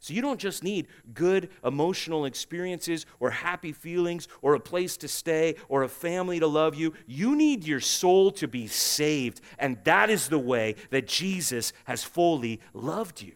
So 0.00 0.14
you 0.14 0.22
don't 0.22 0.38
just 0.38 0.62
need 0.62 0.86
good 1.12 1.50
emotional 1.64 2.24
experiences 2.24 3.04
or 3.18 3.30
happy 3.30 3.72
feelings 3.72 4.28
or 4.42 4.54
a 4.54 4.60
place 4.60 4.96
to 4.98 5.08
stay 5.08 5.56
or 5.68 5.82
a 5.82 5.88
family 5.88 6.38
to 6.38 6.46
love 6.46 6.76
you. 6.76 6.94
You 7.06 7.34
need 7.34 7.64
your 7.64 7.80
soul 7.80 8.30
to 8.32 8.46
be 8.46 8.68
saved. 8.68 9.40
And 9.58 9.78
that 9.84 10.08
is 10.08 10.28
the 10.28 10.38
way 10.38 10.76
that 10.90 11.08
Jesus 11.08 11.72
has 11.84 12.04
fully 12.04 12.60
loved 12.72 13.20
you. 13.22 13.32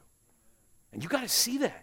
And 0.92 1.02
you 1.02 1.08
got 1.08 1.22
to 1.22 1.28
see 1.28 1.58
that. 1.58 1.81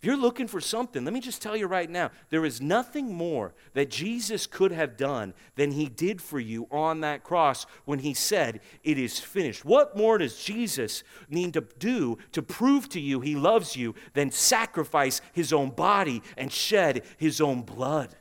If 0.00 0.06
you're 0.06 0.16
looking 0.16 0.48
for 0.48 0.62
something, 0.62 1.04
let 1.04 1.12
me 1.12 1.20
just 1.20 1.42
tell 1.42 1.54
you 1.54 1.66
right 1.66 1.90
now 1.90 2.10
there 2.30 2.46
is 2.46 2.62
nothing 2.62 3.14
more 3.14 3.52
that 3.74 3.90
Jesus 3.90 4.46
could 4.46 4.72
have 4.72 4.96
done 4.96 5.34
than 5.56 5.72
he 5.72 5.90
did 5.90 6.22
for 6.22 6.40
you 6.40 6.66
on 6.70 7.02
that 7.02 7.22
cross 7.22 7.66
when 7.84 7.98
he 7.98 8.14
said, 8.14 8.60
It 8.82 8.96
is 8.96 9.20
finished. 9.20 9.62
What 9.62 9.98
more 9.98 10.16
does 10.16 10.42
Jesus 10.42 11.04
need 11.28 11.52
to 11.52 11.66
do 11.78 12.16
to 12.32 12.40
prove 12.40 12.88
to 12.90 13.00
you 13.00 13.20
he 13.20 13.36
loves 13.36 13.76
you 13.76 13.94
than 14.14 14.30
sacrifice 14.30 15.20
his 15.34 15.52
own 15.52 15.68
body 15.68 16.22
and 16.38 16.50
shed 16.50 17.02
his 17.18 17.38
own 17.38 17.60
blood? 17.60 18.16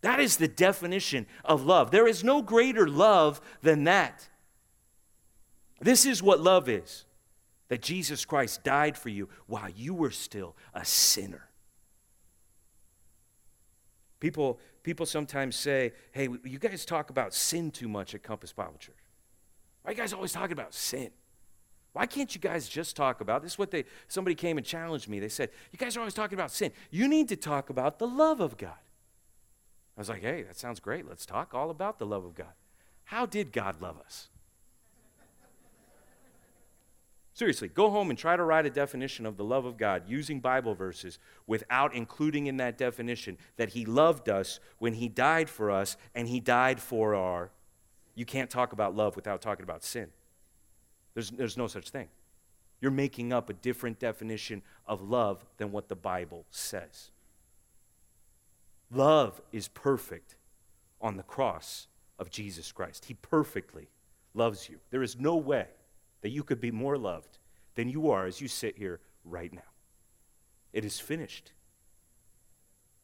That 0.00 0.18
is 0.18 0.36
the 0.36 0.48
definition 0.48 1.26
of 1.44 1.64
love. 1.64 1.92
There 1.92 2.08
is 2.08 2.24
no 2.24 2.42
greater 2.42 2.88
love 2.88 3.40
than 3.62 3.84
that. 3.84 4.28
This 5.80 6.04
is 6.04 6.24
what 6.24 6.40
love 6.40 6.68
is 6.68 7.04
that 7.74 7.82
Jesus 7.82 8.24
Christ 8.24 8.62
died 8.62 8.96
for 8.96 9.08
you 9.08 9.28
while 9.48 9.68
you 9.68 9.94
were 9.94 10.12
still 10.12 10.54
a 10.74 10.84
sinner. 10.84 11.48
People, 14.20 14.60
people 14.84 15.06
sometimes 15.06 15.56
say, 15.56 15.92
hey, 16.12 16.28
you 16.44 16.60
guys 16.60 16.84
talk 16.84 17.10
about 17.10 17.34
sin 17.34 17.72
too 17.72 17.88
much 17.88 18.14
at 18.14 18.22
Compass 18.22 18.52
Bible 18.52 18.76
Church. 18.78 18.94
Why 19.82 19.88
are 19.88 19.92
you 19.92 19.98
guys 19.98 20.12
always 20.12 20.30
talking 20.30 20.52
about 20.52 20.72
sin? 20.72 21.10
Why 21.94 22.06
can't 22.06 22.32
you 22.32 22.40
guys 22.40 22.68
just 22.68 22.94
talk 22.94 23.20
about 23.20 23.42
this? 23.42 23.54
Is 23.54 23.58
what 23.58 23.72
they 23.72 23.86
somebody 24.06 24.36
came 24.36 24.56
and 24.56 24.64
challenged 24.64 25.08
me. 25.08 25.18
They 25.18 25.28
said, 25.28 25.50
"You 25.72 25.76
guys 25.76 25.96
are 25.96 26.00
always 26.00 26.14
talking 26.14 26.38
about 26.38 26.52
sin. 26.52 26.70
You 26.92 27.08
need 27.08 27.28
to 27.30 27.36
talk 27.36 27.70
about 27.70 27.98
the 27.98 28.06
love 28.06 28.38
of 28.38 28.56
God." 28.56 28.78
I 29.96 30.00
was 30.00 30.08
like, 30.08 30.22
"Hey, 30.22 30.42
that 30.42 30.56
sounds 30.56 30.78
great. 30.78 31.08
Let's 31.08 31.26
talk 31.26 31.54
all 31.54 31.70
about 31.70 31.98
the 31.98 32.06
love 32.06 32.24
of 32.24 32.36
God. 32.36 32.54
How 33.06 33.26
did 33.26 33.52
God 33.52 33.80
love 33.80 33.98
us?" 33.98 34.28
Seriously, 37.34 37.66
go 37.66 37.90
home 37.90 38.10
and 38.10 38.18
try 38.18 38.36
to 38.36 38.44
write 38.44 38.64
a 38.64 38.70
definition 38.70 39.26
of 39.26 39.36
the 39.36 39.44
love 39.44 39.64
of 39.64 39.76
God 39.76 40.04
using 40.06 40.38
Bible 40.38 40.76
verses 40.76 41.18
without 41.48 41.92
including 41.92 42.46
in 42.46 42.58
that 42.58 42.78
definition 42.78 43.38
that 43.56 43.70
He 43.70 43.84
loved 43.84 44.28
us 44.28 44.60
when 44.78 44.94
He 44.94 45.08
died 45.08 45.50
for 45.50 45.68
us 45.68 45.96
and 46.14 46.28
He 46.28 46.38
died 46.38 46.80
for 46.80 47.16
our. 47.16 47.50
You 48.14 48.24
can't 48.24 48.48
talk 48.48 48.72
about 48.72 48.94
love 48.94 49.16
without 49.16 49.42
talking 49.42 49.64
about 49.64 49.82
sin. 49.82 50.10
There's, 51.14 51.30
there's 51.30 51.56
no 51.56 51.66
such 51.66 51.90
thing. 51.90 52.06
You're 52.80 52.92
making 52.92 53.32
up 53.32 53.50
a 53.50 53.54
different 53.54 53.98
definition 53.98 54.62
of 54.86 55.02
love 55.02 55.44
than 55.56 55.72
what 55.72 55.88
the 55.88 55.96
Bible 55.96 56.46
says. 56.50 57.10
Love 58.92 59.42
is 59.50 59.66
perfect 59.66 60.36
on 61.00 61.16
the 61.16 61.22
cross 61.24 61.88
of 62.16 62.30
Jesus 62.30 62.70
Christ. 62.70 63.06
He 63.06 63.14
perfectly 63.14 63.88
loves 64.34 64.68
you. 64.68 64.78
There 64.90 65.02
is 65.02 65.18
no 65.18 65.34
way 65.34 65.66
that 66.24 66.30
you 66.30 66.42
could 66.42 66.58
be 66.58 66.70
more 66.70 66.96
loved 66.96 67.36
than 67.74 67.90
you 67.90 68.10
are 68.10 68.24
as 68.24 68.40
you 68.40 68.48
sit 68.48 68.78
here 68.78 68.98
right 69.26 69.52
now. 69.52 69.60
It 70.72 70.82
is 70.82 70.98
finished. 70.98 71.52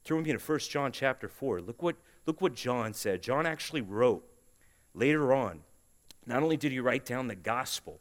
Turn 0.04 0.16
with 0.16 0.26
me 0.26 0.32
to 0.32 0.38
1 0.38 0.58
John 0.60 0.90
chapter 0.90 1.28
4. 1.28 1.60
Look 1.60 1.82
what, 1.82 1.96
look 2.24 2.40
what 2.40 2.54
John 2.54 2.94
said. 2.94 3.22
John 3.22 3.44
actually 3.44 3.82
wrote 3.82 4.24
later 4.94 5.34
on, 5.34 5.60
not 6.24 6.42
only 6.42 6.56
did 6.56 6.72
he 6.72 6.80
write 6.80 7.04
down 7.04 7.28
the 7.28 7.34
gospel 7.34 8.00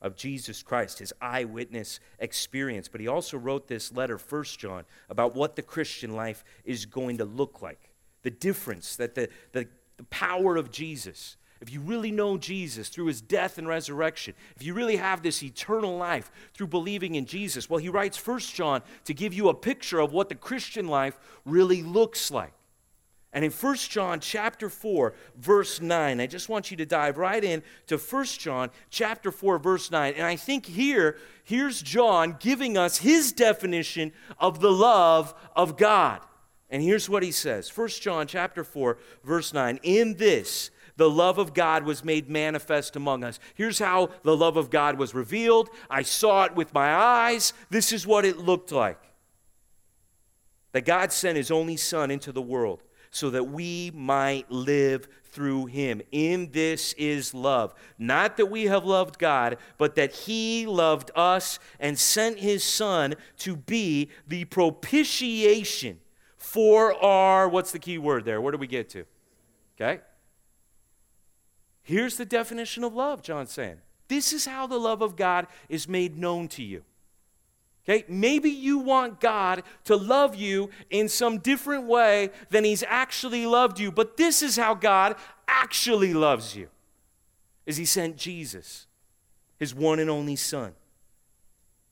of 0.00 0.16
Jesus 0.16 0.62
Christ, 0.62 1.00
his 1.00 1.12
eyewitness 1.20 2.00
experience, 2.18 2.88
but 2.88 3.02
he 3.02 3.08
also 3.08 3.36
wrote 3.36 3.68
this 3.68 3.92
letter, 3.92 4.16
1 4.16 4.44
John, 4.44 4.84
about 5.10 5.36
what 5.36 5.56
the 5.56 5.62
Christian 5.62 6.16
life 6.16 6.42
is 6.64 6.86
going 6.86 7.18
to 7.18 7.26
look 7.26 7.60
like. 7.60 7.90
The 8.22 8.30
difference 8.30 8.96
that 8.96 9.16
the, 9.16 9.28
the, 9.52 9.68
the 9.98 10.04
power 10.04 10.56
of 10.56 10.70
Jesus 10.70 11.36
if 11.66 11.72
you 11.72 11.80
really 11.80 12.12
know 12.12 12.38
Jesus 12.38 12.88
through 12.88 13.06
his 13.06 13.20
death 13.20 13.58
and 13.58 13.66
resurrection, 13.66 14.34
if 14.54 14.62
you 14.62 14.72
really 14.72 14.94
have 14.94 15.20
this 15.20 15.42
eternal 15.42 15.96
life 15.96 16.30
through 16.54 16.68
believing 16.68 17.16
in 17.16 17.26
Jesus, 17.26 17.68
well, 17.68 17.80
he 17.80 17.88
writes 17.88 18.16
First 18.16 18.54
John 18.54 18.82
to 19.04 19.12
give 19.12 19.34
you 19.34 19.48
a 19.48 19.54
picture 19.54 19.98
of 19.98 20.12
what 20.12 20.28
the 20.28 20.36
Christian 20.36 20.86
life 20.86 21.18
really 21.44 21.82
looks 21.82 22.30
like. 22.30 22.52
And 23.32 23.44
in 23.44 23.50
First 23.50 23.90
John 23.90 24.20
chapter 24.20 24.70
4, 24.70 25.12
verse 25.36 25.80
9, 25.80 26.20
I 26.20 26.26
just 26.28 26.48
want 26.48 26.70
you 26.70 26.76
to 26.76 26.86
dive 26.86 27.18
right 27.18 27.42
in 27.42 27.64
to 27.88 27.98
First 27.98 28.38
John 28.38 28.70
chapter 28.88 29.32
4, 29.32 29.58
verse 29.58 29.90
9. 29.90 30.14
And 30.14 30.24
I 30.24 30.36
think 30.36 30.66
here, 30.66 31.18
here's 31.42 31.82
John 31.82 32.36
giving 32.38 32.78
us 32.78 32.98
his 32.98 33.32
definition 33.32 34.12
of 34.38 34.60
the 34.60 34.70
love 34.70 35.34
of 35.56 35.76
God. 35.76 36.20
And 36.70 36.80
here's 36.80 37.08
what 37.08 37.24
he 37.24 37.32
says. 37.32 37.68
First 37.68 38.02
John 38.02 38.28
chapter 38.28 38.62
4, 38.62 38.98
verse 39.24 39.52
9. 39.52 39.80
In 39.82 40.14
this 40.14 40.70
the 40.96 41.10
love 41.10 41.38
of 41.38 41.54
God 41.54 41.84
was 41.84 42.04
made 42.04 42.28
manifest 42.28 42.96
among 42.96 43.24
us. 43.24 43.38
Here's 43.54 43.78
how 43.78 44.10
the 44.22 44.36
love 44.36 44.56
of 44.56 44.70
God 44.70 44.98
was 44.98 45.14
revealed. 45.14 45.68
I 45.90 46.02
saw 46.02 46.44
it 46.44 46.54
with 46.54 46.72
my 46.72 46.94
eyes. 46.94 47.52
This 47.70 47.92
is 47.92 48.06
what 48.06 48.24
it 48.24 48.38
looked 48.38 48.72
like. 48.72 49.00
That 50.72 50.84
God 50.84 51.12
sent 51.12 51.36
his 51.36 51.50
only 51.50 51.76
Son 51.76 52.10
into 52.10 52.32
the 52.32 52.42
world 52.42 52.82
so 53.10 53.30
that 53.30 53.44
we 53.44 53.90
might 53.94 54.50
live 54.50 55.08
through 55.24 55.66
him. 55.66 56.02
In 56.12 56.50
this 56.52 56.92
is 56.94 57.34
love. 57.34 57.74
Not 57.98 58.36
that 58.38 58.46
we 58.46 58.64
have 58.64 58.84
loved 58.84 59.18
God, 59.18 59.58
but 59.78 59.94
that 59.94 60.12
he 60.12 60.66
loved 60.66 61.10
us 61.14 61.58
and 61.78 61.98
sent 61.98 62.38
his 62.38 62.64
Son 62.64 63.14
to 63.38 63.56
be 63.56 64.10
the 64.26 64.44
propitiation 64.46 66.00
for 66.36 66.94
our, 67.04 67.48
what's 67.48 67.72
the 67.72 67.78
key 67.78 67.98
word 67.98 68.24
there? 68.24 68.40
Where 68.40 68.52
do 68.52 68.58
we 68.58 68.66
get 68.66 68.88
to? 68.90 69.04
Okay? 69.78 70.00
Here's 71.86 72.16
the 72.16 72.26
definition 72.26 72.82
of 72.82 72.94
love, 72.94 73.22
John's 73.22 73.52
saying. 73.52 73.76
This 74.08 74.32
is 74.32 74.44
how 74.44 74.66
the 74.66 74.78
love 74.78 75.02
of 75.02 75.14
God 75.14 75.46
is 75.68 75.86
made 75.86 76.18
known 76.18 76.48
to 76.48 76.62
you. 76.64 76.82
Okay, 77.88 78.04
maybe 78.08 78.50
you 78.50 78.78
want 78.78 79.20
God 79.20 79.62
to 79.84 79.94
love 79.94 80.34
you 80.34 80.68
in 80.90 81.08
some 81.08 81.38
different 81.38 81.84
way 81.84 82.30
than 82.50 82.64
He's 82.64 82.82
actually 82.88 83.46
loved 83.46 83.78
you, 83.78 83.92
but 83.92 84.16
this 84.16 84.42
is 84.42 84.56
how 84.56 84.74
God 84.74 85.14
actually 85.46 86.12
loves 86.12 86.56
you. 86.56 86.68
Is 87.66 87.76
He 87.76 87.84
sent 87.84 88.16
Jesus, 88.16 88.88
His 89.56 89.72
one 89.72 90.00
and 90.00 90.10
only 90.10 90.34
Son. 90.34 90.72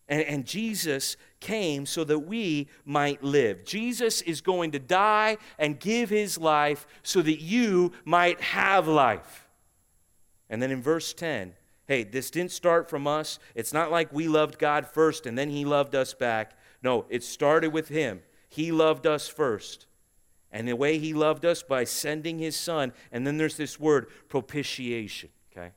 And, 0.09 0.22
and, 0.22 0.45
Jesus 0.45 1.16
came 1.38 1.86
so 1.86 2.03
that 2.03 2.18
we 2.18 2.68
might 2.84 3.22
live. 3.22 3.64
Jesus 3.64 4.22
is 4.22 4.40
going 4.40 4.72
to 4.72 4.78
die 4.78 5.38
and 5.57 5.80
give 5.80 6.11
his 6.11 6.36
life 6.36 6.86
so 7.03 7.22
that 7.22 7.40
you 7.40 7.90
might 8.05 8.38
have 8.42 8.86
life. 8.86 9.43
And 10.51 10.62
then 10.62 10.70
in 10.70 10.82
verse 10.82 11.12
10, 11.14 11.55
hey, 11.86 12.05
this 12.05 12.30
didn't 12.30 12.53
start 12.53 12.88
from 12.88 13.07
us. 13.07 13.38
It's 13.55 13.72
not 13.72 13.90
like 13.90 14.12
we 14.12 14.28
loved 14.28 14.59
God 14.59 14.86
first 14.86 15.26
and 15.26 15.36
then 15.36 15.51
he 15.51 15.64
loved 15.64 15.95
us 15.95 16.14
back. 16.14 16.57
No, 16.82 17.07
it 17.09 17.22
started 17.22 17.72
with 17.72 17.88
him. 17.88 18.22
He 18.49 18.72
loved 18.72 19.07
us 19.07 19.28
first. 19.28 19.86
And 20.53 20.68
the 20.68 20.76
way 20.76 20.99
he 20.99 21.12
loved 21.12 21.45
us 21.45 21.62
by 21.62 21.82
sending 21.82 22.38
his 22.38 22.55
son, 22.55 22.92
and 23.11 23.26
then 23.26 23.38
there's 23.38 23.57
this 23.57 23.80
word, 23.80 24.07
propitiation, 24.28 25.30
okay? 25.51 25.72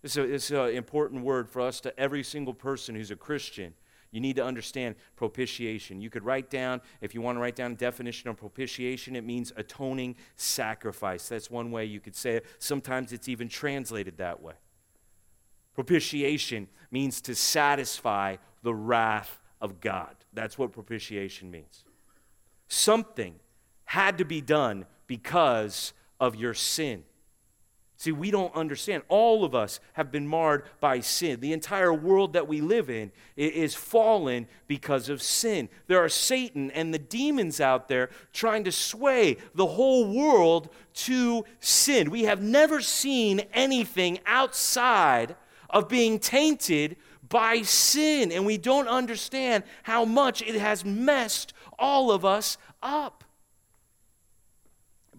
This 0.00 0.16
is 0.16 0.50
an 0.50 0.70
important 0.70 1.22
word 1.24 1.48
for 1.48 1.60
us 1.60 1.78
to 1.82 2.00
every 2.00 2.22
single 2.22 2.54
person 2.54 2.94
who's 2.94 3.10
a 3.10 3.16
Christian 3.16 3.74
you 4.10 4.20
need 4.20 4.36
to 4.36 4.44
understand 4.44 4.96
propitiation. 5.16 6.00
You 6.00 6.10
could 6.10 6.24
write 6.24 6.50
down, 6.50 6.80
if 7.00 7.14
you 7.14 7.20
want 7.20 7.36
to 7.36 7.40
write 7.40 7.56
down 7.56 7.72
a 7.72 7.76
definition 7.76 8.28
of 8.28 8.36
propitiation, 8.36 9.14
it 9.14 9.24
means 9.24 9.52
atoning 9.56 10.16
sacrifice. 10.36 11.28
That's 11.28 11.50
one 11.50 11.70
way 11.70 11.84
you 11.84 12.00
could 12.00 12.16
say 12.16 12.36
it. 12.36 12.46
Sometimes 12.58 13.12
it's 13.12 13.28
even 13.28 13.48
translated 13.48 14.18
that 14.18 14.42
way. 14.42 14.54
Propitiation 15.74 16.68
means 16.90 17.20
to 17.22 17.34
satisfy 17.34 18.36
the 18.62 18.74
wrath 18.74 19.40
of 19.60 19.80
God. 19.80 20.16
That's 20.32 20.58
what 20.58 20.72
propitiation 20.72 21.50
means. 21.50 21.84
Something 22.68 23.36
had 23.84 24.18
to 24.18 24.24
be 24.24 24.40
done 24.40 24.86
because 25.06 25.92
of 26.18 26.36
your 26.36 26.54
sin. 26.54 27.04
See, 28.00 28.12
we 28.12 28.30
don't 28.30 28.54
understand. 28.54 29.02
All 29.08 29.44
of 29.44 29.54
us 29.54 29.78
have 29.92 30.10
been 30.10 30.26
marred 30.26 30.64
by 30.80 31.00
sin. 31.00 31.38
The 31.40 31.52
entire 31.52 31.92
world 31.92 32.32
that 32.32 32.48
we 32.48 32.62
live 32.62 32.88
in 32.88 33.12
is 33.36 33.74
fallen 33.74 34.48
because 34.66 35.10
of 35.10 35.20
sin. 35.20 35.68
There 35.86 36.02
are 36.02 36.08
Satan 36.08 36.70
and 36.70 36.94
the 36.94 36.98
demons 36.98 37.60
out 37.60 37.88
there 37.88 38.08
trying 38.32 38.64
to 38.64 38.72
sway 38.72 39.36
the 39.54 39.66
whole 39.66 40.10
world 40.16 40.70
to 40.94 41.44
sin. 41.58 42.10
We 42.10 42.22
have 42.22 42.40
never 42.40 42.80
seen 42.80 43.42
anything 43.52 44.20
outside 44.24 45.36
of 45.68 45.86
being 45.86 46.18
tainted 46.18 46.96
by 47.28 47.60
sin, 47.60 48.32
and 48.32 48.46
we 48.46 48.56
don't 48.56 48.88
understand 48.88 49.62
how 49.82 50.06
much 50.06 50.40
it 50.40 50.54
has 50.54 50.86
messed 50.86 51.52
all 51.78 52.10
of 52.10 52.24
us 52.24 52.56
up. 52.82 53.24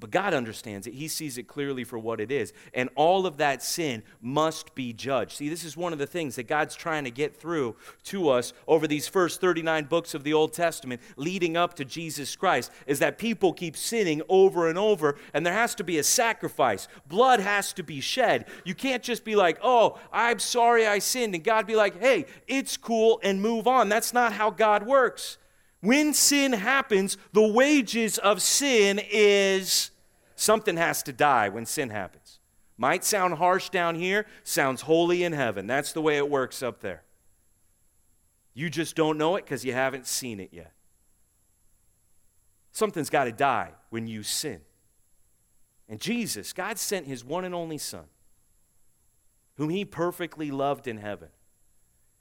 But 0.01 0.09
God 0.09 0.33
understands 0.33 0.87
it. 0.87 0.95
He 0.95 1.07
sees 1.07 1.37
it 1.37 1.47
clearly 1.47 1.83
for 1.83 1.99
what 1.99 2.19
it 2.19 2.31
is. 2.31 2.53
And 2.73 2.89
all 2.95 3.27
of 3.27 3.37
that 3.37 3.61
sin 3.61 4.01
must 4.19 4.73
be 4.73 4.93
judged. 4.93 5.37
See, 5.37 5.47
this 5.47 5.63
is 5.63 5.77
one 5.77 5.93
of 5.93 5.99
the 5.99 6.07
things 6.07 6.35
that 6.35 6.47
God's 6.47 6.75
trying 6.75 7.03
to 7.03 7.11
get 7.11 7.37
through 7.37 7.75
to 8.05 8.29
us 8.29 8.51
over 8.67 8.87
these 8.87 9.07
first 9.07 9.39
39 9.39 9.85
books 9.85 10.15
of 10.15 10.23
the 10.23 10.33
Old 10.33 10.53
Testament 10.53 11.01
leading 11.17 11.55
up 11.55 11.75
to 11.75 11.85
Jesus 11.85 12.35
Christ 12.35 12.71
is 12.87 12.97
that 12.97 13.19
people 13.19 13.53
keep 13.53 13.77
sinning 13.77 14.23
over 14.27 14.67
and 14.67 14.77
over, 14.79 15.17
and 15.35 15.45
there 15.45 15.53
has 15.53 15.75
to 15.75 15.83
be 15.83 15.99
a 15.99 16.03
sacrifice. 16.03 16.87
Blood 17.07 17.39
has 17.39 17.71
to 17.73 17.83
be 17.83 18.01
shed. 18.01 18.47
You 18.65 18.73
can't 18.73 19.03
just 19.03 19.23
be 19.23 19.35
like, 19.35 19.59
oh, 19.61 19.99
I'm 20.11 20.39
sorry 20.39 20.87
I 20.87 20.97
sinned, 20.97 21.35
and 21.35 21.43
God 21.43 21.67
be 21.67 21.75
like, 21.75 21.99
hey, 22.01 22.25
it's 22.47 22.75
cool, 22.75 23.19
and 23.21 23.39
move 23.39 23.67
on. 23.67 23.87
That's 23.87 24.13
not 24.13 24.33
how 24.33 24.49
God 24.49 24.87
works. 24.87 25.37
When 25.81 26.13
sin 26.15 26.53
happens, 26.53 27.17
the 27.33 27.47
wages 27.47 28.17
of 28.17 28.41
sin 28.41 28.99
is 29.11 29.90
something 30.41 30.77
has 30.77 31.03
to 31.03 31.13
die 31.13 31.49
when 31.49 31.65
sin 31.65 31.89
happens. 31.89 32.39
Might 32.77 33.03
sound 33.03 33.35
harsh 33.35 33.69
down 33.69 33.95
here, 33.95 34.25
sounds 34.43 34.81
holy 34.81 35.23
in 35.23 35.33
heaven. 35.33 35.67
That's 35.67 35.93
the 35.93 36.01
way 36.01 36.17
it 36.17 36.29
works 36.29 36.63
up 36.63 36.81
there. 36.81 37.03
You 38.53 38.69
just 38.69 38.95
don't 38.95 39.17
know 39.17 39.35
it 39.35 39.45
because 39.45 39.63
you 39.63 39.73
haven't 39.73 40.07
seen 40.07 40.39
it 40.39 40.49
yet. 40.51 40.73
Something's 42.71 43.09
got 43.09 43.25
to 43.25 43.31
die 43.31 43.71
when 43.91 44.07
you 44.07 44.23
sin. 44.23 44.61
And 45.87 45.99
Jesus, 45.99 46.53
God 46.53 46.79
sent 46.79 47.05
his 47.05 47.23
one 47.23 47.45
and 47.45 47.53
only 47.53 47.77
Son, 47.77 48.05
whom 49.57 49.69
he 49.69 49.85
perfectly 49.85 50.49
loved 50.49 50.87
in 50.87 50.97
heaven, 50.97 51.29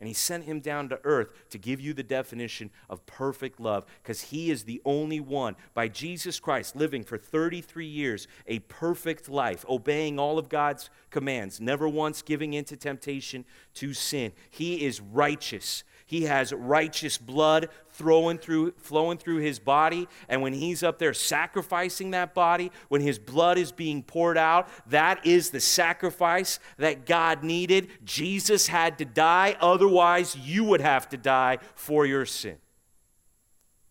And 0.01 0.09
he 0.09 0.15
sent 0.15 0.45
him 0.45 0.61
down 0.61 0.89
to 0.89 1.01
earth 1.05 1.29
to 1.51 1.59
give 1.59 1.79
you 1.79 1.93
the 1.93 2.03
definition 2.03 2.71
of 2.89 3.05
perfect 3.05 3.61
love 3.61 3.85
because 4.03 4.23
he 4.23 4.51
is 4.51 4.65
the 4.65 4.81
only 4.87 5.21
one, 5.21 5.57
by 5.75 5.89
Jesus 5.89 6.41
Christ, 6.41 6.75
living 6.75 7.05
for 7.05 7.19
33 7.19 7.87
years, 7.87 8.27
a 8.47 8.61
perfect 8.61 9.29
life, 9.29 9.65
obeying 9.69 10.19
all 10.19 10.39
of 10.39 10.49
God's 10.49 10.89
commands, 11.11 11.61
never 11.61 11.87
once 11.87 12.23
giving 12.23 12.55
into 12.55 12.77
temptation 12.77 13.45
to 13.75 13.93
sin. 13.93 14.33
He 14.49 14.87
is 14.87 15.03
righteous. 15.03 15.85
He 16.11 16.25
has 16.25 16.53
righteous 16.53 17.19
blood 17.19 17.69
flowing 17.87 18.39
through, 18.39 18.73
flowing 18.79 19.17
through 19.17 19.37
his 19.37 19.61
body. 19.61 20.09
And 20.29 20.43
when 20.43 20.53
he's 20.53 20.83
up 20.83 20.99
there 20.99 21.15
sacrificing 21.15 22.11
that 22.11 22.35
body, 22.35 22.73
when 22.89 23.01
his 23.01 23.17
blood 23.17 23.59
is 23.59 23.71
being 23.71 24.03
poured 24.03 24.37
out, 24.37 24.69
that 24.89 25.25
is 25.25 25.51
the 25.51 25.61
sacrifice 25.61 26.59
that 26.79 27.07
God 27.07 27.45
needed. 27.45 27.91
Jesus 28.05 28.67
had 28.67 28.99
to 28.99 29.05
die, 29.05 29.57
otherwise, 29.61 30.35
you 30.35 30.65
would 30.65 30.81
have 30.81 31.09
to 31.11 31.17
die 31.17 31.59
for 31.77 32.05
your 32.05 32.27
sin. 32.27 32.57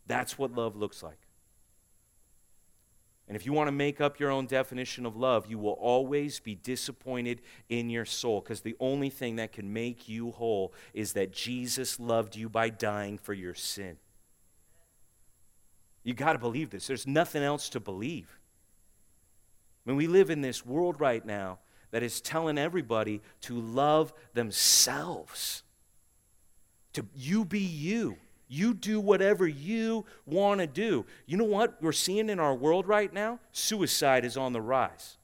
That's 0.05 0.37
what 0.37 0.53
love 0.53 0.75
looks 0.75 1.01
like. 1.01 1.18
And 3.29 3.35
if 3.35 3.45
you 3.45 3.53
want 3.53 3.67
to 3.67 3.71
make 3.71 4.01
up 4.01 4.19
your 4.19 4.31
own 4.31 4.47
definition 4.47 5.05
of 5.05 5.15
love, 5.15 5.45
you 5.45 5.59
will 5.59 5.73
always 5.73 6.39
be 6.39 6.55
disappointed 6.55 7.41
in 7.69 7.87
your 7.87 8.03
soul 8.03 8.41
because 8.41 8.61
the 8.61 8.75
only 8.79 9.11
thing 9.11 9.35
that 9.35 9.51
can 9.51 9.71
make 9.71 10.09
you 10.09 10.31
whole 10.31 10.73
is 10.95 11.13
that 11.13 11.31
Jesus 11.31 11.99
loved 11.99 12.35
you 12.35 12.49
by 12.49 12.69
dying 12.69 13.19
for 13.19 13.35
your 13.35 13.53
sin. 13.53 13.97
You 16.03 16.15
got 16.15 16.33
to 16.33 16.39
believe 16.39 16.71
this. 16.71 16.87
There's 16.87 17.05
nothing 17.05 17.43
else 17.43 17.69
to 17.69 17.79
believe. 17.79 18.39
I 19.85 19.91
mean, 19.91 19.97
we 19.97 20.07
live 20.07 20.31
in 20.31 20.41
this 20.41 20.65
world 20.65 20.99
right 20.99 21.23
now 21.23 21.59
that 21.91 22.01
is 22.01 22.21
telling 22.21 22.57
everybody 22.57 23.21
to 23.41 23.59
love 23.59 24.11
themselves, 24.33 25.61
to 26.93 27.05
you 27.15 27.45
be 27.45 27.59
you. 27.59 28.17
You 28.51 28.73
do 28.73 28.99
whatever 28.99 29.47
you 29.47 30.05
want 30.25 30.59
to 30.59 30.67
do. 30.67 31.05
You 31.27 31.37
know 31.37 31.45
what 31.45 31.81
we're 31.81 31.91
seeing 31.91 32.29
in 32.29 32.39
our 32.39 32.55
world 32.55 32.87
right 32.87 33.13
now? 33.13 33.39
Suicide 33.51 34.25
is 34.25 34.35
on 34.35 34.51
the 34.53 34.61
rise, 34.61 35.17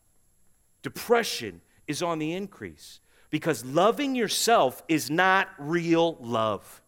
depression 0.84 1.62
is 1.88 2.02
on 2.02 2.20
the 2.20 2.34
increase 2.34 3.00
because 3.32 3.66
loving 3.66 4.16
yourself 4.16 4.84
is 4.88 5.10
not 5.10 5.50
real 5.58 6.18
love. 6.22 6.82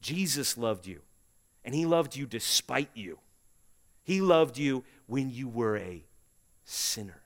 Jesus 0.00 0.58
loved 0.58 0.86
you, 0.86 1.00
and 1.64 1.74
He 1.74 1.86
loved 1.86 2.16
you 2.16 2.26
despite 2.26 2.90
you. 2.94 3.18
He 4.02 4.20
loved 4.20 4.58
you 4.58 4.82
when 5.06 5.30
you 5.30 5.46
were 5.46 5.76
a 5.76 6.04
sinner. 6.64 7.22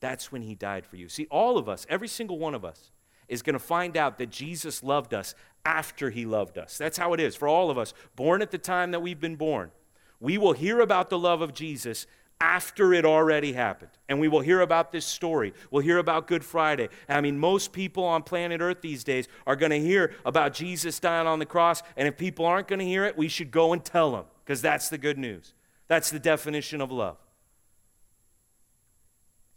That's 0.00 0.30
when 0.30 0.42
He 0.42 0.54
died 0.54 0.86
for 0.86 0.96
you. 0.96 1.08
See, 1.08 1.26
all 1.30 1.58
of 1.58 1.68
us, 1.68 1.86
every 1.88 2.06
single 2.06 2.38
one 2.38 2.54
of 2.54 2.64
us, 2.64 2.92
is 3.28 3.42
going 3.42 3.54
to 3.54 3.58
find 3.58 3.96
out 3.96 4.18
that 4.18 4.30
Jesus 4.30 4.82
loved 4.84 5.12
us 5.12 5.34
after 5.66 6.10
he 6.10 6.24
loved 6.24 6.56
us. 6.56 6.78
That's 6.78 6.96
how 6.96 7.12
it 7.12 7.20
is 7.20 7.34
for 7.34 7.48
all 7.48 7.70
of 7.70 7.76
us, 7.76 7.92
born 8.14 8.40
at 8.40 8.52
the 8.52 8.58
time 8.58 8.92
that 8.92 9.00
we've 9.00 9.20
been 9.20 9.36
born. 9.36 9.72
We 10.20 10.38
will 10.38 10.52
hear 10.52 10.80
about 10.80 11.10
the 11.10 11.18
love 11.18 11.42
of 11.42 11.52
Jesus 11.52 12.06
after 12.40 12.94
it 12.94 13.04
already 13.04 13.52
happened. 13.52 13.90
And 14.08 14.20
we 14.20 14.28
will 14.28 14.40
hear 14.40 14.60
about 14.60 14.92
this 14.92 15.04
story. 15.04 15.52
We'll 15.70 15.82
hear 15.82 15.98
about 15.98 16.28
Good 16.28 16.44
Friday. 16.44 16.88
I 17.08 17.20
mean, 17.20 17.38
most 17.38 17.72
people 17.72 18.04
on 18.04 18.22
planet 18.22 18.60
Earth 18.60 18.80
these 18.80 19.02
days 19.02 19.26
are 19.46 19.56
going 19.56 19.70
to 19.70 19.80
hear 19.80 20.14
about 20.24 20.54
Jesus 20.54 21.00
dying 21.00 21.26
on 21.26 21.40
the 21.40 21.46
cross. 21.46 21.82
And 21.96 22.06
if 22.06 22.16
people 22.16 22.46
aren't 22.46 22.68
going 22.68 22.78
to 22.78 22.84
hear 22.84 23.04
it, 23.04 23.18
we 23.18 23.28
should 23.28 23.50
go 23.50 23.72
and 23.72 23.84
tell 23.84 24.12
them 24.12 24.24
because 24.44 24.62
that's 24.62 24.88
the 24.88 24.98
good 24.98 25.18
news. 25.18 25.52
That's 25.88 26.10
the 26.10 26.20
definition 26.20 26.80
of 26.80 26.92
love. 26.92 27.16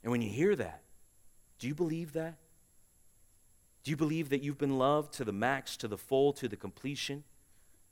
And 0.02 0.12
when 0.12 0.22
you 0.22 0.30
hear 0.30 0.56
that, 0.56 0.82
do 1.60 1.68
you 1.68 1.76
believe 1.76 2.14
that? 2.14 2.38
Do 3.84 3.92
you 3.92 3.98
believe 3.98 4.30
that 4.30 4.44
you've 4.44 4.58
been 4.58 4.78
loved 4.78 5.14
to 5.14 5.26
the 5.26 5.32
max, 5.32 5.78
to 5.78 5.88
the 5.88 5.98
full, 5.98 6.34
to 6.34 6.48
the 6.48 6.58
completion? 6.58 7.24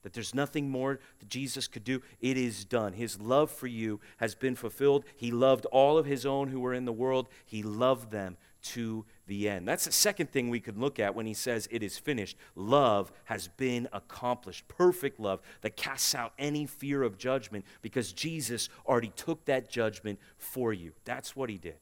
That 0.04 0.14
there's 0.14 0.36
nothing 0.36 0.70
more 0.70 1.00
that 1.20 1.30
Jesus 1.30 1.68
could 1.68 1.84
do? 1.84 2.02
It 2.22 2.38
is 2.38 2.64
done. 2.64 2.94
His 2.94 3.20
love 3.20 3.52
for 3.52 3.68
you 3.68 4.00
has 4.18 4.36
been 4.36 4.56
fulfilled. 4.56 5.06
He 5.16 5.32
loved 5.32 5.66
all 5.66 5.98
of 5.98 6.06
his 6.06 6.26
own 6.26 6.50
who 6.50 6.60
were 6.60 6.74
in 6.74 6.86
the 6.86 6.94
world, 6.94 7.28
he 7.46 7.64
loved 7.64 8.12
them 8.12 8.38
to 8.62 9.06
the 9.28 9.48
end. 9.48 9.68
That's 9.68 9.86
the 9.86 9.92
second 9.92 10.32
thing 10.32 10.50
we 10.50 10.60
could 10.60 10.78
look 10.78 11.00
at 11.00 11.16
when 11.16 11.26
he 11.26 11.34
says 11.34 11.68
it 11.72 11.84
is 11.84 11.98
finished. 11.98 12.38
Love 12.56 13.12
has 13.26 13.48
been 13.48 13.88
accomplished. 13.94 14.68
Perfect 14.68 15.20
love 15.20 15.42
that 15.62 15.78
casts 15.78 16.16
out 16.16 16.34
any 16.38 16.66
fear 16.66 17.04
of 17.04 17.18
judgment 17.18 17.66
because 17.82 18.12
Jesus 18.12 18.70
already 18.86 19.12
took 19.16 19.46
that 19.46 19.70
judgment 19.70 20.20
for 20.38 20.74
you. 20.74 20.92
That's 21.06 21.36
what 21.36 21.50
he 21.50 21.58
did. 21.58 21.78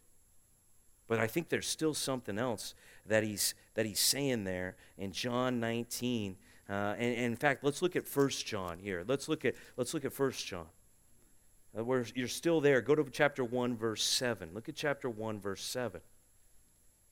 But 1.08 1.20
I 1.20 1.28
think 1.28 1.49
there's 1.49 1.68
still 1.68 1.93
something 1.93 2.39
else 2.39 2.74
that 3.06 3.24
he's, 3.24 3.53
that 3.76 3.86
he's 3.86 3.99
saying 3.99 4.43
there 4.43 4.76
in 4.97 5.12
John 5.12 5.60
19. 5.60 6.36
Uh, 6.68 6.74
and, 6.74 6.99
and, 6.99 7.26
in 7.26 7.36
fact, 7.36 7.64
let's 7.64 7.82
look 7.82 7.95
at 7.95 8.08
1 8.08 8.30
John 8.30 8.80
here. 8.80 9.03
Let's 9.08 9.30
look 9.30 9.45
at, 9.45 9.56
let's 9.78 9.93
look 9.93 10.06
at 10.06 10.18
1 10.18 10.32
John. 10.32 10.66
Uh, 11.78 11.84
where 11.84 12.06
you're 12.16 12.28
still 12.28 12.62
there. 12.62 12.82
Go 12.82 12.95
to 12.95 13.06
chapter 13.12 13.43
1, 13.43 13.76
verse 13.76 14.03
7. 14.03 14.49
Look 14.53 14.70
at 14.70 14.76
chapter 14.76 15.10
1, 15.10 15.39
verse 15.39 15.64
7. 15.64 16.01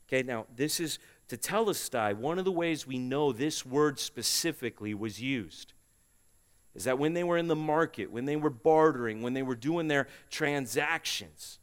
Okay, 0.08 0.24
now 0.24 0.46
this 0.56 0.80
is 0.80 1.00
to 1.28 1.38
tell 1.38 1.66
tetelestai. 1.66 2.16
One 2.16 2.40
of 2.40 2.46
the 2.46 2.52
ways 2.52 2.86
we 2.86 2.98
know 2.98 3.32
this 3.32 3.66
word 3.66 4.00
specifically 4.00 4.94
was 4.94 5.22
used 5.22 5.74
is 6.76 6.86
that 6.86 7.00
when 7.00 7.14
they 7.14 7.24
were 7.24 7.38
in 7.38 7.48
the 7.48 7.56
market, 7.56 8.12
when 8.12 8.26
they 8.26 8.36
were 8.36 8.50
bartering, 8.50 9.22
when 9.22 9.34
they 9.34 9.44
were 9.44 9.56
doing 9.56 9.88
their 9.88 10.08
transactions, 10.30 11.60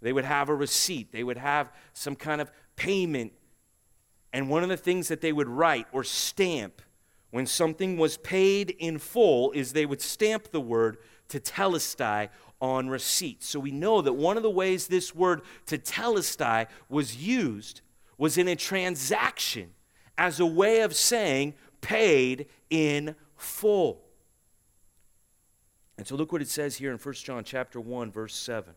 they 0.00 0.12
would 0.12 0.24
have 0.24 0.48
a 0.48 0.54
receipt, 0.54 1.12
they 1.12 1.24
would 1.24 1.36
have 1.36 1.72
some 1.92 2.16
kind 2.16 2.40
of 2.40 2.50
payment. 2.76 3.32
And 4.32 4.48
one 4.48 4.62
of 4.62 4.68
the 4.68 4.76
things 4.76 5.08
that 5.08 5.20
they 5.20 5.32
would 5.32 5.48
write 5.48 5.86
or 5.92 6.04
stamp 6.04 6.82
when 7.30 7.46
something 7.46 7.96
was 7.96 8.16
paid 8.16 8.70
in 8.78 8.98
full 8.98 9.52
is 9.52 9.72
they 9.72 9.86
would 9.86 10.00
stamp 10.00 10.50
the 10.50 10.60
word 10.60 10.98
tetelestai 11.28 12.28
on 12.60 12.88
receipts. 12.88 13.46
So 13.46 13.60
we 13.60 13.70
know 13.70 14.02
that 14.02 14.12
one 14.12 14.36
of 14.36 14.42
the 14.42 14.50
ways 14.50 14.86
this 14.86 15.14
word 15.14 15.42
tetelestai 15.66 16.66
was 16.88 17.16
used 17.16 17.80
was 18.18 18.36
in 18.36 18.48
a 18.48 18.56
transaction 18.56 19.70
as 20.18 20.40
a 20.40 20.46
way 20.46 20.80
of 20.80 20.94
saying 20.94 21.54
paid 21.80 22.46
in 22.68 23.14
full. 23.36 24.02
And 25.96 26.06
so 26.06 26.16
look 26.16 26.32
what 26.32 26.42
it 26.42 26.48
says 26.48 26.76
here 26.76 26.92
in 26.92 26.98
1 26.98 27.14
John 27.14 27.44
chapter 27.44 27.80
1 27.80 28.10
verse 28.10 28.34
7 28.34 28.74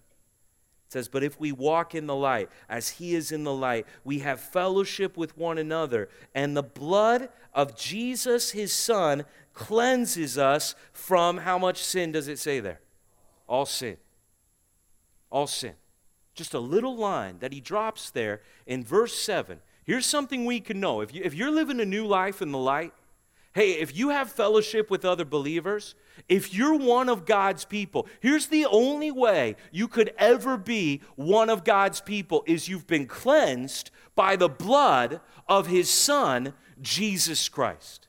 says, 0.93 1.09
But 1.09 1.23
if 1.23 1.39
we 1.39 1.51
walk 1.51 1.93
in 1.93 2.07
the 2.07 2.15
light, 2.15 2.49
as 2.69 2.89
he 2.89 3.15
is 3.15 3.31
in 3.31 3.43
the 3.43 3.53
light, 3.53 3.85
we 4.03 4.19
have 4.19 4.39
fellowship 4.39 5.17
with 5.17 5.37
one 5.37 5.57
another, 5.57 6.07
and 6.33 6.55
the 6.55 6.63
blood 6.63 7.29
of 7.53 7.75
Jesus, 7.75 8.51
his 8.51 8.71
son, 8.71 9.25
cleanses 9.53 10.37
us 10.37 10.75
from 10.93 11.37
how 11.37 11.57
much 11.57 11.83
sin 11.83 12.11
does 12.11 12.27
it 12.27 12.39
say 12.39 12.59
there? 12.59 12.79
All 13.47 13.65
sin. 13.65 13.97
All 15.29 15.47
sin. 15.47 15.73
Just 16.33 16.53
a 16.53 16.59
little 16.59 16.95
line 16.95 17.37
that 17.39 17.53
he 17.53 17.59
drops 17.59 18.09
there 18.09 18.41
in 18.65 18.83
verse 18.83 19.13
7. 19.13 19.59
Here's 19.83 20.05
something 20.05 20.45
we 20.45 20.59
can 20.59 20.79
know. 20.79 21.01
If, 21.01 21.13
you, 21.13 21.21
if 21.23 21.33
you're 21.33 21.51
living 21.51 21.79
a 21.79 21.85
new 21.85 22.05
life 22.05 22.41
in 22.41 22.51
the 22.51 22.57
light, 22.57 22.93
hey, 23.53 23.73
if 23.73 23.95
you 23.95 24.09
have 24.09 24.31
fellowship 24.31 24.89
with 24.89 25.05
other 25.05 25.25
believers, 25.25 25.93
if 26.29 26.53
you're 26.53 26.77
one 26.77 27.09
of 27.09 27.25
God's 27.25 27.65
people, 27.65 28.07
here's 28.19 28.47
the 28.47 28.65
only 28.65 29.11
way 29.11 29.55
you 29.71 29.87
could 29.87 30.13
ever 30.17 30.57
be 30.57 31.01
one 31.15 31.49
of 31.49 31.63
God's 31.63 32.01
people 32.01 32.43
is 32.47 32.67
you've 32.67 32.87
been 32.87 33.05
cleansed 33.05 33.91
by 34.15 34.35
the 34.35 34.49
blood 34.49 35.19
of 35.47 35.67
his 35.67 35.89
son 35.89 36.53
Jesus 36.81 37.49
Christ. 37.49 38.07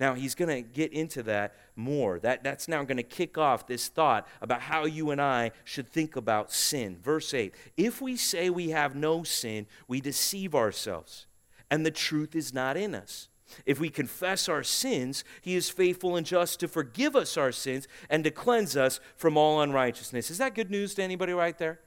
Now, 0.00 0.14
he's 0.14 0.34
going 0.34 0.48
to 0.48 0.68
get 0.68 0.92
into 0.92 1.22
that 1.24 1.54
more. 1.76 2.18
That, 2.18 2.42
that's 2.42 2.66
now 2.66 2.82
going 2.82 2.96
to 2.96 3.04
kick 3.04 3.38
off 3.38 3.68
this 3.68 3.86
thought 3.86 4.26
about 4.40 4.60
how 4.62 4.84
you 4.84 5.12
and 5.12 5.20
I 5.20 5.52
should 5.62 5.88
think 5.88 6.16
about 6.16 6.50
sin. 6.50 6.98
Verse 7.00 7.32
8 7.32 7.54
If 7.76 8.02
we 8.02 8.16
say 8.16 8.50
we 8.50 8.70
have 8.70 8.96
no 8.96 9.22
sin, 9.22 9.66
we 9.86 10.00
deceive 10.00 10.56
ourselves, 10.56 11.26
and 11.70 11.86
the 11.86 11.92
truth 11.92 12.34
is 12.34 12.52
not 12.52 12.76
in 12.76 12.96
us. 12.96 13.28
If 13.66 13.80
we 13.80 13.90
confess 13.90 14.48
our 14.48 14.62
sins, 14.62 15.24
he 15.40 15.54
is 15.56 15.70
faithful 15.70 16.16
and 16.16 16.26
just 16.26 16.60
to 16.60 16.68
forgive 16.68 17.16
us 17.16 17.36
our 17.36 17.52
sins 17.52 17.88
and 18.10 18.24
to 18.24 18.30
cleanse 18.30 18.76
us 18.76 19.00
from 19.16 19.36
all 19.36 19.60
unrighteousness. 19.60 20.30
Is 20.30 20.38
that 20.38 20.54
good 20.54 20.70
news 20.70 20.94
to 20.94 21.02
anybody 21.02 21.32
right 21.32 21.56
there? 21.58 21.80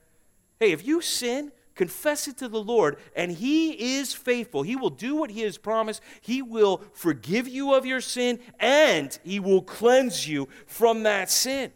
Hey, 0.59 0.71
if 0.71 0.85
you 0.85 1.01
sin, 1.01 1.51
confess 1.75 2.27
it 2.27 2.37
to 2.37 2.47
the 2.47 2.61
Lord, 2.61 2.97
and 3.15 3.31
he 3.31 3.97
is 3.97 4.13
faithful. 4.13 4.63
He 4.63 4.75
will 4.75 4.89
do 4.89 5.15
what 5.15 5.31
he 5.31 5.41
has 5.41 5.57
promised. 5.57 6.01
He 6.21 6.41
will 6.41 6.81
forgive 6.93 7.47
you 7.47 7.73
of 7.73 7.85
your 7.85 8.01
sin, 8.01 8.39
and 8.59 9.17
he 9.23 9.39
will 9.39 9.61
cleanse 9.61 10.27
you 10.27 10.47
from 10.65 11.03
that 11.03 11.29
sin. 11.29 11.71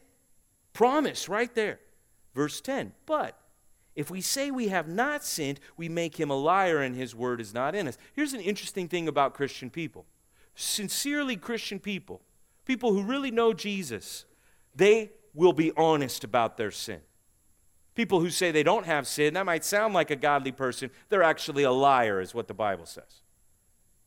Promise 0.74 1.28
right 1.28 1.54
there. 1.54 1.80
Verse 2.34 2.62
10. 2.62 2.94
But 3.06 3.38
if 4.00 4.10
we 4.10 4.22
say 4.22 4.50
we 4.50 4.70
have 4.70 4.88
not 4.88 5.26
sinned, 5.26 5.60
we 5.76 5.90
make 5.90 6.18
him 6.18 6.30
a 6.30 6.36
liar 6.36 6.80
and 6.80 6.96
his 6.96 7.14
word 7.14 7.42
is 7.42 7.54
not 7.54 7.76
in 7.76 7.86
us. 7.86 7.98
Here's 8.14 8.32
an 8.32 8.40
interesting 8.40 8.88
thing 8.88 9.10
about 9.10 9.34
Christian 9.34 9.70
people 9.70 10.06
sincerely 10.56 11.36
Christian 11.36 11.80
people, 11.80 12.22
people 12.64 12.94
who 12.94 13.04
really 13.04 13.30
know 13.30 13.52
Jesus, 13.52 14.24
they 14.74 15.12
will 15.34 15.52
be 15.52 15.74
honest 15.76 16.24
about 16.24 16.56
their 16.56 16.72
sin. 16.72 17.02
People 17.94 18.22
who 18.22 18.30
say 18.30 18.52
they 18.52 18.64
don't 18.64 18.86
have 18.86 19.06
sin, 19.06 19.34
that 19.34 19.46
might 19.46 19.66
sound 19.66 19.94
like 19.94 20.12
a 20.12 20.16
godly 20.16 20.54
person, 20.54 20.90
they're 21.10 21.22
actually 21.22 21.64
a 21.64 21.72
liar, 21.72 22.22
is 22.22 22.34
what 22.34 22.48
the 22.48 22.54
Bible 22.54 22.86
says. 22.86 23.24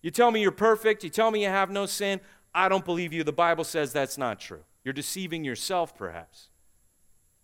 You 0.00 0.10
tell 0.10 0.30
me 0.30 0.40
you're 0.40 0.52
perfect, 0.52 1.04
you 1.04 1.10
tell 1.10 1.30
me 1.30 1.42
you 1.42 1.48
have 1.48 1.70
no 1.70 1.84
sin. 1.84 2.18
I 2.54 2.70
don't 2.70 2.86
believe 2.86 3.12
you. 3.12 3.24
The 3.24 3.32
Bible 3.32 3.64
says 3.64 3.92
that's 3.92 4.16
not 4.16 4.40
true. 4.40 4.64
You're 4.84 4.94
deceiving 4.94 5.44
yourself, 5.44 5.94
perhaps. 5.94 6.48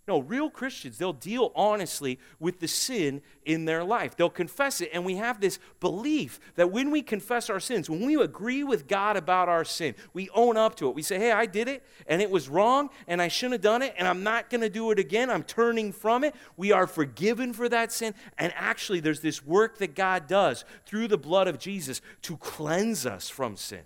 No, 0.08 0.20
real 0.20 0.48
Christians, 0.48 0.96
they'll 0.96 1.12
deal 1.12 1.52
honestly 1.54 2.18
with 2.40 2.60
the 2.60 2.66
sin 2.66 3.20
in 3.44 3.66
their 3.66 3.84
life. 3.84 4.16
They'll 4.16 4.30
confess 4.30 4.80
it. 4.80 4.88
And 4.94 5.04
we 5.04 5.16
have 5.16 5.38
this 5.38 5.58
belief 5.80 6.40
that 6.54 6.72
when 6.72 6.90
we 6.90 7.02
confess 7.02 7.50
our 7.50 7.60
sins, 7.60 7.90
when 7.90 8.06
we 8.06 8.16
agree 8.16 8.64
with 8.64 8.88
God 8.88 9.18
about 9.18 9.50
our 9.50 9.66
sin, 9.66 9.94
we 10.14 10.30
own 10.30 10.56
up 10.56 10.76
to 10.76 10.88
it. 10.88 10.94
We 10.94 11.02
say, 11.02 11.18
hey, 11.18 11.30
I 11.30 11.44
did 11.44 11.68
it 11.68 11.84
and 12.06 12.22
it 12.22 12.30
was 12.30 12.48
wrong 12.48 12.88
and 13.06 13.20
I 13.20 13.28
shouldn't 13.28 13.52
have 13.52 13.60
done 13.60 13.82
it 13.82 13.94
and 13.98 14.08
I'm 14.08 14.22
not 14.22 14.48
going 14.48 14.62
to 14.62 14.70
do 14.70 14.90
it 14.92 14.98
again. 14.98 15.28
I'm 15.28 15.42
turning 15.42 15.92
from 15.92 16.24
it. 16.24 16.34
We 16.56 16.72
are 16.72 16.86
forgiven 16.86 17.52
for 17.52 17.68
that 17.68 17.92
sin. 17.92 18.14
And 18.38 18.50
actually, 18.56 19.00
there's 19.00 19.20
this 19.20 19.44
work 19.44 19.76
that 19.76 19.94
God 19.94 20.26
does 20.26 20.64
through 20.86 21.08
the 21.08 21.18
blood 21.18 21.48
of 21.48 21.58
Jesus 21.58 22.00
to 22.22 22.38
cleanse 22.38 23.04
us 23.04 23.28
from 23.28 23.56
sin. 23.56 23.82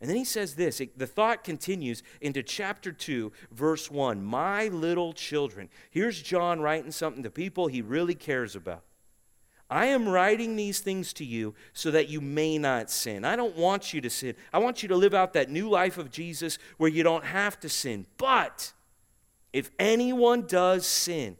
And 0.00 0.10
then 0.10 0.16
he 0.16 0.24
says 0.24 0.54
this 0.54 0.80
the 0.96 1.06
thought 1.06 1.44
continues 1.44 2.02
into 2.20 2.42
chapter 2.42 2.92
2, 2.92 3.32
verse 3.50 3.90
1. 3.90 4.22
My 4.22 4.68
little 4.68 5.12
children. 5.12 5.68
Here's 5.90 6.20
John 6.20 6.60
writing 6.60 6.90
something 6.90 7.22
to 7.22 7.30
people 7.30 7.68
he 7.68 7.82
really 7.82 8.14
cares 8.14 8.54
about. 8.54 8.82
I 9.68 9.86
am 9.86 10.08
writing 10.08 10.54
these 10.54 10.78
things 10.78 11.12
to 11.14 11.24
you 11.24 11.54
so 11.72 11.90
that 11.90 12.08
you 12.08 12.20
may 12.20 12.56
not 12.56 12.88
sin. 12.88 13.24
I 13.24 13.34
don't 13.34 13.56
want 13.56 13.92
you 13.92 14.00
to 14.00 14.10
sin. 14.10 14.36
I 14.52 14.58
want 14.58 14.82
you 14.82 14.88
to 14.90 14.96
live 14.96 15.14
out 15.14 15.32
that 15.32 15.50
new 15.50 15.68
life 15.68 15.98
of 15.98 16.10
Jesus 16.10 16.58
where 16.76 16.90
you 16.90 17.02
don't 17.02 17.24
have 17.24 17.58
to 17.60 17.68
sin. 17.68 18.06
But 18.16 18.72
if 19.52 19.70
anyone 19.78 20.42
does 20.42 20.86
sin, 20.86 21.36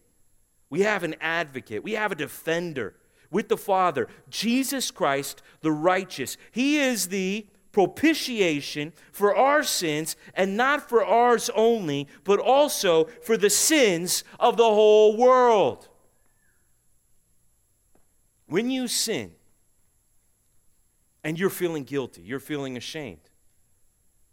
we 0.71 0.81
have 0.81 1.05
an 1.05 1.15
advocate, 1.21 1.85
we 1.85 1.93
have 1.93 2.11
a 2.11 2.17
defender 2.17 2.95
with 3.31 3.49
the 3.49 3.57
Father, 3.57 4.09
Jesus 4.29 4.91
Christ, 4.91 5.41
the 5.61 5.71
righteous. 5.71 6.37
He 6.51 6.79
is 6.79 7.09
the 7.09 7.47
propitiation 7.77 8.91
for 9.13 9.37
our 9.37 9.63
sins, 9.63 10.17
and 10.33 10.57
not 10.57 10.89
for 10.89 11.05
ours 11.05 11.51
only, 11.55 12.09
but 12.25 12.41
also 12.41 13.05
for 13.21 13.37
the 13.37 13.51
sins 13.51 14.25
of 14.41 14.57
the 14.57 14.65
whole 14.65 15.15
world. 15.15 15.87
When 18.47 18.71
you 18.71 18.89
sin 18.89 19.33
and 21.23 21.39
you're 21.39 21.51
feeling 21.51 21.85
guilty, 21.85 22.23
you're 22.23 22.41
feeling 22.41 22.79
ashamed, 22.79 23.29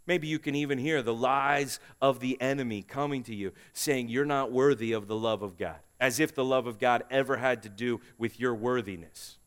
Maybe 0.07 0.27
you 0.27 0.39
can 0.39 0.55
even 0.55 0.77
hear 0.77 1.01
the 1.01 1.13
lies 1.13 1.81
of 2.01 2.21
the 2.21 2.39
enemy 2.39 2.81
coming 2.81 3.23
to 3.23 3.35
you, 3.35 3.51
saying 3.73 4.07
you're 4.07 4.23
not 4.23 4.53
worthy 4.53 4.93
of 4.93 5.07
the 5.07 5.17
love 5.17 5.41
of 5.41 5.57
God, 5.57 5.79
as 5.99 6.21
if 6.21 6.33
the 6.33 6.45
love 6.45 6.65
of 6.65 6.79
God 6.79 7.03
ever 7.11 7.35
had 7.35 7.61
to 7.63 7.69
do 7.69 7.99
with 8.17 8.39
your 8.39 8.55
worthiness. 8.55 9.37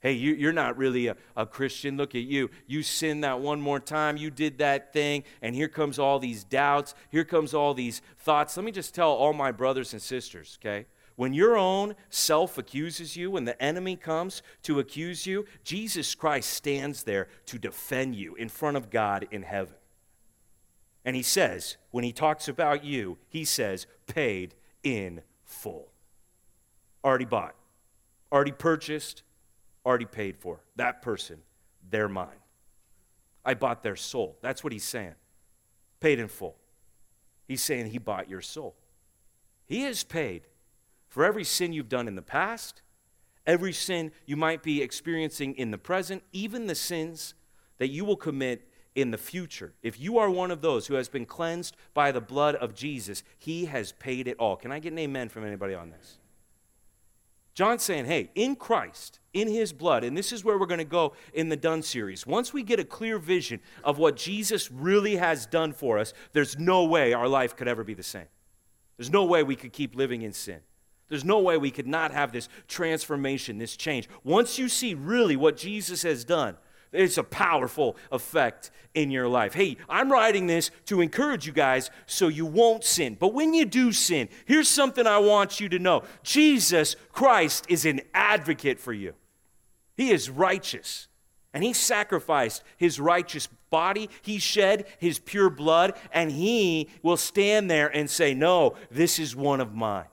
Hey, 0.00 0.12
you, 0.12 0.48
are 0.48 0.52
not 0.52 0.78
really 0.78 1.08
a, 1.08 1.16
a 1.36 1.44
Christian. 1.44 1.98
Look 1.98 2.14
at 2.14 2.22
you. 2.22 2.50
You 2.66 2.82
sinned 2.82 3.22
that 3.22 3.40
one 3.40 3.60
more 3.60 3.78
time. 3.78 4.16
You 4.16 4.30
did 4.30 4.58
that 4.58 4.94
thing. 4.94 5.24
And 5.42 5.54
here 5.54 5.68
comes 5.68 5.98
all 5.98 6.18
these 6.18 6.42
doubts. 6.42 6.94
Here 7.10 7.24
comes 7.24 7.52
all 7.52 7.74
these 7.74 8.00
thoughts. 8.18 8.56
Let 8.56 8.64
me 8.64 8.72
just 8.72 8.94
tell 8.94 9.10
all 9.10 9.34
my 9.34 9.52
brothers 9.52 9.92
and 9.92 10.00
sisters, 10.00 10.58
okay? 10.60 10.86
When 11.16 11.34
your 11.34 11.58
own 11.58 11.96
self 12.08 12.56
accuses 12.56 13.14
you, 13.14 13.30
when 13.30 13.44
the 13.44 13.62
enemy 13.62 13.94
comes 13.94 14.42
to 14.62 14.78
accuse 14.78 15.26
you, 15.26 15.44
Jesus 15.64 16.14
Christ 16.14 16.48
stands 16.50 17.02
there 17.02 17.28
to 17.44 17.58
defend 17.58 18.16
you 18.16 18.34
in 18.36 18.48
front 18.48 18.78
of 18.78 18.88
God 18.88 19.28
in 19.30 19.42
heaven. 19.42 19.74
And 21.04 21.14
he 21.14 21.22
says, 21.22 21.76
when 21.90 22.04
he 22.04 22.12
talks 22.12 22.48
about 22.48 22.84
you, 22.84 23.18
he 23.28 23.44
says, 23.44 23.86
paid 24.06 24.54
in 24.82 25.20
full. 25.44 25.92
Already 27.04 27.26
bought, 27.26 27.54
already 28.32 28.52
purchased, 28.52 29.22
already 29.84 30.04
paid 30.04 30.36
for. 30.36 30.60
That 30.76 31.02
person, 31.02 31.38
they're 31.90 32.08
mine. 32.08 32.28
I 33.44 33.54
bought 33.54 33.82
their 33.82 33.96
soul. 33.96 34.36
That's 34.42 34.62
what 34.62 34.72
he's 34.72 34.84
saying. 34.84 35.14
Paid 36.00 36.18
in 36.18 36.28
full. 36.28 36.56
He's 37.46 37.62
saying 37.62 37.86
he 37.86 37.98
bought 37.98 38.28
your 38.28 38.40
soul. 38.40 38.76
He 39.66 39.82
has 39.82 40.04
paid 40.04 40.42
for 41.08 41.24
every 41.24 41.44
sin 41.44 41.72
you've 41.72 41.88
done 41.88 42.06
in 42.06 42.14
the 42.14 42.22
past, 42.22 42.82
every 43.46 43.72
sin 43.72 44.12
you 44.26 44.36
might 44.36 44.62
be 44.62 44.82
experiencing 44.82 45.54
in 45.54 45.70
the 45.70 45.78
present, 45.78 46.22
even 46.32 46.66
the 46.66 46.74
sins 46.74 47.34
that 47.78 47.88
you 47.88 48.04
will 48.04 48.16
commit 48.16 48.68
in 48.94 49.10
the 49.10 49.18
future. 49.18 49.72
If 49.82 49.98
you 49.98 50.18
are 50.18 50.30
one 50.30 50.50
of 50.50 50.60
those 50.60 50.86
who 50.86 50.94
has 50.94 51.08
been 51.08 51.26
cleansed 51.26 51.76
by 51.94 52.12
the 52.12 52.20
blood 52.20 52.54
of 52.56 52.74
Jesus, 52.74 53.22
he 53.38 53.66
has 53.66 53.92
paid 53.92 54.28
it 54.28 54.36
all. 54.38 54.56
Can 54.56 54.72
I 54.72 54.78
get 54.78 54.92
an 54.92 54.98
amen 54.98 55.28
from 55.28 55.44
anybody 55.44 55.74
on 55.74 55.90
this? 55.90 56.18
John's 57.54 57.82
saying, 57.82 58.06
hey, 58.06 58.30
in 58.34 58.56
Christ, 58.56 59.20
in 59.32 59.48
his 59.48 59.72
blood, 59.72 60.04
and 60.04 60.16
this 60.16 60.32
is 60.32 60.44
where 60.44 60.58
we're 60.58 60.66
going 60.66 60.78
to 60.78 60.84
go 60.84 61.14
in 61.34 61.48
the 61.48 61.56
Done 61.56 61.82
series. 61.82 62.26
Once 62.26 62.52
we 62.52 62.62
get 62.62 62.80
a 62.80 62.84
clear 62.84 63.18
vision 63.18 63.60
of 63.84 63.98
what 63.98 64.16
Jesus 64.16 64.70
really 64.70 65.16
has 65.16 65.46
done 65.46 65.72
for 65.72 65.98
us, 65.98 66.12
there's 66.32 66.58
no 66.58 66.84
way 66.84 67.12
our 67.12 67.28
life 67.28 67.56
could 67.56 67.68
ever 67.68 67.84
be 67.84 67.94
the 67.94 68.02
same. 68.02 68.26
There's 68.96 69.10
no 69.10 69.24
way 69.24 69.42
we 69.42 69.56
could 69.56 69.72
keep 69.72 69.96
living 69.96 70.22
in 70.22 70.32
sin. 70.32 70.60
There's 71.08 71.24
no 71.24 71.40
way 71.40 71.58
we 71.58 71.72
could 71.72 71.88
not 71.88 72.12
have 72.12 72.32
this 72.32 72.48
transformation, 72.68 73.58
this 73.58 73.76
change. 73.76 74.08
Once 74.22 74.58
you 74.58 74.68
see 74.68 74.94
really 74.94 75.36
what 75.36 75.56
Jesus 75.56 76.02
has 76.02 76.24
done, 76.24 76.56
it's 76.92 77.18
a 77.18 77.24
powerful 77.24 77.96
effect 78.10 78.70
in 78.94 79.10
your 79.10 79.28
life. 79.28 79.54
Hey, 79.54 79.76
I'm 79.88 80.10
writing 80.10 80.46
this 80.46 80.70
to 80.86 81.00
encourage 81.00 81.46
you 81.46 81.52
guys 81.52 81.90
so 82.06 82.28
you 82.28 82.46
won't 82.46 82.84
sin. 82.84 83.16
But 83.18 83.32
when 83.32 83.54
you 83.54 83.64
do 83.64 83.92
sin, 83.92 84.28
here's 84.44 84.68
something 84.68 85.06
I 85.06 85.18
want 85.18 85.60
you 85.60 85.68
to 85.68 85.78
know 85.78 86.02
Jesus 86.22 86.96
Christ 87.12 87.66
is 87.68 87.84
an 87.84 88.00
advocate 88.12 88.80
for 88.80 88.92
you. 88.92 89.14
He 89.96 90.10
is 90.10 90.30
righteous. 90.30 91.06
And 91.52 91.64
he 91.64 91.72
sacrificed 91.72 92.62
his 92.76 93.00
righteous 93.00 93.48
body. 93.70 94.08
He 94.22 94.38
shed 94.38 94.86
his 94.98 95.18
pure 95.18 95.50
blood. 95.50 95.94
And 96.12 96.30
he 96.30 96.88
will 97.02 97.16
stand 97.16 97.70
there 97.70 97.88
and 97.88 98.08
say, 98.08 98.34
No, 98.34 98.74
this 98.90 99.18
is 99.18 99.34
one 99.34 99.60
of 99.60 99.74
mine. 99.74 100.06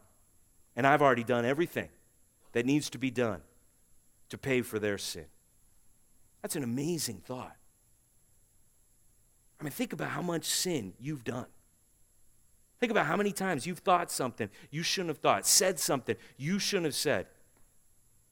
And 0.75 0.85
I've 0.85 1.01
already 1.01 1.23
done 1.23 1.45
everything 1.45 1.89
that 2.53 2.65
needs 2.65 2.89
to 2.91 2.97
be 2.97 3.11
done 3.11 3.41
to 4.29 4.37
pay 4.37 4.61
for 4.61 4.79
their 4.79 4.97
sin. 4.97 5.25
That's 6.47 6.55
an 6.55 6.63
amazing 6.63 7.23
thought. 7.25 7.57
I 9.59 9.65
mean, 9.65 9.71
think 9.71 9.91
about 9.91 10.11
how 10.11 10.21
much 10.21 10.45
sin 10.45 10.93
you've 10.97 11.25
done. 11.25 11.47
Think 12.79 12.89
about 12.89 13.05
how 13.05 13.17
many 13.17 13.33
times 13.33 13.67
you've 13.67 13.79
thought 13.79 14.09
something 14.09 14.49
you 14.71 14.81
shouldn't 14.81 15.09
have 15.09 15.17
thought, 15.17 15.45
said 15.45 15.77
something 15.77 16.15
you 16.37 16.57
shouldn't 16.57 16.85
have 16.85 16.95
said. 16.95 17.25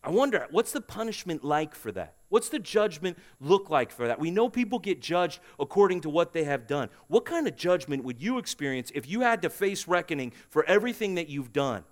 I 0.02 0.12
wonder, 0.12 0.48
what's 0.50 0.72
the 0.72 0.80
punishment 0.80 1.44
like 1.44 1.76
for 1.76 1.92
that? 1.92 2.16
What's 2.30 2.48
the 2.48 2.58
judgment 2.58 3.18
look 3.42 3.70
like 3.70 3.92
for 3.92 4.08
that? 4.08 4.18
We 4.18 4.32
know 4.32 4.48
people 4.48 4.80
get 4.80 5.02
judged 5.02 5.42
according 5.60 6.00
to 6.00 6.10
what 6.10 6.32
they 6.32 6.46
have 6.46 6.68
done. 6.68 6.88
What 7.10 7.26
kind 7.26 7.50
of 7.50 7.58
judgment 7.58 8.06
would 8.06 8.22
you 8.22 8.38
experience 8.38 8.94
if 8.96 9.10
you 9.10 9.20
had 9.20 9.42
to 9.42 9.50
face 9.50 9.90
reckoning 9.90 10.32
for 10.50 10.64
everything 10.68 11.16
that 11.16 11.28
you've 11.28 11.52
done? 11.52 11.84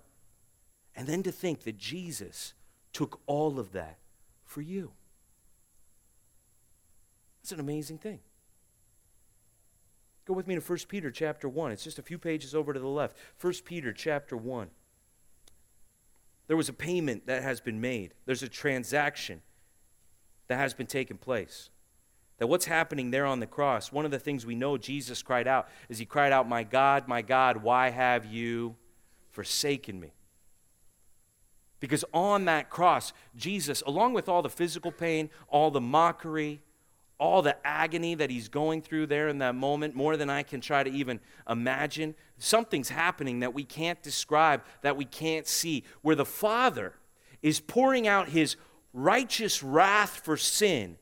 And 0.96 1.06
then 1.06 1.22
to 1.24 1.30
think 1.30 1.64
that 1.64 1.76
Jesus 1.76 2.54
took 2.94 3.20
all 3.26 3.58
of 3.58 3.72
that 3.72 3.98
for 4.46 4.62
you. 4.62 4.92
It's 7.44 7.52
an 7.52 7.60
amazing 7.60 7.98
thing. 7.98 8.20
Go 10.24 10.32
with 10.32 10.46
me 10.46 10.54
to 10.54 10.62
1 10.62 10.78
Peter 10.88 11.10
chapter 11.10 11.46
1. 11.46 11.72
It's 11.72 11.84
just 11.84 11.98
a 11.98 12.02
few 12.02 12.16
pages 12.16 12.54
over 12.54 12.72
to 12.72 12.80
the 12.80 12.88
left. 12.88 13.18
1 13.38 13.52
Peter 13.66 13.92
chapter 13.92 14.34
1. 14.34 14.70
There 16.46 16.56
was 16.56 16.70
a 16.70 16.72
payment 16.72 17.26
that 17.26 17.42
has 17.42 17.60
been 17.60 17.82
made. 17.82 18.14
There's 18.24 18.42
a 18.42 18.48
transaction 18.48 19.42
that 20.48 20.56
has 20.56 20.72
been 20.72 20.86
taken 20.86 21.18
place. 21.18 21.68
That 22.38 22.46
what's 22.46 22.64
happening 22.64 23.10
there 23.10 23.26
on 23.26 23.40
the 23.40 23.46
cross, 23.46 23.92
one 23.92 24.06
of 24.06 24.10
the 24.10 24.18
things 24.18 24.46
we 24.46 24.54
know 24.54 24.78
Jesus 24.78 25.22
cried 25.22 25.46
out 25.46 25.68
is 25.90 25.98
he 25.98 26.06
cried 26.06 26.32
out, 26.32 26.48
My 26.48 26.64
God, 26.64 27.06
my 27.08 27.20
God, 27.20 27.58
why 27.58 27.90
have 27.90 28.24
you 28.24 28.74
forsaken 29.32 30.00
me? 30.00 30.14
Because 31.78 32.06
on 32.14 32.46
that 32.46 32.70
cross, 32.70 33.12
Jesus, 33.36 33.82
along 33.86 34.14
with 34.14 34.30
all 34.30 34.40
the 34.40 34.48
physical 34.48 34.90
pain, 34.90 35.28
all 35.48 35.70
the 35.70 35.82
mockery, 35.82 36.62
all 37.24 37.40
the 37.40 37.56
agony 37.66 38.14
that 38.14 38.28
he's 38.28 38.48
going 38.48 38.82
through 38.82 39.06
there 39.06 39.28
in 39.28 39.38
that 39.38 39.54
moment, 39.54 39.94
more 39.94 40.16
than 40.16 40.28
I 40.28 40.42
can 40.42 40.60
try 40.60 40.84
to 40.84 40.90
even 40.90 41.18
imagine. 41.48 42.14
Something's 42.36 42.90
happening 42.90 43.40
that 43.40 43.54
we 43.54 43.64
can't 43.64 44.02
describe, 44.02 44.62
that 44.82 44.96
we 44.96 45.06
can't 45.06 45.46
see, 45.46 45.84
where 46.02 46.14
the 46.14 46.26
Father 46.26 46.92
is 47.40 47.60
pouring 47.60 48.06
out 48.06 48.28
his 48.28 48.56
righteous 48.92 49.62
wrath 49.62 50.20
for 50.22 50.36
sin. 50.36 50.98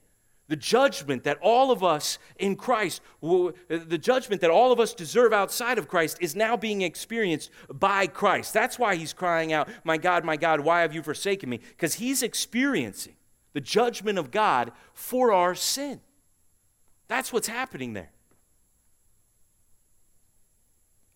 The 0.46 0.54
judgment 0.54 1.24
that 1.24 1.38
all 1.42 1.72
of 1.72 1.82
us 1.82 2.18
in 2.38 2.54
Christ, 2.54 3.00
the 3.20 3.98
judgment 4.00 4.42
that 4.42 4.50
all 4.50 4.70
of 4.70 4.78
us 4.78 4.94
deserve 4.94 5.32
outside 5.32 5.76
of 5.76 5.88
Christ, 5.88 6.18
is 6.20 6.36
now 6.36 6.56
being 6.56 6.82
experienced 6.82 7.50
by 7.72 8.06
Christ. 8.06 8.54
That's 8.54 8.78
why 8.78 8.94
he's 8.94 9.12
crying 9.12 9.52
out, 9.52 9.68
My 9.82 9.96
God, 9.96 10.24
my 10.24 10.36
God, 10.36 10.60
why 10.60 10.82
have 10.82 10.94
you 10.94 11.02
forsaken 11.02 11.48
me? 11.48 11.58
Because 11.70 11.94
he's 11.94 12.22
experiencing 12.22 13.16
the 13.54 13.60
judgment 13.60 14.18
of 14.18 14.30
God 14.30 14.70
for 14.94 15.32
our 15.32 15.54
sin. 15.54 16.00
That's 17.12 17.30
what's 17.30 17.48
happening 17.48 17.92
there. 17.92 18.10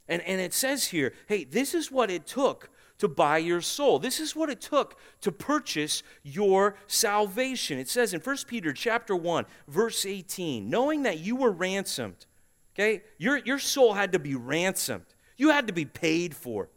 And, 0.07 0.21
and 0.25 0.43
it 0.43 0.53
says 0.53 0.89
here, 0.89 1.15
hey, 1.27 1.45
this 1.45 1.73
is 1.73 1.91
what 1.91 2.11
it 2.11 2.27
took 2.27 2.69
to 2.99 3.09
buy 3.09 3.39
your 3.39 3.63
soul. 3.63 3.99
This 3.99 4.21
is 4.21 4.37
what 4.37 4.51
it 4.51 4.61
took 4.61 4.99
to 5.23 5.33
purchase 5.33 6.03
your 6.23 6.77
salvation. 6.87 7.79
It 7.79 7.89
says 7.89 8.13
in 8.13 8.21
1 8.21 8.37
Peter 8.47 8.75
chapter 8.75 9.17
1, 9.17 9.47
verse 9.69 10.05
18, 10.05 10.69
knowing 10.69 11.05
that 11.05 11.21
you 11.21 11.35
were 11.35 11.51
ransomed. 11.51 12.27
Okay? 12.75 13.03
Your, 13.17 13.39
your 13.39 13.59
soul 13.59 13.95
had 13.95 14.13
to 14.13 14.19
be 14.19 14.35
ransomed. 14.35 15.07
You 15.39 15.49
had 15.49 15.67
to 15.67 15.73
be 15.73 15.87
paid 15.87 16.37
for. 16.37 16.69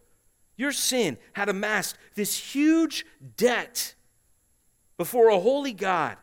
Your 0.55 0.71
sin 0.71 1.17
had 1.33 1.49
amassed 1.49 1.97
this 2.15 2.37
huge 2.37 3.05
debt 3.35 3.95
before 4.95 5.27
a 5.27 5.41
holy 5.41 5.73
God. 5.73 6.15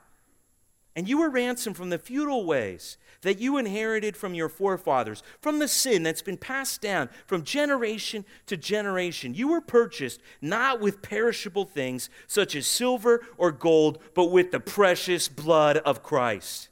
And 0.97 1.07
you 1.07 1.18
were 1.18 1.28
ransomed 1.28 1.76
from 1.76 1.90
the 1.90 1.99
futile 1.99 2.47
ways 2.47 2.97
that 3.20 3.38
you 3.38 3.59
inherited 3.59 4.16
from 4.16 4.32
your 4.32 4.49
forefathers, 4.49 5.22
from 5.40 5.59
the 5.59 5.68
sin 5.68 6.03
that's 6.03 6.22
been 6.22 6.38
passed 6.38 6.80
down 6.80 7.11
from 7.26 7.44
generation 7.44 8.24
to 8.47 8.57
generation. 8.57 9.34
You 9.34 9.49
were 9.49 9.61
purchased 9.61 10.22
not 10.40 10.80
with 10.80 11.03
perishable 11.03 11.66
things 11.66 12.09
such 12.26 12.57
as 12.57 12.66
silver 12.66 13.26
or 13.36 13.53
gold, 13.53 13.99
but 14.14 14.30
with 14.30 14.53
the 14.53 14.61
precious 14.61 15.28
blood 15.28 15.76
of 15.78 16.03
Christ. 16.03 16.70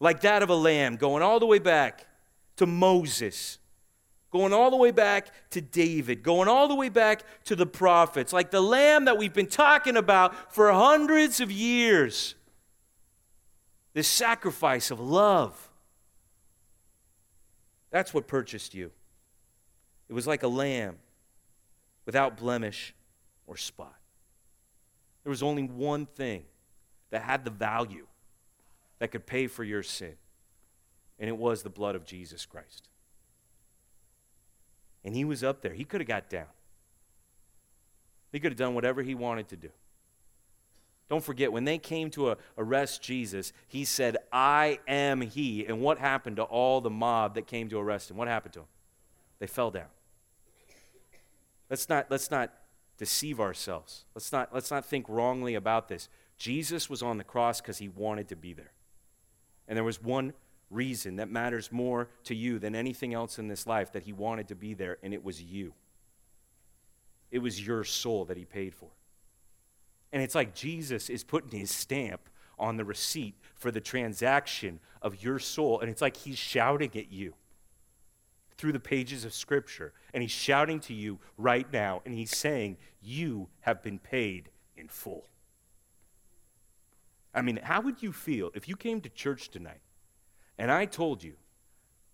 Like 0.00 0.22
that 0.22 0.42
of 0.42 0.48
a 0.48 0.54
lamb, 0.54 0.96
going 0.96 1.22
all 1.22 1.38
the 1.38 1.46
way 1.46 1.58
back 1.58 2.06
to 2.56 2.64
Moses, 2.64 3.58
going 4.30 4.54
all 4.54 4.70
the 4.70 4.76
way 4.76 4.90
back 4.90 5.50
to 5.50 5.60
David, 5.60 6.22
going 6.22 6.48
all 6.48 6.66
the 6.66 6.74
way 6.74 6.88
back 6.88 7.24
to 7.44 7.56
the 7.56 7.66
prophets, 7.66 8.32
like 8.32 8.50
the 8.50 8.62
lamb 8.62 9.04
that 9.04 9.18
we've 9.18 9.34
been 9.34 9.48
talking 9.48 9.98
about 9.98 10.54
for 10.54 10.72
hundreds 10.72 11.40
of 11.40 11.52
years 11.52 12.34
this 13.98 14.06
sacrifice 14.06 14.92
of 14.92 15.00
love. 15.00 15.72
That's 17.90 18.14
what 18.14 18.28
purchased 18.28 18.72
you. 18.72 18.92
It 20.08 20.12
was 20.12 20.24
like 20.24 20.44
a 20.44 20.48
lamb 20.48 20.98
without 22.06 22.36
blemish 22.36 22.94
or 23.48 23.56
spot. 23.56 23.96
There 25.24 25.30
was 25.30 25.42
only 25.42 25.64
one 25.64 26.06
thing 26.06 26.44
that 27.10 27.22
had 27.22 27.44
the 27.44 27.50
value 27.50 28.06
that 29.00 29.10
could 29.10 29.26
pay 29.26 29.48
for 29.48 29.64
your 29.64 29.82
sin, 29.82 30.14
and 31.18 31.28
it 31.28 31.36
was 31.36 31.64
the 31.64 31.68
blood 31.68 31.96
of 31.96 32.04
Jesus 32.04 32.46
Christ. 32.46 32.88
And 35.04 35.12
he 35.12 35.24
was 35.24 35.42
up 35.42 35.60
there. 35.60 35.72
He 35.72 35.82
could 35.82 36.00
have 36.00 36.06
got 36.06 36.30
down. 36.30 36.46
He 38.30 38.38
could 38.38 38.52
have 38.52 38.58
done 38.58 38.76
whatever 38.76 39.02
he 39.02 39.16
wanted 39.16 39.48
to 39.48 39.56
do. 39.56 39.70
Don't 41.08 41.24
forget, 41.24 41.52
when 41.52 41.64
they 41.64 41.78
came 41.78 42.10
to 42.10 42.36
arrest 42.58 43.02
Jesus, 43.02 43.52
he 43.66 43.84
said, 43.84 44.18
I 44.30 44.80
am 44.86 45.22
he. 45.22 45.64
And 45.64 45.80
what 45.80 45.98
happened 45.98 46.36
to 46.36 46.42
all 46.42 46.80
the 46.80 46.90
mob 46.90 47.34
that 47.36 47.46
came 47.46 47.68
to 47.70 47.78
arrest 47.78 48.10
him? 48.10 48.18
What 48.18 48.28
happened 48.28 48.52
to 48.54 48.58
them? 48.60 48.68
They 49.38 49.46
fell 49.46 49.70
down. 49.70 49.86
Let's 51.70 51.88
not, 51.88 52.10
let's 52.10 52.30
not 52.30 52.52
deceive 52.98 53.40
ourselves. 53.40 54.04
Let's 54.14 54.32
not, 54.32 54.52
let's 54.52 54.70
not 54.70 54.84
think 54.84 55.06
wrongly 55.08 55.54
about 55.54 55.88
this. 55.88 56.08
Jesus 56.36 56.90
was 56.90 57.02
on 57.02 57.16
the 57.16 57.24
cross 57.24 57.60
because 57.60 57.78
he 57.78 57.88
wanted 57.88 58.28
to 58.28 58.36
be 58.36 58.52
there. 58.52 58.72
And 59.66 59.76
there 59.76 59.84
was 59.84 60.02
one 60.02 60.34
reason 60.70 61.16
that 61.16 61.30
matters 61.30 61.72
more 61.72 62.08
to 62.24 62.34
you 62.34 62.58
than 62.58 62.74
anything 62.74 63.14
else 63.14 63.38
in 63.38 63.48
this 63.48 63.66
life 63.66 63.92
that 63.92 64.02
he 64.02 64.12
wanted 64.12 64.48
to 64.48 64.54
be 64.54 64.74
there, 64.74 64.98
and 65.02 65.14
it 65.14 65.24
was 65.24 65.42
you. 65.42 65.72
It 67.30 67.38
was 67.38 67.66
your 67.66 67.84
soul 67.84 68.24
that 68.26 68.36
he 68.36 68.44
paid 68.44 68.74
for. 68.74 68.88
And 70.12 70.22
it's 70.22 70.34
like 70.34 70.54
Jesus 70.54 71.10
is 71.10 71.24
putting 71.24 71.58
his 71.58 71.70
stamp 71.70 72.28
on 72.58 72.76
the 72.76 72.84
receipt 72.84 73.34
for 73.54 73.70
the 73.70 73.80
transaction 73.80 74.80
of 75.02 75.22
your 75.22 75.38
soul. 75.38 75.80
And 75.80 75.90
it's 75.90 76.02
like 76.02 76.16
he's 76.16 76.38
shouting 76.38 76.90
at 76.96 77.12
you 77.12 77.34
through 78.56 78.72
the 78.72 78.80
pages 78.80 79.24
of 79.24 79.32
Scripture. 79.32 79.92
And 80.12 80.22
he's 80.22 80.32
shouting 80.32 80.80
to 80.80 80.94
you 80.94 81.18
right 81.36 81.70
now. 81.72 82.02
And 82.04 82.14
he's 82.14 82.36
saying, 82.36 82.78
You 83.00 83.48
have 83.60 83.82
been 83.82 83.98
paid 83.98 84.50
in 84.76 84.88
full. 84.88 85.24
I 87.34 87.42
mean, 87.42 87.60
how 87.62 87.80
would 87.82 88.02
you 88.02 88.12
feel 88.12 88.50
if 88.54 88.68
you 88.68 88.76
came 88.76 89.00
to 89.02 89.08
church 89.08 89.50
tonight 89.50 89.80
and 90.58 90.72
I 90.72 90.86
told 90.86 91.22
you 91.22 91.34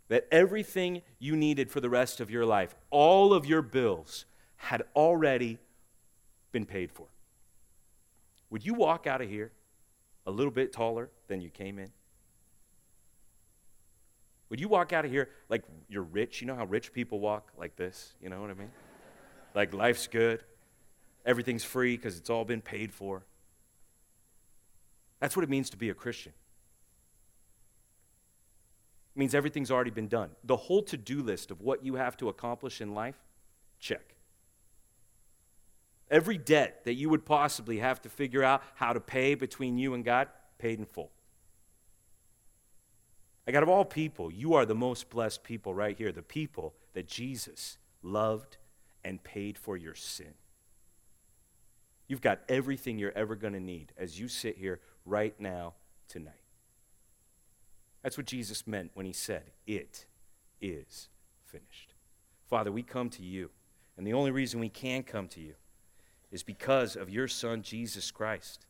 that 0.09 0.27
everything 0.31 1.03
you 1.19 1.35
needed 1.35 1.71
for 1.71 1.81
the 1.81 1.89
rest 1.89 2.21
of 2.21 2.31
your 2.31 2.45
life, 2.45 2.75
all 2.91 3.33
of 3.33 3.47
your 3.47 3.63
bills, 3.63 4.27
had 4.57 4.83
already 4.95 5.59
been 6.53 6.67
paid 6.67 6.91
for? 6.93 7.07
Would 8.55 8.65
you 8.65 8.75
walk 8.75 9.09
out 9.09 9.21
of 9.21 9.29
here 9.29 9.51
a 10.29 10.31
little 10.31 10.53
bit 10.53 10.73
taller 10.73 11.11
than 11.27 11.41
you 11.41 11.51
came 11.51 11.77
in? 11.77 11.91
Would 14.49 14.61
you 14.61 14.69
walk 14.69 14.93
out 14.93 15.05
of 15.05 15.11
here 15.11 15.29
like 15.49 15.65
you're 15.89 16.05
rich? 16.05 16.41
You 16.41 16.47
know 16.47 16.55
how 16.55 16.65
rich 16.65 16.93
people 16.93 17.19
walk 17.19 17.51
like 17.59 17.75
this? 17.75 18.15
You 18.23 18.29
know 18.29 18.41
what 18.41 18.51
I 18.51 18.55
mean? 18.55 18.71
like 19.57 19.75
life's 19.75 20.07
good, 20.07 20.45
everything's 21.27 21.65
free 21.65 21.97
because 21.97 22.17
it's 22.17 22.31
all 22.31 22.45
been 22.45 22.61
paid 22.61 22.93
for. 22.93 23.25
That's 25.19 25.35
what 25.35 25.43
it 25.43 25.51
means 25.51 25.69
to 25.71 25.77
be 25.77 25.89
a 25.89 25.95
Christian. 25.95 26.33
It 29.17 29.19
means 29.19 29.35
everything's 29.35 29.73
already 29.73 29.91
been 29.91 30.07
done. 30.07 30.31
The 30.45 30.57
whole 30.57 30.85
to 30.85 30.97
do 30.97 31.25
list 31.25 31.51
of 31.51 31.61
what 31.61 31.85
you 31.85 31.97
have 31.97 32.17
to 32.19 32.29
accomplish 32.29 32.81
in 32.81 32.95
life, 32.95 33.21
check. 33.81 34.14
Every 36.15 36.39
debt 36.39 36.85
that 36.85 36.95
you 36.95 37.09
would 37.09 37.25
possibly 37.25 37.79
have 37.79 38.01
to 38.03 38.09
figure 38.09 38.45
out 38.45 38.63
how 38.77 38.93
to 38.93 39.01
pay 39.01 39.35
between 39.35 39.79
you 39.79 39.95
and 39.95 40.05
God, 40.05 40.29
paid 40.59 40.79
in 40.79 40.85
full. 40.85 41.11
Like, 43.49 43.57
out 43.57 43.65
of 43.65 43.69
all 43.69 43.85
people, 43.85 44.31
you 44.31 44.55
are 44.55 44.65
the 44.65 44.77
most 44.77 45.11
blessed 45.11 45.43
people 45.43 45.75
right 45.75 45.99
here, 45.99 46.13
the 46.13 46.23
people 46.23 46.73
that 46.93 47.09
Jesus 47.09 47.79
loved 48.01 48.59
and 49.03 49.25
paid 49.25 49.59
for 49.59 49.77
your 49.77 49.97
sin. 49.97 50.35
You've 52.07 52.21
got 52.21 52.43
everything 52.49 52.97
you're 52.97 53.11
ever 53.17 53.35
going 53.35 53.55
to 53.55 53.61
need 53.61 53.93
as 53.99 54.21
you 54.21 54.29
sit 54.29 54.57
here 54.57 54.79
right 55.05 55.35
now, 55.41 55.75
tonight. 56.07 56.35
That's 58.05 58.17
what 58.17 58.27
Jesus 58.27 58.69
meant 58.69 58.93
when 58.95 59.05
he 59.05 59.13
said, 59.13 59.51
It 59.67 60.07
is 60.61 61.09
finished. 61.45 61.95
Father, 62.47 62.71
we 62.71 62.85
come 62.85 63.11
to 63.11 63.23
you, 63.25 63.51
and 63.97 64.07
the 64.07 64.13
only 64.13 64.31
reason 64.31 64.61
we 64.61 64.69
can 64.69 65.03
come 65.03 65.27
to 65.27 65.41
you 65.41 65.55
is 66.35 66.43
because 66.43 66.97
of 66.97 67.09
your 67.09 67.29
Son, 67.29 67.63
Jesus 67.63 68.11
Christ, 68.11 68.67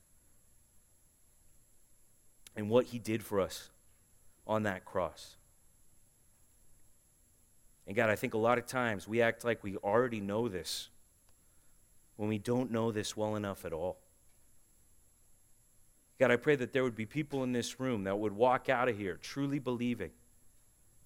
and 2.55 2.69
what 2.69 2.85
he 2.85 2.99
did 2.99 3.23
for 3.23 3.41
us 3.41 3.71
on 4.47 4.65
that 4.65 4.85
cross. 4.85 5.37
And 7.87 7.97
God, 7.97 8.11
I 8.11 8.17
think 8.17 8.35
a 8.35 8.39
lot 8.39 8.59
of 8.59 8.67
times 8.67 9.09
we 9.09 9.23
act 9.23 9.47
like 9.47 9.65
we 9.65 9.79
already 9.79 10.21
know 10.21 10.47
this 10.47 10.91
when 12.17 12.29
we 12.29 12.37
don't 12.37 12.71
know 12.71 12.93
this 12.93 13.17
well 13.17 13.35
enough 13.35 13.65
at 13.65 13.73
all. 13.73 13.97
God, 16.21 16.31
I 16.31 16.37
pray 16.37 16.57
that 16.57 16.75
there 16.75 16.85
would 16.85 16.95
be 16.95 17.07
people 17.07 17.43
in 17.45 17.53
this 17.53 17.81
room 17.81 18.05
that 18.05 18.19
would 18.19 18.35
walk 18.35 18.69
out 18.69 18.91
of 18.91 18.99
here 18.99 19.17
truly 19.17 19.59
believing 19.59 20.11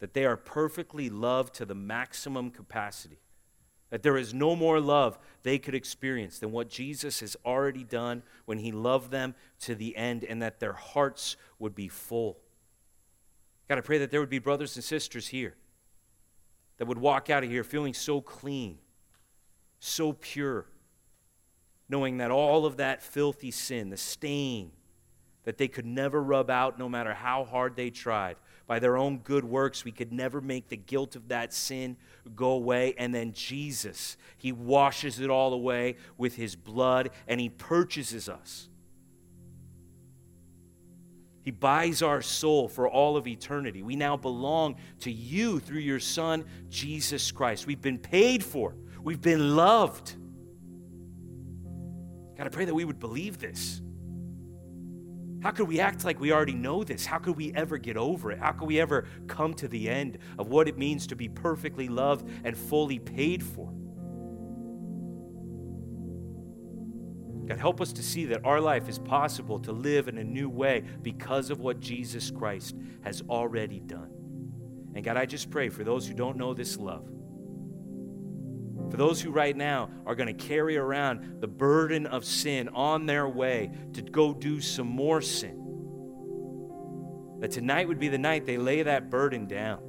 that 0.01 0.13
they 0.13 0.25
are 0.25 0.37
perfectly 0.37 1.09
loved 1.09 1.55
to 1.55 1.65
the 1.65 1.77
maximum 1.77 2.51
capacity. 2.51 3.21
That 3.91 4.03
there 4.03 4.19
is 4.19 4.35
no 4.35 4.55
more 4.55 4.81
love 4.81 5.19
they 5.43 5.59
could 5.59 5.75
experience 5.75 6.39
than 6.39 6.53
what 6.53 6.69
Jesus 6.69 7.21
has 7.21 7.37
already 7.45 7.85
done 7.85 8.23
when 8.45 8.59
he 8.59 8.71
loved 8.71 9.11
them 9.11 9.35
to 9.61 9.75
the 9.75 9.97
end, 9.97 10.25
and 10.25 10.43
that 10.43 10.61
their 10.61 10.75
hearts 10.75 11.37
would 11.59 11.75
be 11.75 11.89
full. 11.89 12.39
God, 13.69 13.79
I 13.79 13.83
pray 13.83 13.99
that 13.99 14.11
there 14.11 14.21
would 14.21 14.31
be 14.31 14.39
brothers 14.39 14.77
and 14.77 14.85
sisters 14.85 15.29
here 15.29 15.55
that 16.79 16.87
would 16.87 16.99
walk 16.99 17.29
out 17.29 17.45
of 17.45 17.51
here 17.51 17.65
feeling 17.65 17.95
so 17.95 18.21
clean, 18.21 18.79
so 19.79 20.13
pure, 20.13 20.67
knowing 21.89 22.19
that 22.19 22.31
all 22.31 22.67
of 22.67 22.77
that 22.79 23.03
filthy 23.03 23.51
sin, 23.51 23.91
the 23.91 23.97
stain 23.97 24.73
that 25.45 25.59
they 25.59 25.69
could 25.69 25.87
never 25.87 26.23
rub 26.23 26.51
out 26.51 26.79
no 26.79 26.89
matter 26.89 27.15
how 27.15 27.45
hard 27.45 27.75
they 27.75 27.91
tried, 27.91 28.37
by 28.69 28.79
their 28.79 28.99
own 28.99 29.19
good 29.19 29.45
works, 29.45 29.83
we 29.83 29.91
could 29.91 30.13
never 30.13 30.43
make 30.43 30.69
the 30.69 30.77
guilt 30.77 31.17
of 31.17 31.29
that 31.29 31.55
sin 31.55 31.97
go 32.37 32.51
away. 32.51 32.95
And 32.99 33.15
then 33.15 33.33
Jesus, 33.33 34.19
He 34.37 34.53
washes 34.53 35.19
it 35.21 35.31
all 35.31 35.55
away 35.55 35.97
with 36.19 36.37
His 36.37 36.55
blood 36.55 37.11
and 37.27 37.41
He 37.41 37.49
purchases 37.49 38.29
us. 38.29 38.69
He 41.43 41.51
buys 41.51 42.03
our 42.03 42.21
soul 42.21 42.69
for 42.69 42.87
all 42.87 43.17
of 43.17 43.27
eternity. 43.27 43.83
We 43.83 43.97
now 43.97 44.19
belong 44.19 44.77
to 45.01 45.11
you 45.11 45.61
through 45.61 45.81
your 45.81 45.99
Son, 45.99 46.45
Jesus 46.69 47.33
Christ. 47.33 47.67
We've 47.67 47.81
been 47.81 47.99
paid 47.99 48.45
for, 48.45 48.77
we've 49.03 49.23
been 49.23 49.57
loved. 49.57 50.15
God, 52.37 52.47
I 52.47 52.51
pray 52.51 52.67
that 52.67 52.75
we 52.75 52.85
would 52.85 53.01
believe 53.01 53.39
this. 53.39 53.81
How 55.41 55.53
could 55.53 55.69
we 55.69 55.79
act 55.79 56.05
like 56.05 56.19
we 56.19 56.33
already 56.33 56.55
know 56.55 56.83
this? 56.83 57.07
How 57.07 57.19
could 57.19 57.37
we 57.37 57.53
ever 57.55 57.79
get 57.79 57.97
over 57.97 58.33
it? 58.33 58.41
How 58.41 58.53
could 58.53 58.67
we 58.67 58.81
ever 58.81 59.07
come 59.29 59.55
to 59.55 59.69
the 59.69 59.89
end 59.89 60.19
of 60.39 60.49
what 60.49 60.69
it 60.69 60.77
means 60.77 61.07
to 61.09 61.17
be 61.17 61.29
perfectly 61.29 61.89
loved 61.89 62.29
and 62.45 62.57
fully 62.57 62.99
paid 62.99 63.43
for? 63.43 63.73
God, 67.47 67.59
help 67.59 67.81
us 67.81 67.93
to 67.95 68.03
see 68.03 68.27
that 68.27 68.45
our 68.45 68.61
life 68.61 68.89
is 68.89 68.99
possible 68.99 69.59
to 69.61 69.73
live 69.73 70.09
in 70.09 70.19
a 70.19 70.25
new 70.25 70.51
way 70.51 70.85
because 71.03 71.51
of 71.51 71.61
what 71.61 71.81
Jesus 71.81 72.31
Christ 72.31 72.77
has 73.03 73.23
already 73.29 73.81
done. 73.81 74.11
And 74.95 75.05
God, 75.05 75.17
I 75.17 75.25
just 75.25 75.51
pray 75.51 75.69
for 75.69 75.85
those 75.85 76.07
who 76.07 76.15
don't 76.15 76.37
know 76.37 76.53
this 76.53 76.77
love 76.77 77.09
For 78.91 78.97
those 78.97 79.21
who 79.21 79.31
right 79.31 79.57
now 79.57 79.91
are 80.07 80.15
going 80.15 80.35
to 80.35 80.47
carry 80.47 80.77
around 80.77 81.41
the 81.41 81.49
burden 81.49 82.07
of 82.07 82.25
sin 82.25 82.69
on 82.71 83.07
their 83.07 83.29
way 83.29 83.71
to 83.93 84.03
go 84.03 84.33
do 84.33 84.61
some 84.61 84.87
more 84.87 85.21
sin, 85.21 85.65
that 87.41 87.51
tonight 87.51 87.87
would 87.87 87.99
be 87.99 88.09
the 88.09 88.19
night 88.19 88.47
they 88.47 88.57
lay 88.57 88.83
that 88.83 89.11
burden 89.11 89.47
down. 89.47 89.89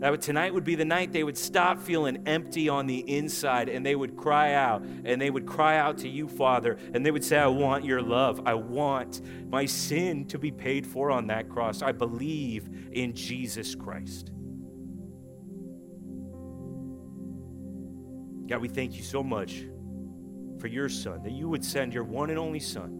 That 0.00 0.22
tonight 0.22 0.54
would 0.54 0.64
be 0.64 0.76
the 0.76 0.84
night 0.86 1.12
they 1.12 1.22
would 1.22 1.36
stop 1.36 1.78
feeling 1.78 2.22
empty 2.26 2.70
on 2.70 2.86
the 2.86 3.00
inside 3.00 3.68
and 3.68 3.84
they 3.84 3.94
would 3.94 4.16
cry 4.16 4.54
out 4.54 4.82
and 4.82 5.20
they 5.20 5.28
would 5.28 5.44
cry 5.44 5.76
out 5.76 5.98
to 5.98 6.08
you, 6.08 6.26
Father, 6.26 6.78
and 6.94 7.04
they 7.04 7.10
would 7.10 7.22
say, 7.22 7.36
I 7.36 7.48
want 7.48 7.84
your 7.84 8.00
love. 8.00 8.40
I 8.46 8.54
want 8.54 9.20
my 9.50 9.66
sin 9.66 10.24
to 10.28 10.38
be 10.38 10.50
paid 10.50 10.86
for 10.86 11.10
on 11.10 11.26
that 11.26 11.50
cross. 11.50 11.82
I 11.82 11.92
believe 11.92 12.70
in 12.92 13.12
Jesus 13.12 13.74
Christ. 13.74 14.32
God, 18.50 18.60
we 18.60 18.68
thank 18.68 18.96
you 18.96 19.04
so 19.04 19.22
much 19.22 19.62
for 20.58 20.66
your 20.66 20.88
Son, 20.88 21.22
that 21.22 21.30
you 21.30 21.48
would 21.48 21.64
send 21.64 21.94
your 21.94 22.02
one 22.02 22.30
and 22.30 22.38
only 22.38 22.58
Son 22.58 22.90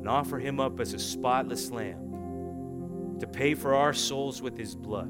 and 0.00 0.08
offer 0.08 0.40
him 0.40 0.58
up 0.58 0.80
as 0.80 0.92
a 0.92 0.98
spotless 0.98 1.70
lamb 1.70 3.16
to 3.20 3.28
pay 3.28 3.54
for 3.54 3.76
our 3.76 3.92
souls 3.92 4.42
with 4.42 4.58
his 4.58 4.74
blood. 4.74 5.08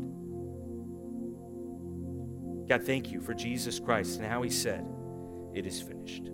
God, 2.68 2.82
thank 2.84 3.11
you 3.11 3.22
for 3.22 3.32
Jesus 3.32 3.80
Christ 3.80 4.20
and 4.20 4.26
how 4.30 4.42
he 4.42 4.50
said, 4.50 4.86
It 5.54 5.64
is 5.64 5.80
finished. 5.80 6.28